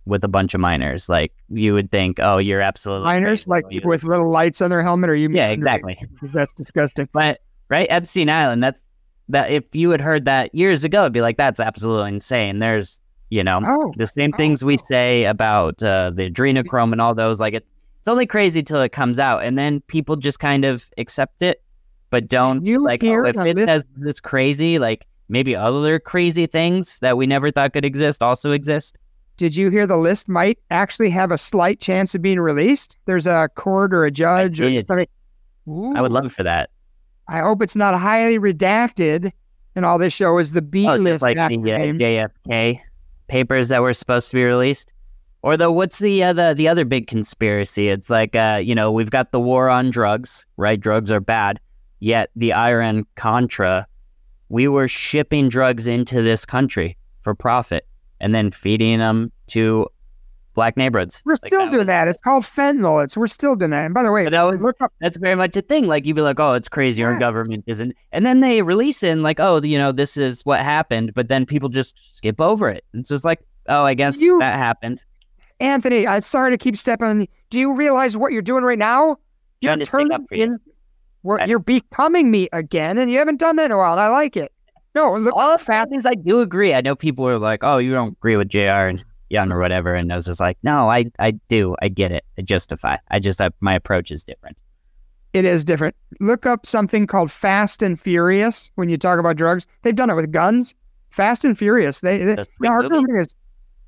with 0.06 0.24
a 0.24 0.28
bunch 0.28 0.54
of 0.54 0.60
minors? 0.62 1.10
Like 1.10 1.32
you 1.50 1.74
would 1.74 1.92
think, 1.92 2.20
oh, 2.22 2.38
you're 2.38 2.62
absolutely 2.62 3.06
Miners, 3.06 3.46
crazy. 3.46 3.50
like 3.50 3.84
Oh, 3.84 3.88
with 3.88 4.04
little 4.04 4.30
lights 4.32 4.62
on 4.62 4.70
their 4.70 4.84
helmet, 4.84 5.10
or 5.10 5.16
you? 5.16 5.30
yeah, 5.32 5.50
exactly. 5.50 5.98
That's 6.22 6.54
disgusting. 6.54 7.10
But 7.12 7.42
right, 7.70 7.88
Epstein 7.90 8.30
Island. 8.30 8.64
That's 8.64 8.86
that. 9.30 9.52
If 9.52 9.64
you 9.76 9.90
had 9.92 10.02
heard 10.02 10.26
that 10.26 10.54
years 10.54 10.84
ago, 10.84 11.02
it'd 11.02 11.14
be 11.14 11.22
like 11.22 11.38
that's 11.38 11.60
absolutely 11.60 12.10
insane. 12.10 12.60
There's 12.60 13.00
you 13.30 13.44
know 13.44 13.62
Oh, 13.66 13.94
the 13.98 14.08
same 14.08 14.32
oh, 14.34 14.38
things 14.38 14.64
we 14.64 14.78
say 14.78 15.26
about 15.26 15.82
uh, 15.84 16.12
the 16.12 16.30
adrenochrome 16.30 16.92
and 16.92 17.02
all 17.02 17.14
those. 17.16 17.40
Like 17.40 17.54
it's 17.54 17.72
it's 18.00 18.08
only 18.08 18.26
crazy 18.26 18.64
till 18.64 18.82
it 18.82 18.92
comes 18.92 19.20
out, 19.20 19.44
and 19.44 19.58
then 19.58 19.82
people 19.82 20.16
just 20.16 20.40
kind 20.40 20.66
of 20.66 20.90
accept 20.98 21.42
it, 21.42 21.62
but 22.10 22.28
don't 22.28 22.66
you 22.66 22.84
like 22.84 23.04
oh, 23.04 23.26
if 23.26 23.36
it 23.38 23.56
list- 23.56 23.70
has 23.70 23.86
this 23.98 24.20
crazy 24.20 24.80
like 24.80 25.06
maybe 25.30 25.56
other 25.56 26.00
crazy 26.00 26.48
things 26.48 26.98
that 27.00 27.18
we 27.18 27.28
never 27.28 27.52
thought 27.52 27.74
could 27.74 27.86
exist 27.86 28.24
also 28.24 28.52
exist. 28.52 28.98
Did 29.38 29.56
you 29.56 29.70
hear 29.70 29.88
the 29.88 29.96
list 29.96 30.28
might 30.28 30.58
actually 30.70 31.10
have 31.12 31.32
a 31.32 31.38
slight 31.38 31.80
chance 31.80 32.14
of 32.14 32.22
being 32.22 32.40
released? 32.42 32.98
There's 33.06 33.26
a 33.28 33.50
court 33.56 33.94
or 33.94 34.04
a 34.04 34.12
judge 34.12 34.60
or 34.60 34.70
did. 34.70 34.88
something. 34.88 35.08
I 35.96 36.02
would 36.02 36.12
love 36.12 36.34
for 36.34 36.44
that. 36.44 36.72
I 37.30 37.40
hope 37.40 37.62
it's 37.62 37.76
not 37.76 37.98
highly 37.98 38.40
redacted. 38.40 39.32
And 39.76 39.86
all 39.86 39.98
this 39.98 40.14
show 40.14 40.38
is 40.40 40.52
the 40.52 40.62
B 40.62 40.88
Oh, 40.88 40.96
list 40.96 41.22
like 41.22 41.36
the 41.36 41.42
uh. 41.42 42.28
JFK 42.38 42.82
papers 43.28 43.70
that 43.70 43.82
were 43.82 43.94
supposed 43.94 44.30
to 44.32 44.36
be 44.36 44.44
released. 44.44 44.92
Or 45.42 45.56
the 45.56 45.72
what's 45.72 46.00
the 46.00 46.24
other 46.24 46.54
the 46.54 46.68
other 46.68 46.84
big 46.84 47.08
conspiracy? 47.08 47.88
It's 47.88 48.10
like 48.10 48.36
uh, 48.36 48.62
you 48.62 48.76
know, 48.76 48.92
we've 48.92 49.12
got 49.12 49.32
the 49.32 49.40
war 49.40 49.70
on 49.70 49.90
drugs, 49.90 50.46
right? 50.58 50.80
Drugs 50.80 51.12
are 51.12 51.22
bad. 51.22 51.60
Yet 52.02 52.32
the 52.36 52.54
Iran 52.54 53.06
Contra, 53.16 53.88
we 54.50 54.68
were 54.68 54.88
shipping 54.88 55.48
drugs 55.48 55.88
into 55.88 56.22
this 56.22 56.46
country 56.46 56.98
for 57.22 57.36
profit 57.36 57.88
and 58.20 58.34
then 58.34 58.52
feeding 58.52 59.00
them 59.00 59.32
to 59.48 59.86
black 60.54 60.76
neighborhoods. 60.78 61.22
We're 61.26 61.34
Like, 61.34 61.48
still 61.48 61.60
that 61.60 61.72
doing 61.72 61.80
was- 61.82 61.88
that. 61.88 62.08
It's 62.08 62.20
called 62.20 62.44
fentanyl. 62.44 63.04
It's 63.04 63.16
we're 63.16 63.28
still 63.28 63.56
doing 63.56 63.72
that. 63.72 63.86
And 63.86 63.94
by 63.94 64.04
the 64.04 64.12
way, 64.12 64.30
that 64.30 64.42
was- 64.44 64.62
look 64.62 64.76
up 64.82 64.92
That's 65.02 65.18
very 65.18 65.36
much 65.36 65.56
a 65.58 65.62
thing. 65.62 65.88
Like 65.88 66.06
you'd 66.06 66.16
be 66.16 66.22
like, 66.22 66.40
"Oh, 66.40 66.54
it's 66.54 66.70
crazy. 66.70 67.04
Our 67.04 67.18
government 67.18 67.64
isn't," 67.68 67.96
and 68.12 68.26
then 68.26 68.40
they 68.42 68.62
release 68.62 69.04
it, 69.04 69.10
and 69.10 69.24
like, 69.24 69.40
"Oh, 69.40 69.62
you 69.62 69.78
know, 69.78 69.92
this 69.92 70.18
is 70.18 70.42
what 70.44 70.60
happened," 70.62 71.14
but 71.14 71.28
then 71.30 71.46
people 71.46 71.70
just 71.70 71.96
skip 72.18 72.40
over 72.42 72.70
it. 72.70 72.84
And 72.94 73.06
so 73.08 73.16
it's 73.16 73.26
like, 73.26 73.40
"Oh, 73.68 73.84
I 73.84 73.94
guess 73.94 74.22
you- 74.22 74.40
that 74.40 74.56
happened." 74.56 75.04
Anthony. 75.60 76.08
I'm 76.08 76.22
sorry 76.22 76.52
to 76.52 76.58
keep 76.58 76.78
stepping 76.78 77.08
on. 77.08 77.22
you. 77.22 77.28
Do 77.50 77.60
you 77.60 77.76
realize 77.76 78.16
what 78.16 78.32
you're 78.32 78.42
doing 78.42 78.64
right 78.64 78.80
now? 78.80 79.18
You're 79.62 79.76
Trying 79.76 79.80
to 79.80 79.86
up 79.86 79.90
turning 80.22 80.28
for 80.28 80.36
you. 80.36 80.44
in. 80.44 81.40
I- 81.40 81.46
you're 81.46 81.60
becoming 81.60 82.32
me 82.32 82.48
again, 82.54 82.98
and 82.98 83.12
you 83.12 83.18
haven't 83.18 83.40
done 83.40 83.58
that 83.58 83.66
in 83.66 83.72
a 83.72 83.78
while. 83.78 83.92
And 83.92 84.02
I 84.02 84.08
like 84.08 84.38
it. 84.38 84.52
No, 84.96 85.14
look, 85.16 85.36
All 85.36 85.52
the 85.52 85.58
fat. 85.64 85.90
that 85.90 85.96
is, 85.98 86.06
I 86.06 86.14
do 86.16 86.40
agree. 86.40 86.74
I 86.74 86.82
know 86.82 86.96
people 86.96 87.28
are 87.28 87.38
like, 87.38 87.64
"Oh, 87.64 87.78
you 87.78 87.92
don't 87.92 88.14
agree 88.18 88.38
with 88.38 88.48
Jr. 88.50 88.60
and 88.88 89.04
Young 89.30 89.52
or 89.52 89.60
whatever," 89.60 89.94
and 89.96 90.12
I 90.12 90.16
was 90.16 90.26
just 90.26 90.40
like, 90.40 90.58
"No, 90.64 90.90
I, 90.90 91.06
I 91.20 91.32
do. 91.32 91.76
I 91.82 91.88
get 91.90 92.12
it. 92.12 92.26
I 92.38 92.42
justify. 92.42 92.98
I 93.10 93.20
just, 93.20 93.42
I, 93.42 93.50
my 93.60 93.74
approach 93.76 94.12
is 94.12 94.24
different." 94.24 94.58
It 95.34 95.46
is 95.46 95.64
different. 95.64 95.96
Look 96.20 96.46
up 96.48 96.66
something 96.66 97.06
called 97.06 97.32
Fast 97.32 97.84
and 97.84 98.00
Furious 98.00 98.72
when 98.76 98.90
you 98.90 98.98
talk 98.98 99.20
about 99.20 99.36
drugs. 99.36 99.68
They've 99.84 99.96
done 99.96 100.10
it 100.10 100.16
with 100.16 100.32
guns. 100.32 100.74
Fast 101.12 101.46
and 101.46 101.56
Furious. 101.58 102.00
They, 102.02 102.18
they 102.20 102.36
The 102.36 102.46
yeah, 102.62 102.70
our 102.72 102.82
movie? 102.82 102.90
government 102.96 103.20
is. 103.28 103.36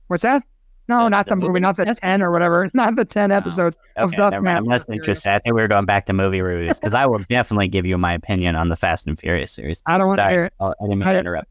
What's 0.07 0.23
that? 0.23 0.43
No, 0.87 1.05
The- 1.05 1.09
not 1.09 1.25
the 1.25 1.31
the, 1.31 1.35
movie, 1.37 1.47
movie? 1.49 1.59
not 1.61 1.77
the 1.77 1.81
That's- 1.83 1.99
ten 1.99 2.21
or 2.21 2.31
whatever. 2.31 2.67
Not 2.73 2.95
the 2.95 3.05
ten 3.05 3.29
No. 3.29 3.37
episodes 3.37 3.77
of 3.97 4.09
Okay, 4.09 4.17
the 4.17 4.29
never 4.31 4.41
mind. 4.43 4.57
I'm 4.57 4.63
less 4.65 4.87
interested. 4.89 5.31
I 5.31 5.39
think 5.39 5.55
we 5.55 5.61
were 5.61 5.67
going 5.67 5.85
back 5.85 6.05
to 6.07 6.13
movie 6.13 6.41
reviews 6.41 6.79
because 6.79 6.93
I 6.93 7.05
will 7.07 7.19
definitely 7.19 7.67
give 7.69 7.87
you 7.87 7.97
my 7.97 8.13
opinion 8.13 8.55
on 8.55 8.69
the 8.69 8.75
Fast 8.75 9.07
and 9.07 9.17
Furious 9.17 9.51
series. 9.51 9.81
I 9.87 9.97
don't 9.97 10.07
want 10.07 10.19
to 10.19 10.29
hear 10.29 10.45
it. 10.45 10.53
I'll- 10.59 10.75
I 10.79 10.83
didn't 10.85 10.99
mean 10.99 11.07
I- 11.07 11.13
to 11.13 11.19
interrupt. 11.19 11.47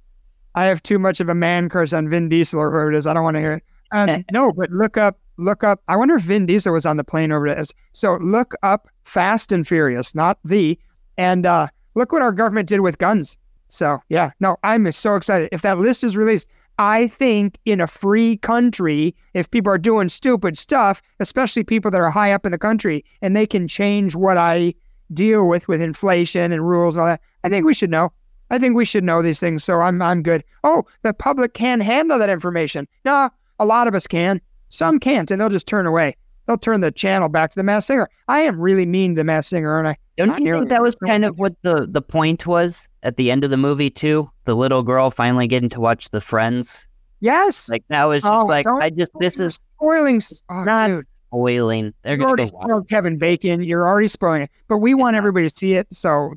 I 0.54 0.64
have 0.66 0.82
too 0.82 0.98
much 0.98 1.20
of 1.20 1.28
a 1.28 1.34
man 1.34 1.68
curse 1.68 1.92
on 1.92 2.08
Vin 2.08 2.28
Diesel 2.28 2.58
or 2.60 2.70
whoever 2.70 2.92
it 2.92 2.96
is. 2.96 3.06
I 3.06 3.14
don't 3.14 3.22
want 3.24 3.36
to 3.36 3.40
hear 3.40 3.52
it. 3.54 3.62
Um, 3.92 4.24
no, 4.32 4.52
but 4.52 4.70
look 4.70 4.96
up, 4.96 5.18
look 5.36 5.64
up. 5.64 5.82
I 5.88 5.96
wonder 5.96 6.16
if 6.16 6.22
Vin 6.22 6.46
Diesel 6.46 6.72
was 6.72 6.86
on 6.86 6.96
the 6.96 7.04
plane 7.04 7.32
over 7.32 7.48
there. 7.48 7.62
So 7.92 8.16
look 8.16 8.54
up 8.62 8.88
Fast 9.04 9.52
and 9.52 9.66
Furious, 9.66 10.14
not 10.14 10.38
the, 10.44 10.78
and 11.18 11.46
uh, 11.46 11.68
look 11.94 12.12
what 12.12 12.22
our 12.22 12.32
government 12.32 12.68
did 12.68 12.80
with 12.80 12.98
guns. 12.98 13.36
So 13.68 14.00
yeah, 14.08 14.30
no, 14.40 14.56
I'm 14.64 14.90
so 14.92 15.16
excited. 15.16 15.48
If 15.52 15.62
that 15.62 15.78
list 15.78 16.04
is 16.04 16.16
released, 16.16 16.48
I 16.78 17.08
think 17.08 17.58
in 17.66 17.80
a 17.80 17.86
free 17.86 18.38
country, 18.38 19.14
if 19.34 19.50
people 19.50 19.72
are 19.72 19.78
doing 19.78 20.08
stupid 20.08 20.56
stuff, 20.56 21.02
especially 21.20 21.62
people 21.62 21.90
that 21.90 22.00
are 22.00 22.10
high 22.10 22.32
up 22.32 22.46
in 22.46 22.52
the 22.52 22.58
country, 22.58 23.04
and 23.20 23.36
they 23.36 23.46
can 23.46 23.68
change 23.68 24.14
what 24.14 24.38
I 24.38 24.74
deal 25.12 25.46
with 25.46 25.68
with 25.68 25.82
inflation 25.82 26.52
and 26.52 26.66
rules 26.66 26.96
and 26.96 27.02
all 27.02 27.08
that, 27.08 27.20
I 27.44 27.48
think 27.48 27.66
we 27.66 27.74
should 27.74 27.90
know. 27.90 28.12
I 28.50 28.58
think 28.58 28.74
we 28.74 28.84
should 28.84 29.04
know 29.04 29.22
these 29.22 29.38
things. 29.38 29.62
So 29.62 29.80
I'm 29.80 30.00
I'm 30.02 30.22
good. 30.22 30.42
Oh, 30.64 30.84
the 31.02 31.12
public 31.12 31.54
can 31.54 31.80
handle 31.80 32.18
that 32.18 32.30
information. 32.30 32.88
No, 33.04 33.30
a 33.60 33.64
lot 33.64 33.86
of 33.86 33.94
us 33.94 34.06
can. 34.08 34.40
Some 34.70 34.98
can't, 34.98 35.30
and 35.30 35.40
they'll 35.40 35.48
just 35.48 35.66
turn 35.68 35.86
away. 35.86 36.16
they'll 36.46 36.58
turn 36.58 36.80
the 36.80 36.90
channel 36.90 37.28
back 37.28 37.50
to 37.50 37.56
the 37.56 37.62
Masked 37.62 37.86
Singer. 37.88 38.08
I 38.28 38.40
am 38.40 38.58
really 38.60 38.86
mean 38.86 39.14
to 39.14 39.20
the 39.20 39.24
Masked 39.24 39.50
Singer, 39.50 39.70
aren't 39.70 39.88
I 39.88 39.96
Don't 40.16 40.36
you 40.40 40.52
think 40.54 40.68
that 40.70 40.82
was 40.82 40.94
kind 40.96 41.24
of 41.24 41.38
what 41.38 41.54
the, 41.62 41.86
the 41.88 42.02
point 42.02 42.46
was 42.46 42.88
at 43.04 43.16
the 43.16 43.30
end 43.30 43.44
of 43.44 43.50
the 43.50 43.56
movie 43.56 43.90
too? 43.90 44.28
The 44.44 44.54
little 44.56 44.82
girl 44.82 45.10
finally 45.10 45.46
getting 45.46 45.68
to 45.70 45.80
watch 45.80 46.10
the 46.10 46.20
Friends. 46.20 46.88
yes. 47.20 47.68
Like 47.68 47.84
that 47.88 48.04
was 48.04 48.22
just 48.22 48.32
Oh, 48.32 48.46
like 48.46 48.66
I 48.66 48.90
just 48.90 49.12
this 49.20 49.38
is 49.40 49.54
spoiling. 49.76 50.20
Oh, 50.50 50.64
not 50.64 50.88
dude. 50.88 51.08
spoiling. 51.08 51.94
They're 52.02 52.16
You 52.16 52.24
already 52.24 52.46
spoiled 52.46 52.88
Kevin 52.88 53.18
Bacon. 53.18 53.62
You're 53.62 53.86
already 53.86 54.08
spoiling 54.08 54.42
it, 54.42 54.50
but 54.68 54.78
we 54.78 54.94
want 54.94 55.12
not. 55.14 55.18
everybody 55.18 55.48
to 55.48 55.54
see 55.54 55.74
it. 55.74 55.86
So, 55.92 56.34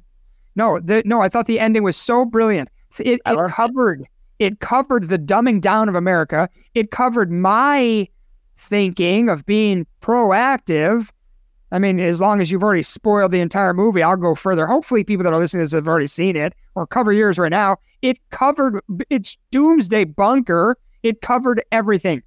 no, 0.55 0.79
the, 0.79 1.01
no, 1.05 1.21
I 1.21 1.29
thought 1.29 1.45
the 1.47 1.59
ending 1.59 1.83
was 1.83 1.97
so 1.97 2.25
brilliant. 2.25 2.69
It, 2.99 3.21
it 3.25 3.35
loved 3.35 3.57
it. 3.57 4.07
It 4.43 4.59
covered 4.59 5.07
the 5.09 5.17
dumbing 5.17 5.61
down 5.61 5.89
of 5.89 5.95
America. 5.95 6.49
It 6.73 6.91
covered 6.91 7.31
my 7.31 8.07
thinking 8.57 9.29
of 9.29 9.45
being 9.45 9.87
proactive. 10.01 11.09
I 11.71 11.79
mean, 11.79 11.99
as 11.99 12.21
long 12.21 12.39
as 12.39 12.51
you've 12.51 12.61
already 12.63 12.83
spoiled 12.83 13.31
the 13.31 13.39
entire 13.41 13.73
movie, 13.73 14.03
I'll 14.03 14.15
go 14.15 14.35
further. 14.35 14.67
Hopefully, 14.67 15.03
people 15.03 15.23
that 15.23 15.33
are 15.33 15.39
listening 15.39 15.61
to 15.61 15.65
this 15.65 15.71
have 15.71 15.87
already 15.87 16.07
seen 16.07 16.35
it 16.35 16.53
or 16.75 16.85
cover 16.85 17.11
yours 17.11 17.39
right 17.39 17.49
now. 17.49 17.77
It 18.03 18.17
covered 18.29 18.79
it's 19.09 19.37
Doomsday 19.51 20.03
Bunker. 20.05 20.77
It 21.01 21.21
covered 21.21 21.63
everything. 21.71 22.21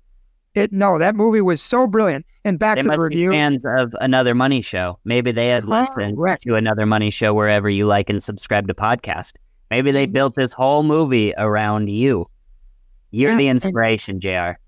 It 0.54 0.72
no, 0.72 0.98
that 0.98 1.14
movie 1.14 1.42
was 1.42 1.62
so 1.62 1.86
brilliant. 1.86 2.26
And 2.44 2.58
back 2.58 2.76
They 2.76 2.82
to 2.82 2.88
the 2.88 2.98
review. 2.98 3.30
fans 3.30 3.64
of 3.64 3.94
another 4.00 4.34
money 4.34 4.62
show. 4.62 4.98
Maybe 5.04 5.32
they 5.32 5.48
had 5.48 5.64
listened 5.64 6.16
Correct. 6.16 6.42
to 6.44 6.54
another 6.54 6.86
money 6.86 7.10
show 7.10 7.34
wherever 7.34 7.68
you 7.68 7.86
like 7.86 8.08
and 8.08 8.22
subscribe 8.22 8.66
to 8.68 8.74
podcast. 8.74 9.34
Maybe 9.70 9.90
they 9.90 10.06
built 10.06 10.34
this 10.34 10.52
whole 10.52 10.82
movie 10.82 11.34
around 11.36 11.88
you. 11.88 12.26
You're 13.10 13.36
the 13.36 13.44
Yes, 13.44 13.64
and- 13.64 13.64
inspiration, 13.64 14.20
Jr. 14.20 14.58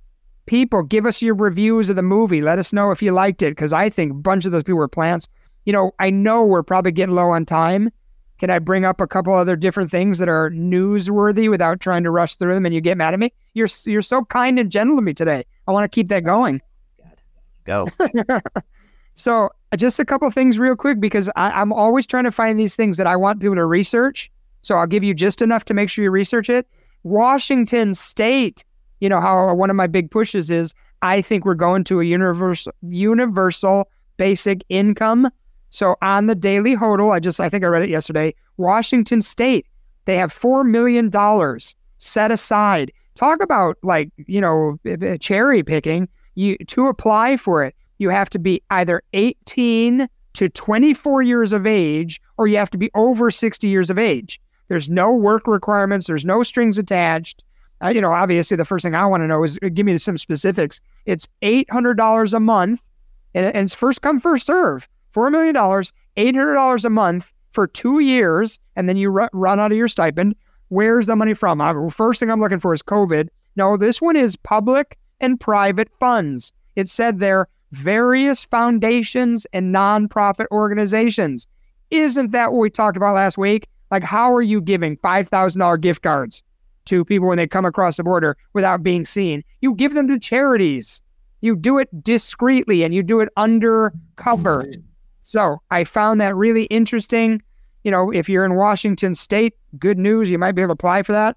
people 0.46 0.82
give 0.82 1.04
us 1.06 1.20
your 1.22 1.34
reviews 1.34 1.90
of 1.90 1.96
the 1.96 2.02
movie. 2.02 2.40
Let 2.40 2.58
us 2.58 2.72
know 2.72 2.90
if 2.90 3.02
you 3.02 3.12
liked 3.12 3.42
it 3.42 3.50
because 3.50 3.72
i 3.72 3.88
think 3.90 4.10
a 4.12 4.14
bunch 4.14 4.44
of 4.46 4.52
those 4.52 4.62
people 4.62 4.78
were 4.78 4.88
plants. 4.88 5.28
You 5.66 5.72
know 5.72 5.92
i 5.98 6.08
know 6.10 6.44
we're 6.46 6.62
probably 6.62 6.92
getting 6.92 7.14
low 7.14 7.30
on 7.30 7.44
time. 7.44 7.90
Can 8.38 8.50
i 8.50 8.58
bring 8.58 8.84
up 8.84 9.00
a 9.00 9.06
couple 9.06 9.34
other 9.34 9.56
different 9.56 9.90
things 9.90 10.18
that 10.18 10.28
are 10.28 10.50
newsworthy 10.50 11.50
without 11.50 11.80
trying 11.80 12.02
to 12.04 12.10
rush 12.10 12.36
through 12.36 12.54
them 12.54 12.64
and 12.64 12.74
you 12.74 12.80
get 12.80 12.96
mad 12.96 13.12
at 13.12 13.20
me? 13.20 13.32
You're 13.54 13.68
you're 13.84 14.00
so 14.02 14.24
kind 14.24 14.58
and 14.58 14.70
gentle 14.70 14.96
to 14.96 15.02
me 15.02 15.12
today. 15.12 15.44
I 15.66 15.72
want 15.72 15.84
to 15.84 15.94
keep 15.94 16.08
that 16.08 16.24
going. 16.24 16.62
Go. 17.64 17.86
so 19.14 19.50
just 19.76 19.98
a 19.98 20.04
couple 20.04 20.30
things 20.30 20.58
real 20.58 20.76
quick 20.76 21.00
because 21.00 21.28
I, 21.36 21.50
i'm 21.60 21.72
always 21.72 22.06
trying 22.06 22.24
to 22.24 22.30
find 22.30 22.58
these 22.58 22.74
things 22.74 22.96
that 22.96 23.06
i 23.06 23.16
want 23.16 23.40
people 23.40 23.56
to 23.56 23.66
research 23.66 24.30
so 24.62 24.76
i'll 24.76 24.86
give 24.86 25.04
you 25.04 25.14
just 25.14 25.42
enough 25.42 25.64
to 25.64 25.74
make 25.74 25.88
sure 25.88 26.04
you 26.04 26.10
research 26.10 26.48
it 26.48 26.66
washington 27.02 27.94
state 27.94 28.64
you 29.00 29.08
know 29.08 29.20
how 29.20 29.54
one 29.54 29.70
of 29.70 29.76
my 29.76 29.86
big 29.86 30.10
pushes 30.10 30.50
is 30.50 30.74
I 31.02 31.22
think 31.22 31.44
we're 31.44 31.54
going 31.54 31.84
to 31.84 32.00
a 32.00 32.04
universal 32.04 32.72
universal 32.82 33.88
basic 34.16 34.64
income. 34.68 35.30
So 35.70 35.96
on 36.02 36.26
the 36.26 36.34
Daily 36.34 36.74
Hodl, 36.74 37.12
I 37.12 37.20
just 37.20 37.40
I 37.40 37.48
think 37.48 37.64
I 37.64 37.68
read 37.68 37.82
it 37.82 37.90
yesterday. 37.90 38.34
Washington 38.56 39.20
State, 39.20 39.66
they 40.06 40.16
have 40.16 40.32
four 40.32 40.64
million 40.64 41.08
dollars 41.08 41.76
set 41.98 42.30
aside. 42.30 42.92
Talk 43.14 43.42
about 43.42 43.76
like 43.82 44.10
you 44.16 44.40
know 44.40 44.78
eh, 44.84 45.16
cherry 45.18 45.62
picking. 45.62 46.08
You 46.34 46.56
to 46.58 46.86
apply 46.86 47.36
for 47.36 47.64
it, 47.64 47.74
you 47.98 48.10
have 48.10 48.30
to 48.30 48.38
be 48.38 48.62
either 48.70 49.02
18 49.12 50.08
to 50.34 50.48
24 50.48 51.22
years 51.22 51.52
of 51.52 51.66
age, 51.66 52.20
or 52.36 52.46
you 52.46 52.56
have 52.56 52.70
to 52.70 52.78
be 52.78 52.90
over 52.94 53.30
60 53.30 53.68
years 53.68 53.90
of 53.90 53.98
age. 53.98 54.40
There's 54.68 54.88
no 54.88 55.12
work 55.12 55.46
requirements. 55.46 56.06
There's 56.06 56.24
no 56.24 56.42
strings 56.42 56.78
attached. 56.78 57.44
Uh, 57.82 57.88
you 57.88 58.00
know, 58.00 58.12
obviously, 58.12 58.56
the 58.56 58.64
first 58.64 58.82
thing 58.82 58.94
I 58.94 59.06
want 59.06 59.22
to 59.22 59.26
know 59.26 59.44
is 59.44 59.58
uh, 59.62 59.68
give 59.68 59.86
me 59.86 59.96
some 59.98 60.18
specifics. 60.18 60.80
It's 61.06 61.28
eight 61.42 61.70
hundred 61.70 61.94
dollars 61.96 62.34
a 62.34 62.40
month, 62.40 62.82
and, 63.34 63.46
and 63.46 63.56
it's 63.56 63.74
first 63.74 64.02
come 64.02 64.20
first 64.20 64.46
serve. 64.46 64.88
Four 65.10 65.30
million 65.30 65.54
dollars, 65.54 65.92
eight 66.16 66.34
hundred 66.34 66.54
dollars 66.54 66.84
a 66.84 66.90
month 66.90 67.32
for 67.52 67.66
two 67.66 68.00
years, 68.00 68.58
and 68.76 68.88
then 68.88 68.96
you 68.96 69.10
ru- 69.10 69.28
run 69.32 69.60
out 69.60 69.72
of 69.72 69.78
your 69.78 69.88
stipend. 69.88 70.34
Where's 70.68 71.06
the 71.06 71.16
money 71.16 71.34
from? 71.34 71.60
I, 71.60 71.72
first 71.88 72.20
thing 72.20 72.30
I'm 72.30 72.40
looking 72.40 72.60
for 72.60 72.74
is 72.74 72.82
COVID. 72.82 73.28
No, 73.56 73.76
this 73.76 74.00
one 74.02 74.16
is 74.16 74.36
public 74.36 74.98
and 75.20 75.40
private 75.40 75.88
funds. 75.98 76.52
It 76.76 76.88
said 76.88 77.18
there 77.18 77.48
various 77.72 78.44
foundations 78.44 79.46
and 79.52 79.74
nonprofit 79.74 80.46
organizations. 80.50 81.46
Isn't 81.90 82.32
that 82.32 82.52
what 82.52 82.60
we 82.60 82.70
talked 82.70 82.96
about 82.96 83.14
last 83.14 83.38
week? 83.38 83.68
Like, 83.90 84.02
how 84.02 84.34
are 84.34 84.42
you 84.42 84.60
giving 84.60 84.96
five 84.98 85.28
thousand 85.28 85.60
dollar 85.60 85.76
gift 85.76 86.02
cards? 86.02 86.42
to 86.88 87.04
people 87.04 87.28
when 87.28 87.36
they 87.36 87.46
come 87.46 87.64
across 87.64 87.98
the 87.98 88.04
border 88.04 88.36
without 88.54 88.82
being 88.82 89.04
seen. 89.04 89.44
You 89.60 89.74
give 89.74 89.94
them 89.94 90.08
to 90.08 90.18
charities. 90.18 91.00
You 91.40 91.54
do 91.54 91.78
it 91.78 91.88
discreetly 92.02 92.82
and 92.82 92.94
you 92.94 93.02
do 93.02 93.20
it 93.20 93.28
undercover. 93.36 94.66
So 95.22 95.60
I 95.70 95.84
found 95.84 96.20
that 96.20 96.34
really 96.34 96.64
interesting. 96.64 97.42
You 97.84 97.90
know, 97.90 98.10
if 98.10 98.28
you're 98.28 98.44
in 98.44 98.56
Washington 98.56 99.14
State, 99.14 99.54
good 99.78 99.98
news, 99.98 100.30
you 100.30 100.38
might 100.38 100.52
be 100.52 100.62
able 100.62 100.70
to 100.70 100.72
apply 100.72 101.02
for 101.02 101.12
that. 101.12 101.36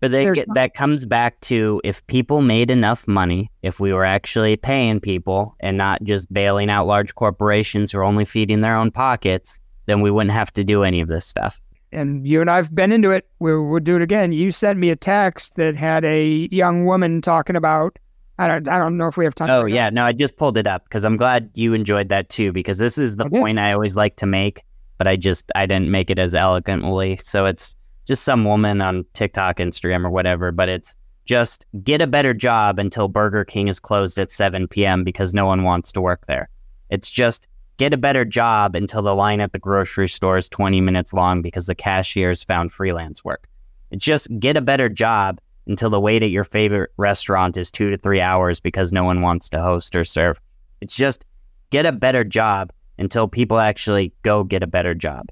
But 0.00 0.10
they 0.10 0.32
get, 0.32 0.48
that 0.54 0.74
comes 0.74 1.04
back 1.06 1.40
to 1.42 1.80
if 1.84 2.04
people 2.08 2.42
made 2.42 2.72
enough 2.72 3.06
money, 3.06 3.52
if 3.62 3.78
we 3.78 3.92
were 3.92 4.04
actually 4.04 4.56
paying 4.56 4.98
people 4.98 5.54
and 5.60 5.78
not 5.78 6.02
just 6.02 6.30
bailing 6.32 6.68
out 6.68 6.88
large 6.88 7.14
corporations 7.14 7.92
who 7.92 7.98
are 7.98 8.04
only 8.04 8.24
feeding 8.24 8.62
their 8.62 8.76
own 8.76 8.90
pockets, 8.90 9.60
then 9.86 10.00
we 10.00 10.10
wouldn't 10.10 10.32
have 10.32 10.52
to 10.54 10.64
do 10.64 10.82
any 10.82 11.00
of 11.00 11.06
this 11.06 11.24
stuff. 11.24 11.60
And 11.92 12.26
you 12.26 12.40
and 12.40 12.50
I've 12.50 12.74
been 12.74 12.92
into 12.92 13.10
it. 13.10 13.28
We'll, 13.38 13.64
we'll 13.64 13.80
do 13.80 13.96
it 13.96 14.02
again. 14.02 14.32
You 14.32 14.50
sent 14.50 14.78
me 14.78 14.90
a 14.90 14.96
text 14.96 15.56
that 15.56 15.76
had 15.76 16.04
a 16.04 16.48
young 16.50 16.84
woman 16.84 17.20
talking 17.20 17.56
about. 17.56 17.98
I 18.38 18.48
don't. 18.48 18.68
I 18.68 18.78
don't 18.78 18.96
know 18.96 19.06
if 19.06 19.16
we 19.16 19.24
have 19.24 19.34
time. 19.34 19.50
Oh 19.50 19.66
yeah, 19.66 19.90
no, 19.90 20.04
I 20.04 20.12
just 20.12 20.36
pulled 20.36 20.56
it 20.56 20.66
up 20.66 20.84
because 20.84 21.04
I'm 21.04 21.16
glad 21.16 21.50
you 21.54 21.74
enjoyed 21.74 22.08
that 22.08 22.28
too. 22.28 22.50
Because 22.50 22.78
this 22.78 22.96
is 22.98 23.16
the 23.16 23.26
I 23.26 23.28
did. 23.28 23.40
point 23.40 23.58
I 23.58 23.72
always 23.72 23.94
like 23.94 24.16
to 24.16 24.26
make, 24.26 24.62
but 24.98 25.06
I 25.06 25.16
just 25.16 25.52
I 25.54 25.66
didn't 25.66 25.90
make 25.90 26.10
it 26.10 26.18
as 26.18 26.34
elegantly. 26.34 27.18
So 27.22 27.44
it's 27.44 27.74
just 28.06 28.24
some 28.24 28.44
woman 28.44 28.80
on 28.80 29.04
TikTok, 29.12 29.58
Instagram, 29.58 30.04
or 30.04 30.10
whatever. 30.10 30.50
But 30.50 30.70
it's 30.70 30.96
just 31.24 31.66
get 31.84 32.00
a 32.00 32.06
better 32.06 32.34
job 32.34 32.78
until 32.78 33.06
Burger 33.06 33.44
King 33.44 33.68
is 33.68 33.78
closed 33.78 34.18
at 34.18 34.30
7 34.30 34.66
p.m. 34.66 35.04
because 35.04 35.32
no 35.32 35.46
one 35.46 35.62
wants 35.62 35.92
to 35.92 36.00
work 36.00 36.26
there. 36.26 36.48
It's 36.90 37.10
just 37.10 37.46
get 37.76 37.92
a 37.92 37.96
better 37.96 38.24
job 38.24 38.74
until 38.74 39.02
the 39.02 39.14
line 39.14 39.40
at 39.40 39.52
the 39.52 39.58
grocery 39.58 40.08
store 40.08 40.36
is 40.36 40.48
20 40.48 40.80
minutes 40.80 41.12
long 41.12 41.42
because 41.42 41.66
the 41.66 41.74
cashiers 41.74 42.42
found 42.42 42.72
freelance 42.72 43.24
work. 43.24 43.48
It's 43.90 44.04
just 44.04 44.28
get 44.38 44.56
a 44.56 44.60
better 44.60 44.88
job 44.88 45.40
until 45.66 45.90
the 45.90 46.00
wait 46.00 46.22
at 46.22 46.30
your 46.30 46.44
favorite 46.44 46.90
restaurant 46.96 47.56
is 47.56 47.70
two 47.70 47.90
to 47.90 47.96
three 47.96 48.20
hours 48.20 48.60
because 48.60 48.92
no 48.92 49.04
one 49.04 49.20
wants 49.20 49.48
to 49.50 49.60
host 49.60 49.94
or 49.94 50.04
serve. 50.04 50.40
It's 50.80 50.96
just 50.96 51.24
get 51.70 51.86
a 51.86 51.92
better 51.92 52.24
job 52.24 52.72
until 52.98 53.28
people 53.28 53.58
actually 53.58 54.12
go 54.22 54.44
get 54.44 54.62
a 54.62 54.66
better 54.66 54.94
job. 54.94 55.26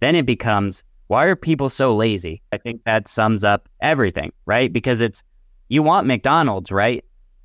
Then 0.00 0.14
it 0.14 0.26
becomes 0.26 0.84
why 1.08 1.24
are 1.24 1.36
people 1.36 1.70
so 1.70 1.96
lazy? 1.96 2.42
I 2.52 2.58
think 2.58 2.84
that 2.84 3.08
sums 3.08 3.42
up 3.42 3.68
everything, 3.80 4.32
right? 4.44 4.70
Because 4.72 5.00
it's 5.00 5.22
you 5.68 5.82
want 5.82 6.06
McDonald's, 6.06 6.70
right? 6.70 7.04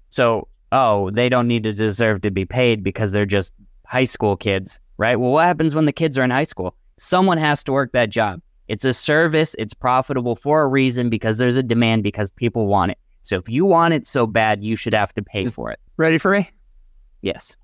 So, 0.10 0.48
oh, 0.72 1.10
they 1.12 1.30
don't 1.30 1.48
need 1.48 1.64
to 1.64 1.74
deserve 1.74 2.22
to 2.22 2.32
be 2.32 2.46
paid 2.46 2.84
because 2.84 3.12
they're 3.12 3.26
just 3.26 3.54
high 3.94 4.04
school 4.06 4.36
kids, 4.36 4.80
right? 4.98 5.18
Well, 5.18 5.32
what 5.32 5.46
happens 5.46 5.76
when 5.76 5.86
the 5.86 5.94
kids 5.94 6.18
are 6.18 6.24
in 6.24 6.32
high 6.32 6.44
school? 6.44 6.76
Someone 6.98 7.38
has 7.38 7.64
to 7.66 7.72
work 7.72 7.92
that 7.92 8.10
job. 8.10 8.42
It's 8.68 8.86
a 8.86 8.94
service, 8.94 9.56
it's 9.60 9.76
profitable 9.76 10.36
for 10.36 10.64
a 10.64 10.68
reason 10.68 11.12
because 11.12 11.38
there's 11.38 11.58
a 11.58 11.64
demand 11.64 12.02
because 12.02 12.32
people 12.32 12.66
want 12.66 12.92
it. 12.92 12.98
So 13.22 13.36
if 13.36 13.48
you 13.48 13.66
want 13.66 13.94
it 13.94 14.08
so 14.08 14.26
bad, 14.26 14.64
you 14.64 14.76
should 14.76 14.96
have 14.96 15.14
to 15.14 15.22
pay 15.22 15.48
for 15.48 15.72
it. 15.72 15.80
Ready 15.98 16.18
for 16.18 16.32
me? 16.32 16.50
Yes. 17.22 17.56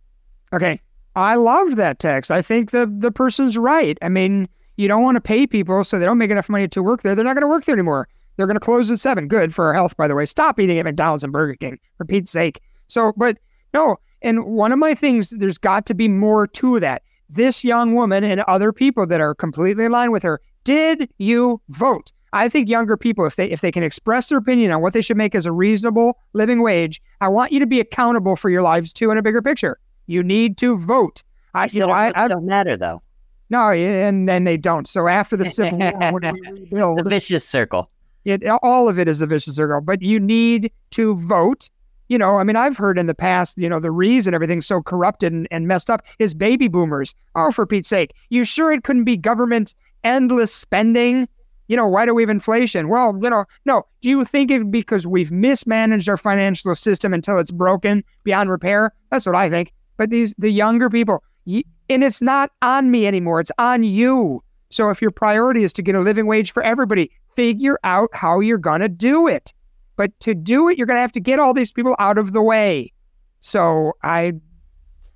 Okay. 0.54 0.80
I 1.16 1.34
loved 1.34 1.78
that 1.78 1.98
text. 1.98 2.30
I 2.30 2.44
think 2.44 2.72
the 2.72 2.86
the 2.86 3.12
person's 3.12 3.58
right. 3.58 3.98
I 4.04 4.10
mean, 4.10 4.48
you 4.78 4.88
don't 4.88 5.02
want 5.02 5.16
to 5.16 5.22
pay 5.22 5.48
people 5.48 5.84
so 5.84 5.98
they 5.98 6.06
don't 6.06 6.20
make 6.20 6.32
enough 6.32 6.48
money 6.48 6.68
to 6.68 6.84
work 6.84 7.02
there. 7.02 7.16
They're 7.16 7.26
not 7.26 7.34
going 7.34 7.42
to 7.42 7.48
work 7.48 7.66
there 7.66 7.76
anymore. 7.76 8.08
They're 8.38 8.46
going 8.46 8.56
to 8.56 8.62
close 8.64 8.92
at 8.92 9.00
seven. 9.00 9.28
Good 9.28 9.54
for 9.54 9.66
our 9.66 9.74
health, 9.74 9.98
by 9.98 10.08
the 10.08 10.16
way. 10.16 10.26
Stop 10.26 10.60
eating 10.60 10.78
at 10.78 10.86
McDonald's 10.86 11.24
and 11.24 11.34
Burger 11.34 11.56
King, 11.56 11.80
for 11.98 12.06
Pete's 12.06 12.32
sake. 12.32 12.62
So, 12.88 13.14
but 13.18 13.38
no. 13.74 13.98
And 14.22 14.46
one 14.46 14.72
of 14.72 14.80
my 14.80 14.94
things, 14.96 15.30
there's 15.32 15.58
got 15.58 15.86
to 15.88 15.94
be 15.94 16.08
more 16.08 16.46
to 16.48 16.80
that. 16.80 17.04
This 17.30 17.64
young 17.64 17.94
woman 17.96 18.24
and 18.24 18.42
other 18.42 18.72
people 18.74 19.06
that 19.08 19.22
are 19.22 19.36
completely 19.36 19.86
in 19.86 19.92
line 19.92 20.12
with 20.12 20.24
her. 20.24 20.42
Did 20.64 21.10
you 21.20 21.62
vote? 21.70 22.12
I 22.34 22.50
think 22.50 22.70
younger 22.70 22.96
people, 22.98 23.26
if 23.26 23.38
they 23.38 23.50
if 23.50 23.62
they 23.62 23.72
can 23.72 23.82
express 23.84 24.30
their 24.30 24.38
opinion 24.38 24.72
on 24.72 24.82
what 24.82 24.94
they 24.94 25.02
should 25.02 25.18
make 25.18 25.34
as 25.34 25.46
a 25.48 25.52
reasonable 25.52 26.20
living 26.34 26.62
wage, 26.62 27.02
I 27.22 27.28
want 27.28 27.52
you 27.52 27.60
to 27.60 27.66
be 27.66 27.80
accountable 27.80 28.36
for 28.36 28.50
your 28.52 28.62
lives 28.62 28.94
too 28.94 29.10
in 29.10 29.18
a 29.18 29.22
bigger 29.24 29.42
picture. 29.42 29.80
You 30.08 30.22
need 30.22 30.58
to 30.60 30.78
vote. 30.78 31.24
I, 31.56 31.68
you 31.72 31.80
know, 31.80 31.90
I, 31.92 32.12
I 32.16 32.28
don't 32.28 32.46
matter 32.46 32.78
though. 32.78 33.02
no, 33.50 33.70
and 33.72 34.30
and 34.30 34.46
they 34.46 34.58
don't. 34.58 34.88
So 34.88 35.08
after 35.08 35.36
the 35.38 35.46
Civil 35.50 35.80
War, 35.80 36.12
when 36.12 36.22
we 36.34 36.42
It's 36.50 36.72
rebuild, 36.72 37.00
a 37.00 37.04
vicious 37.10 37.48
circle. 37.48 37.90
it, 38.26 38.44
all 38.62 38.90
of 38.90 39.00
it 39.00 39.08
is 39.08 39.22
a 39.22 39.28
vicious 39.28 39.56
circle. 39.56 39.82
But 39.82 40.02
you 40.04 40.20
need 40.20 40.72
to 40.92 41.16
vote. 41.16 41.70
You 42.10 42.18
know, 42.18 42.38
I 42.38 42.44
mean, 42.44 42.56
I've 42.56 42.76
heard 42.76 42.98
in 42.98 43.06
the 43.06 43.16
past, 43.16 43.58
you 43.58 43.70
know, 43.70 43.80
the 43.80 43.92
reason 43.92 44.34
everything's 44.34 44.66
so 44.66 44.82
corrupted 44.82 45.32
and, 45.32 45.48
and 45.52 45.68
messed 45.68 45.90
up 45.90 46.02
is 46.18 46.34
baby 46.34 46.68
boomers. 46.68 47.14
Oh, 47.36 47.52
for 47.52 47.66
Pete's 47.66 47.88
sake, 47.88 48.14
you 48.30 48.44
sure 48.44 48.72
it 48.72 48.84
couldn't 48.84 49.04
be 49.04 49.16
government 49.16 49.76
endless 50.04 50.54
spending? 50.54 51.28
You 51.68 51.76
know, 51.78 51.88
why 51.88 52.06
do 52.06 52.16
we 52.16 52.24
have 52.24 52.30
inflation? 52.30 52.90
Well, 52.90 53.18
you 53.22 53.30
know, 53.30 53.46
no. 53.66 53.84
Do 54.02 54.10
you 54.10 54.26
think 54.26 54.50
it 54.50 54.72
because 54.72 55.06
we've 55.06 55.32
mismanaged 55.32 56.10
our 56.10 56.18
financial 56.18 56.74
system 56.74 57.14
until 57.14 57.38
it's 57.38 57.52
broken 57.52 58.04
beyond 58.24 58.50
repair? 58.50 58.92
That's 59.12 59.28
what 59.28 59.36
I 59.36 59.50
think. 59.50 59.72
But 59.98 60.10
these 60.10 60.34
the 60.40 60.50
younger 60.50 60.90
people, 60.90 61.24
and 61.46 62.04
it's 62.04 62.22
not 62.24 62.52
on 62.64 62.90
me 62.90 63.06
anymore. 63.06 63.40
It's 63.40 63.52
on 63.60 63.84
you. 63.84 64.42
So 64.72 64.90
if 64.90 65.02
your 65.02 65.12
priority 65.12 65.64
is 65.64 65.74
to 65.74 65.84
get 65.84 65.96
a 65.96 66.00
living 66.00 66.26
wage 66.26 66.52
for 66.52 66.64
everybody, 66.64 67.12
figure 67.36 67.78
out 67.84 68.10
how 68.14 68.40
you're 68.40 68.58
gonna 68.58 68.90
do 68.90 69.28
it. 69.28 69.54
But 70.00 70.18
to 70.22 70.34
do 70.34 70.70
it, 70.70 70.78
you're 70.78 70.88
gonna 70.88 71.02
have 71.02 71.12
to 71.12 71.20
get 71.20 71.40
all 71.40 71.54
these 71.54 71.74
people 71.74 71.94
out 72.00 72.18
of 72.18 72.32
the 72.32 72.42
way. 72.42 72.94
So 73.42 73.92
I 74.02 74.32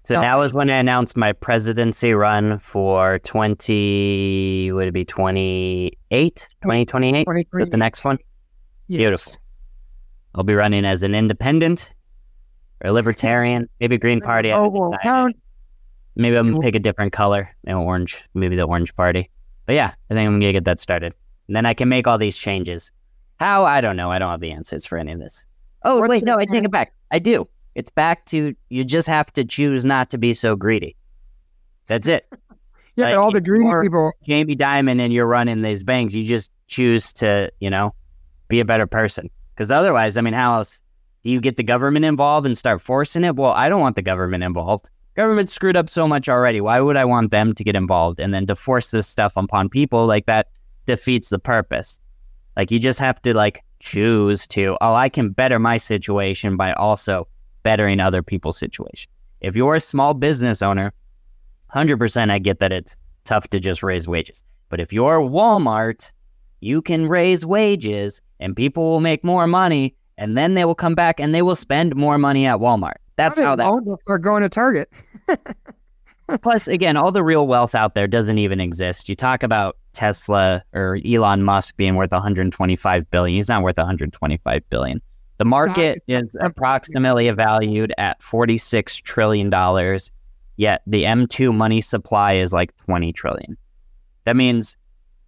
So 0.04 0.16
No. 0.16 0.22
now 0.22 0.42
is 0.42 0.54
when 0.54 0.70
I 0.70 0.76
announced 0.76 1.16
my 1.16 1.32
presidency 1.32 2.14
run 2.14 2.60
for 2.60 3.20
20, 3.20 4.74
would 4.74 4.90
it 4.90 4.94
be 4.94 5.06
28? 5.06 6.48
2028? 6.64 7.26
Is 7.30 7.46
that 7.54 7.72
the 7.72 7.78
next 7.78 8.04
one? 8.04 8.18
yes. 8.90 8.98
Beautiful. 8.98 9.34
I'll 10.36 10.44
be 10.44 10.54
running 10.54 10.84
as 10.84 11.04
an 11.04 11.16
independent 11.16 11.94
or 12.84 12.92
libertarian, 12.92 13.70
maybe 13.80 13.98
Green 13.98 14.20
oh, 14.22 14.26
Party. 14.26 14.52
Oh, 14.52 14.68
well, 14.68 14.98
count- 15.02 15.38
Maybe 16.18 16.36
I'm 16.36 16.52
gonna 16.52 16.60
pick 16.62 16.76
a 16.76 16.80
different 16.80 17.14
color, 17.14 17.56
an 17.64 17.76
orange, 17.76 18.28
maybe 18.34 18.58
the 18.58 18.64
orange 18.64 18.94
party. 18.96 19.30
But 19.66 19.76
yeah, 19.76 19.94
I 20.10 20.14
think 20.14 20.28
I'm 20.28 20.42
gonna 20.42 20.52
get 20.52 20.66
that 20.66 20.82
started. 20.82 21.16
And 21.48 21.56
then 21.56 21.66
I 21.66 21.74
can 21.74 21.88
make 21.88 22.06
all 22.06 22.18
these 22.18 22.38
changes. 22.38 22.92
How? 23.40 23.66
I 23.66 23.82
don't 23.82 23.96
know. 23.96 24.12
I 24.12 24.20
don't 24.20 24.32
have 24.32 24.40
the 24.40 24.52
answers 24.52 24.86
for 24.86 24.98
any 24.98 25.12
of 25.12 25.20
this. 25.20 25.46
Oh, 25.84 26.00
What's 26.00 26.10
wait, 26.10 26.24
no, 26.24 26.38
I 26.38 26.46
take 26.46 26.64
it 26.64 26.72
back. 26.72 26.94
I 27.12 27.20
do. 27.20 27.48
It's 27.76 27.90
back 27.90 28.26
to 28.26 28.56
you 28.70 28.84
just 28.84 29.08
have 29.08 29.34
to 29.34 29.44
choose 29.44 29.84
not 29.84 30.10
to 30.12 30.18
be 30.18 30.34
so 30.34 30.56
greedy. 30.56 30.96
That's 31.88 32.08
it. 32.08 32.28
Yeah, 32.96 33.06
Like, 33.06 33.16
but 33.16 33.22
all 33.22 33.32
the 33.32 33.42
greedy 33.42 33.68
people. 33.82 34.12
Jamie 34.24 34.56
Dimon 34.56 35.00
and 35.00 35.12
you're 35.12 35.26
running 35.26 35.64
these 35.64 35.84
banks, 35.84 36.14
you 36.14 36.24
just 36.24 36.52
choose 36.68 37.12
to, 37.14 37.52
you 37.60 37.68
know, 37.68 37.96
be 38.50 38.60
a 38.60 38.66
better 38.66 38.86
person. 38.86 39.32
Because 39.56 39.72
otherwise, 39.72 40.16
I 40.16 40.22
mean, 40.22 40.36
how 40.36 40.58
else 40.58 40.80
do 41.24 41.32
you 41.32 41.42
get 41.42 41.58
the 41.58 41.64
government 41.64 42.06
involved 42.06 42.46
and 42.46 42.56
start 42.56 42.82
forcing 42.82 43.24
it? 43.24 43.36
Well, 43.36 43.54
I 43.54 43.68
don't 43.68 43.82
want 43.82 43.96
the 43.96 44.04
government 44.04 44.44
involved. 44.44 44.92
Government 45.16 45.50
screwed 45.50 45.76
up 45.76 45.90
so 45.90 46.08
much 46.08 46.30
already. 46.30 46.62
Why 46.62 46.80
would 46.82 46.96
I 46.96 47.04
want 47.04 47.32
them 47.32 47.54
to 47.54 47.64
get 47.64 47.76
involved 47.76 48.20
and 48.20 48.32
then 48.32 48.46
to 48.46 48.56
force 48.56 48.92
this 48.92 49.08
stuff 49.08 49.34
upon 49.38 49.70
people 49.70 50.06
like 50.06 50.28
that 50.28 50.50
defeats 50.86 51.30
the 51.30 51.40
purpose. 51.40 52.00
Like 52.56 52.72
you 52.72 52.80
just 52.80 53.00
have 53.00 53.22
to 53.24 53.34
like 53.34 53.64
choose 53.80 54.48
to, 54.48 54.78
oh, 54.82 54.94
I 54.94 55.10
can 55.10 55.30
better 55.30 55.60
my 55.60 55.78
situation 55.78 56.56
by 56.58 56.74
also 56.74 57.28
bettering 57.64 58.00
other 58.00 58.22
people's 58.22 58.58
situation. 58.58 59.12
If 59.42 59.56
you're 59.56 59.76
a 59.76 59.80
small 59.80 60.14
business 60.14 60.62
owner, 60.62 60.94
100% 61.74 62.32
I 62.32 62.40
get 62.40 62.60
that 62.60 62.72
it's 62.72 62.96
tough 63.24 63.48
to 63.50 63.60
just 63.60 63.84
raise 63.84 64.08
wages. 64.08 64.44
But 64.70 64.80
if 64.80 64.94
you're 64.94 65.20
Walmart, 65.20 66.12
you 66.62 66.82
can 66.82 67.08
raise 67.08 67.46
wages 67.46 68.22
and 68.40 68.56
people 68.56 68.90
will 68.90 69.00
make 69.00 69.24
more 69.24 69.48
money 69.48 69.96
and 70.18 70.38
then 70.38 70.54
they 70.54 70.66
will 70.66 70.76
come 70.76 70.96
back 70.96 71.20
and 71.20 71.34
they 71.34 71.42
will 71.42 71.56
spend 71.56 71.96
more 71.96 72.18
money 72.18 72.46
at 72.46 72.60
Walmart. 72.60 72.98
That's 73.16 73.40
how 73.40 73.56
that 73.56 74.00
They're 74.08 74.18
going 74.18 74.44
to 74.44 74.50
Target. 74.50 74.92
Plus, 76.42 76.68
again, 76.68 76.98
all 76.98 77.12
the 77.12 77.24
real 77.24 77.48
wealth 77.48 77.76
out 77.76 77.96
there 77.96 78.08
doesn't 78.08 78.38
even 78.38 78.60
exist. 78.60 79.10
You 79.10 79.16
talk 79.16 79.44
about 79.44 79.78
Tesla 79.94 80.64
or 80.74 81.00
Elon 81.06 81.44
Musk 81.44 81.76
being 81.78 81.96
worth 81.96 82.12
125 82.12 83.12
billion. 83.12 83.36
He's 83.36 83.50
not 83.50 83.62
worth 83.62 83.78
125 83.78 84.70
billion. 84.70 85.02
The 85.38 85.46
market 85.46 86.00
is 86.08 86.36
approximately 86.40 87.30
valued 87.32 87.94
at 87.98 88.22
46 88.22 88.98
trillion 88.98 89.50
dollars. 89.50 90.12
Yet 90.56 90.82
the 90.86 91.04
M2 91.04 91.54
money 91.54 91.82
supply 91.82 92.34
is 92.34 92.54
like 92.54 92.76
20 92.78 93.12
trillion. 93.14 93.58
That 94.26 94.36
means 94.36 94.78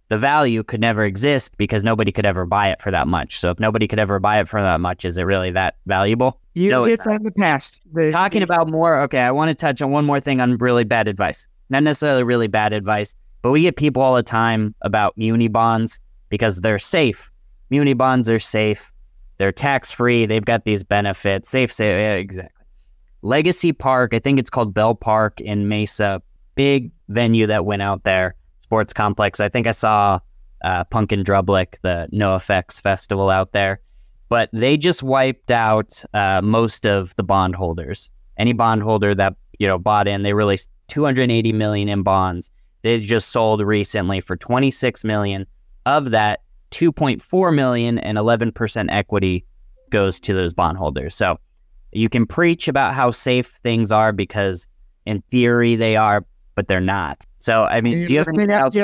the 0.08 0.18
value 0.18 0.62
could 0.62 0.80
never 0.80 1.04
exist 1.04 1.56
because 1.56 1.82
nobody 1.82 2.12
could 2.12 2.26
ever 2.26 2.44
buy 2.46 2.70
it 2.70 2.80
for 2.80 2.90
that 2.90 3.08
much. 3.08 3.38
So 3.38 3.50
if 3.50 3.58
nobody 3.58 3.88
could 3.88 3.98
ever 3.98 4.18
buy 4.18 4.38
it 4.40 4.48
for 4.48 4.60
that 4.60 4.80
much, 4.80 5.04
is 5.04 5.18
it 5.18 5.24
really 5.24 5.50
that 5.52 5.76
valuable? 5.86 6.40
You 6.54 6.70
No, 6.70 6.84
it's 6.84 7.04
that 7.04 7.16
in 7.16 7.22
the 7.24 7.32
past. 7.32 7.80
The- 7.92 8.12
Talking 8.12 8.42
about 8.42 8.68
more, 8.70 9.00
okay, 9.02 9.20
I 9.20 9.30
want 9.30 9.48
to 9.48 9.54
touch 9.54 9.82
on 9.82 9.90
one 9.90 10.04
more 10.06 10.20
thing 10.20 10.40
on 10.40 10.56
really 10.58 10.84
bad 10.84 11.08
advice. 11.08 11.46
Not 11.70 11.82
necessarily 11.82 12.22
really 12.22 12.46
bad 12.46 12.72
advice, 12.72 13.14
but 13.42 13.50
we 13.50 13.62
get 13.62 13.76
people 13.76 14.00
all 14.02 14.14
the 14.14 14.22
time 14.22 14.74
about 14.82 15.16
muni 15.18 15.48
bonds 15.48 15.98
because 16.28 16.60
they're 16.60 16.78
safe. 16.78 17.30
Muni 17.70 17.92
bonds 17.94 18.30
are 18.30 18.38
safe. 18.38 18.92
They're 19.38 19.52
tax 19.52 19.90
free. 19.92 20.24
They've 20.24 20.44
got 20.44 20.64
these 20.64 20.84
benefits. 20.84 21.50
Safe, 21.50 21.72
safe. 21.72 21.92
Yeah, 21.98 22.14
exactly. 22.14 22.52
Legacy 23.22 23.72
Park, 23.72 24.14
I 24.14 24.20
think 24.20 24.38
it's 24.38 24.50
called 24.50 24.72
Bell 24.72 24.94
Park 24.94 25.40
in 25.40 25.68
Mesa, 25.68 26.22
big 26.54 26.92
venue 27.08 27.46
that 27.48 27.64
went 27.64 27.82
out 27.82 28.04
there, 28.04 28.36
sports 28.66 28.92
complex. 28.92 29.40
I 29.40 29.48
think 29.48 29.66
I 29.66 29.72
saw 29.72 30.18
uh, 30.62 30.84
Punk 30.84 31.12
in 31.12 31.22
Drublic, 31.22 31.76
the 31.82 32.08
NOFX 32.12 32.80
Festival 32.80 33.30
out 33.30 33.52
there 33.52 33.80
but 34.28 34.50
they 34.52 34.76
just 34.76 35.02
wiped 35.02 35.50
out 35.50 36.02
uh, 36.14 36.40
most 36.42 36.86
of 36.86 37.14
the 37.16 37.22
bondholders. 37.22 38.10
Any 38.36 38.52
bondholder 38.52 39.14
that 39.14 39.34
you 39.58 39.66
know 39.66 39.78
bought 39.78 40.08
in, 40.08 40.22
they 40.22 40.32
released 40.32 40.68
280 40.88 41.52
million 41.52 41.88
in 41.88 42.02
bonds. 42.02 42.50
They 42.82 42.98
just 43.00 43.30
sold 43.30 43.60
recently 43.62 44.20
for 44.20 44.36
26 44.36 45.04
million. 45.04 45.46
Of 45.86 46.10
that, 46.10 46.40
2.4 46.72 47.54
million 47.54 47.98
and 47.98 48.18
11 48.18 48.52
percent 48.52 48.90
equity 48.90 49.44
goes 49.90 50.18
to 50.20 50.34
those 50.34 50.52
bondholders. 50.52 51.14
So 51.14 51.38
you 51.92 52.08
can 52.08 52.26
preach 52.26 52.68
about 52.68 52.92
how 52.92 53.12
safe 53.12 53.58
things 53.62 53.92
are 53.92 54.12
because 54.12 54.66
in 55.06 55.22
theory 55.30 55.76
they 55.76 55.96
are, 55.96 56.26
but 56.56 56.66
they're 56.66 56.80
not. 56.80 57.24
So 57.46 57.62
I 57.66 57.80
mean, 57.80 58.06
do 58.06 58.12
you 58.12 58.18
have 58.18 58.26
anything 58.26 58.50
else? 58.50 58.76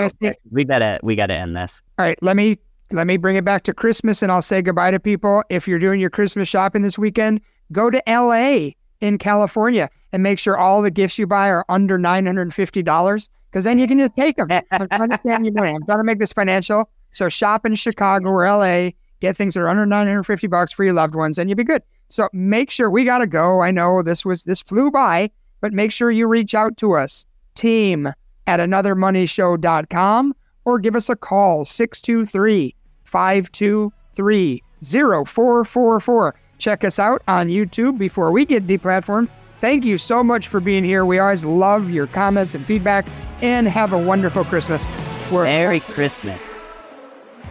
We 0.53 0.63
gotta 0.63 1.01
we 1.03 1.17
gotta 1.17 1.35
end 1.35 1.57
this. 1.57 1.83
All 1.99 2.07
right, 2.07 2.17
let 2.23 2.37
me 2.37 2.57
let 2.93 3.09
me 3.09 3.17
bring 3.17 3.35
it 3.35 3.45
back 3.45 3.65
to 3.65 3.75
Christmas 3.75 4.23
and 4.23 4.31
I'll 4.31 4.41
say 4.41 4.63
goodbye 4.63 4.93
to 4.93 5.01
people. 5.01 5.43
If 5.51 5.67
you're 5.67 5.81
doing 5.81 5.99
your 5.99 6.11
Christmas 6.11 6.47
shopping 6.47 6.83
this 6.83 6.97
weekend, 6.97 7.41
go 7.73 7.91
to 7.91 8.01
LA 8.07 8.75
in 9.01 9.19
California 9.19 9.91
and 10.13 10.23
make 10.23 10.39
sure 10.39 10.57
all 10.57 10.81
the 10.81 10.93
gifts 10.93 11.19
you 11.19 11.27
buy 11.27 11.49
are 11.49 11.65
under 11.69 11.99
$950 11.99 13.29
because 13.51 13.65
then 13.65 13.81
you 13.81 13.89
can 13.89 13.99
just 13.99 14.15
take 14.15 14.37
them. 14.37 14.47
I'm 14.71 14.89
trying 14.89 15.11
to 15.11 15.21
save 15.27 15.45
you 15.45 15.51
money. 15.51 15.75
I'm 15.75 15.85
trying 15.85 15.99
to 15.99 16.05
make 16.05 16.21
this 16.21 16.33
financial. 16.33 16.89
So 17.11 17.29
shop 17.29 17.67
in 17.67 17.75
Chicago 17.75 18.29
or 18.29 18.47
LA, 18.47 18.91
get 19.19 19.37
things 19.37 19.55
that 19.55 19.63
are 19.63 19.69
under 19.69 19.87
950 19.87 20.47
bucks 20.47 20.71
for 20.71 20.85
your 20.85 20.95
loved 20.95 21.17
ones 21.17 21.37
and 21.37 21.51
you'll 21.51 21.57
be 21.57 21.65
good. 21.65 21.83
So 22.11 22.29
make 22.33 22.71
sure 22.71 22.93
we 22.93 23.03
got 23.03 23.19
to 23.19 23.27
go. 23.27 23.61
I 23.61 23.73
know 23.73 24.05
this 24.05 24.25
was 24.25 24.45
this 24.45 24.63
flew 24.63 24.93
by, 24.93 25.33
but 25.61 25.73
make 25.73 25.91
sure 25.91 26.13
you 26.13 26.29
reach 26.29 26.55
out 26.55 26.77
to 26.77 26.93
us. 26.95 27.27
Team 27.57 28.13
at 28.47 28.61
anothermoneyshow.com 28.61 30.35
or 30.65 30.79
give 30.79 30.97
us 30.97 31.09
a 31.09 31.17
call 31.17 31.65
623 31.65 32.75
523 33.05 34.63
0444. 34.83 36.35
Check 36.59 36.85
us 36.85 36.99
out 36.99 37.23
on 37.27 37.49
YouTube 37.49 37.99
before 37.99 38.31
we 38.31 38.45
get 38.45 38.67
deplatformed. 38.67 39.29
Thank 39.61 39.85
you 39.85 39.97
so 39.97 40.25
much 40.25 40.49
for 40.49 40.61
being 40.61 40.83
here. 40.83 41.05
We 41.05 41.19
always 41.21 41.45
love 41.45 41.91
your 41.91 42.09
comments 42.09 42.55
and 42.55 42.67
feedback, 42.67 43.07
and 43.43 43.69
have 43.69 43.93
a 43.93 43.99
wonderful 43.99 44.45
Christmas. 44.45 44.87
We're 45.31 45.45
Merry 45.45 45.81
Christmas. 45.81 46.51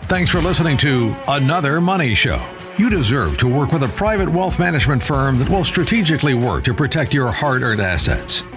Thanks 0.03 0.29
for 0.29 0.41
listening 0.41 0.75
to 0.77 1.15
Another 1.29 1.79
Money 1.79 2.13
Show. 2.13 2.45
You 2.77 2.89
deserve 2.89 3.37
to 3.37 3.47
work 3.47 3.71
with 3.71 3.83
a 3.83 3.87
private 3.89 4.27
wealth 4.27 4.59
management 4.59 5.01
firm 5.01 5.37
that 5.39 5.47
will 5.47 5.63
strategically 5.63 6.33
work 6.33 6.65
to 6.65 6.73
protect 6.73 7.13
your 7.13 7.31
hard 7.31 7.63
earned 7.63 7.79
assets. 7.79 8.43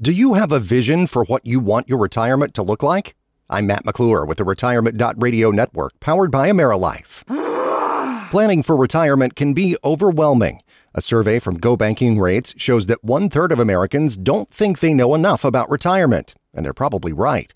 Do 0.00 0.12
you 0.12 0.34
have 0.34 0.52
a 0.52 0.60
vision 0.60 1.08
for 1.08 1.24
what 1.24 1.44
you 1.44 1.58
want 1.58 1.88
your 1.88 1.98
retirement 1.98 2.54
to 2.54 2.62
look 2.62 2.84
like? 2.84 3.16
I'm 3.50 3.66
Matt 3.66 3.84
McClure 3.84 4.24
with 4.24 4.38
the 4.38 4.44
Retirement.radio 4.44 5.50
network 5.50 5.98
powered 5.98 6.30
by 6.30 6.48
AmeriLife. 6.48 7.24
Planning 8.30 8.62
for 8.62 8.76
retirement 8.76 9.34
can 9.34 9.54
be 9.54 9.76
overwhelming. 9.82 10.62
A 10.94 11.00
survey 11.00 11.40
from 11.40 11.56
Go 11.56 11.76
Banking 11.76 12.16
Rates 12.16 12.54
shows 12.56 12.86
that 12.86 13.02
one 13.02 13.28
third 13.28 13.50
of 13.50 13.58
Americans 13.58 14.16
don't 14.16 14.48
think 14.48 14.78
they 14.78 14.94
know 14.94 15.16
enough 15.16 15.44
about 15.44 15.68
retirement, 15.68 16.36
and 16.54 16.64
they're 16.64 16.72
probably 16.72 17.12
right. 17.12 17.52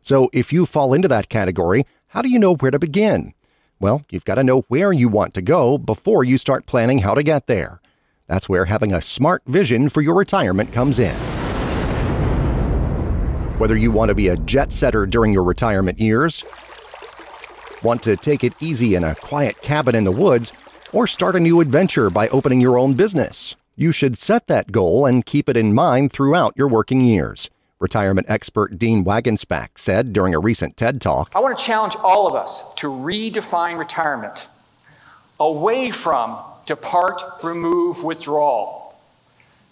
So 0.00 0.30
if 0.32 0.52
you 0.52 0.66
fall 0.66 0.94
into 0.94 1.06
that 1.06 1.28
category, 1.28 1.84
how 2.08 2.22
do 2.22 2.28
you 2.28 2.40
know 2.40 2.56
where 2.56 2.72
to 2.72 2.78
begin? 2.80 3.34
Well, 3.78 4.02
you've 4.10 4.24
got 4.24 4.34
to 4.34 4.42
know 4.42 4.62
where 4.62 4.92
you 4.92 5.08
want 5.08 5.32
to 5.34 5.42
go 5.42 5.78
before 5.78 6.24
you 6.24 6.38
start 6.38 6.66
planning 6.66 6.98
how 6.98 7.14
to 7.14 7.22
get 7.22 7.46
there. 7.46 7.80
That's 8.26 8.48
where 8.48 8.64
having 8.64 8.92
a 8.92 9.00
smart 9.00 9.44
vision 9.46 9.88
for 9.88 10.00
your 10.00 10.16
retirement 10.16 10.72
comes 10.72 10.98
in. 10.98 11.14
Whether 13.58 13.76
you 13.76 13.92
want 13.92 14.08
to 14.08 14.16
be 14.16 14.28
a 14.28 14.36
jet 14.36 14.72
setter 14.72 15.06
during 15.06 15.32
your 15.32 15.44
retirement 15.44 16.00
years, 16.00 16.44
want 17.84 18.02
to 18.02 18.16
take 18.16 18.42
it 18.42 18.52
easy 18.58 18.96
in 18.96 19.04
a 19.04 19.14
quiet 19.14 19.62
cabin 19.62 19.94
in 19.94 20.02
the 20.02 20.10
woods, 20.10 20.52
or 20.92 21.06
start 21.06 21.36
a 21.36 21.40
new 21.40 21.60
adventure 21.60 22.10
by 22.10 22.26
opening 22.28 22.60
your 22.60 22.76
own 22.76 22.94
business, 22.94 23.54
You 23.76 23.90
should 23.92 24.16
set 24.16 24.46
that 24.46 24.70
goal 24.70 25.04
and 25.06 25.26
keep 25.26 25.48
it 25.48 25.56
in 25.56 25.74
mind 25.74 26.12
throughout 26.12 26.52
your 26.56 26.68
working 26.68 27.00
years. 27.00 27.50
Retirement 27.80 28.26
expert 28.28 28.78
Dean 28.78 29.04
Wagenspack 29.04 29.78
said 29.78 30.12
during 30.12 30.34
a 30.34 30.38
recent 30.38 30.76
TED 30.76 31.00
Talk 31.00 31.32
I 31.34 31.40
want 31.40 31.58
to 31.58 31.64
challenge 31.64 31.96
all 31.96 32.26
of 32.26 32.34
us 32.34 32.72
to 32.74 32.88
redefine 32.88 33.78
retirement 33.78 34.48
away 35.40 35.90
from 35.90 36.38
depart, 36.66 37.22
remove, 37.42 38.02
withdrawal 38.04 38.96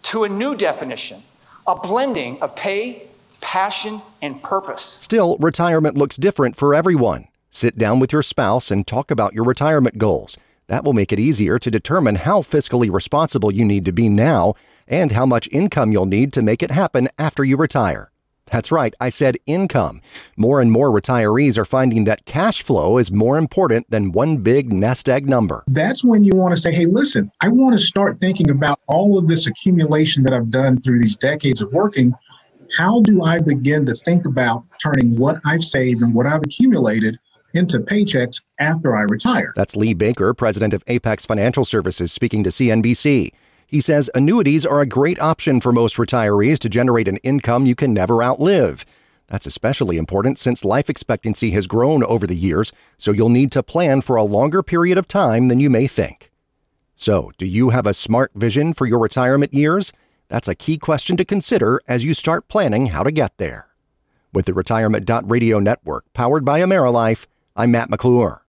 to 0.02 0.24
a 0.24 0.28
new 0.28 0.56
definition, 0.56 1.22
a 1.66 1.76
blending 1.76 2.40
of 2.42 2.56
pay, 2.56 3.08
passion, 3.43 4.01
and 4.22 4.43
purpose. 4.43 4.97
Still, 5.01 5.36
retirement 5.38 5.99
looks 5.99 6.16
different 6.16 6.57
for 6.57 6.74
everyone. 6.74 7.28
Sit 7.51 7.76
down 7.76 8.01
with 8.01 8.12
your 8.12 8.22
spouse 8.22 8.70
and 8.70 8.86
talk 8.86 9.11
about 9.11 9.34
your 9.34 9.45
retirement 9.45 9.99
goals. 9.99 10.38
That 10.68 10.84
will 10.84 10.95
make 10.95 11.12
it 11.12 11.20
easier 11.20 11.59
to 11.59 11.70
determine 11.70 12.14
how 12.14 12.40
fiscally 12.40 12.90
responsible 12.90 13.53
you 13.53 13.66
need 13.66 13.84
to 13.84 13.93
be 13.93 14.09
now 14.09 14.55
and 14.88 15.12
how 15.12 15.26
much 15.26 15.49
income 15.53 15.93
you'll 15.93 16.07
need 16.07 16.32
to 16.32 16.40
make 16.40 16.62
it 16.62 16.70
happen 16.70 17.09
after 17.18 17.45
you 17.45 17.59
retire. 17.59 18.12
That's 18.53 18.70
right, 18.70 18.95
I 19.01 19.09
said 19.09 19.38
income. 19.47 20.03
More 20.36 20.61
and 20.61 20.70
more 20.70 20.90
retirees 20.90 21.57
are 21.57 21.64
finding 21.64 22.05
that 22.05 22.26
cash 22.26 22.62
flow 22.62 22.99
is 22.99 23.11
more 23.11 23.38
important 23.38 23.90
than 23.90 24.12
one 24.12 24.38
big 24.38 24.72
nest 24.72 25.09
egg 25.09 25.26
number. 25.26 25.64
That's 25.68 26.05
when 26.05 26.22
you 26.22 26.32
want 26.34 26.55
to 26.55 26.61
say, 26.61 26.70
hey, 26.70 26.84
listen, 26.84 27.32
I 27.40 27.49
want 27.49 27.72
to 27.72 27.78
start 27.78 28.20
thinking 28.20 28.51
about 28.51 28.78
all 28.88 29.18
of 29.18 29.26
this 29.26 29.47
accumulation 29.47 30.22
that 30.24 30.34
I've 30.34 30.51
done 30.51 30.78
through 30.82 31.01
these 31.01 31.16
decades 31.16 31.62
of 31.62 31.72
working. 31.72 32.14
How 32.76 33.00
do 33.02 33.22
I 33.22 33.38
begin 33.38 33.84
to 33.86 33.94
think 33.94 34.24
about 34.24 34.64
turning 34.82 35.16
what 35.16 35.38
I've 35.44 35.62
saved 35.62 36.00
and 36.00 36.14
what 36.14 36.26
I've 36.26 36.42
accumulated 36.42 37.18
into 37.52 37.78
paychecks 37.78 38.42
after 38.60 38.96
I 38.96 39.02
retire? 39.02 39.52
That's 39.54 39.76
Lee 39.76 39.92
Baker, 39.92 40.32
president 40.32 40.72
of 40.72 40.82
Apex 40.86 41.26
Financial 41.26 41.64
Services, 41.64 42.12
speaking 42.12 42.42
to 42.44 42.50
CNBC. 42.50 43.30
He 43.66 43.80
says 43.80 44.10
annuities 44.14 44.64
are 44.64 44.80
a 44.80 44.86
great 44.86 45.20
option 45.20 45.60
for 45.60 45.72
most 45.72 45.96
retirees 45.96 46.58
to 46.60 46.68
generate 46.68 47.08
an 47.08 47.18
income 47.18 47.66
you 47.66 47.74
can 47.74 47.92
never 47.92 48.22
outlive. 48.22 48.86
That's 49.28 49.46
especially 49.46 49.98
important 49.98 50.38
since 50.38 50.64
life 50.64 50.90
expectancy 50.90 51.50
has 51.52 51.66
grown 51.66 52.02
over 52.04 52.26
the 52.26 52.36
years, 52.36 52.72
so 52.96 53.12
you'll 53.12 53.28
need 53.28 53.50
to 53.52 53.62
plan 53.62 54.00
for 54.00 54.16
a 54.16 54.24
longer 54.24 54.62
period 54.62 54.98
of 54.98 55.08
time 55.08 55.48
than 55.48 55.60
you 55.60 55.70
may 55.70 55.86
think. 55.86 56.30
So, 56.94 57.32
do 57.38 57.46
you 57.46 57.70
have 57.70 57.86
a 57.86 57.94
smart 57.94 58.32
vision 58.34 58.74
for 58.74 58.86
your 58.86 58.98
retirement 58.98 59.52
years? 59.54 59.92
That's 60.32 60.48
a 60.48 60.54
key 60.54 60.78
question 60.78 61.18
to 61.18 61.26
consider 61.26 61.78
as 61.86 62.04
you 62.04 62.14
start 62.14 62.48
planning 62.48 62.86
how 62.86 63.02
to 63.02 63.10
get 63.10 63.36
there. 63.36 63.68
With 64.32 64.46
the 64.46 64.54
Retirement 64.54 65.04
Radio 65.28 65.58
Network 65.58 66.10
powered 66.14 66.42
by 66.42 66.60
AmeriLife, 66.60 67.26
I'm 67.54 67.72
Matt 67.72 67.90
McClure. 67.90 68.41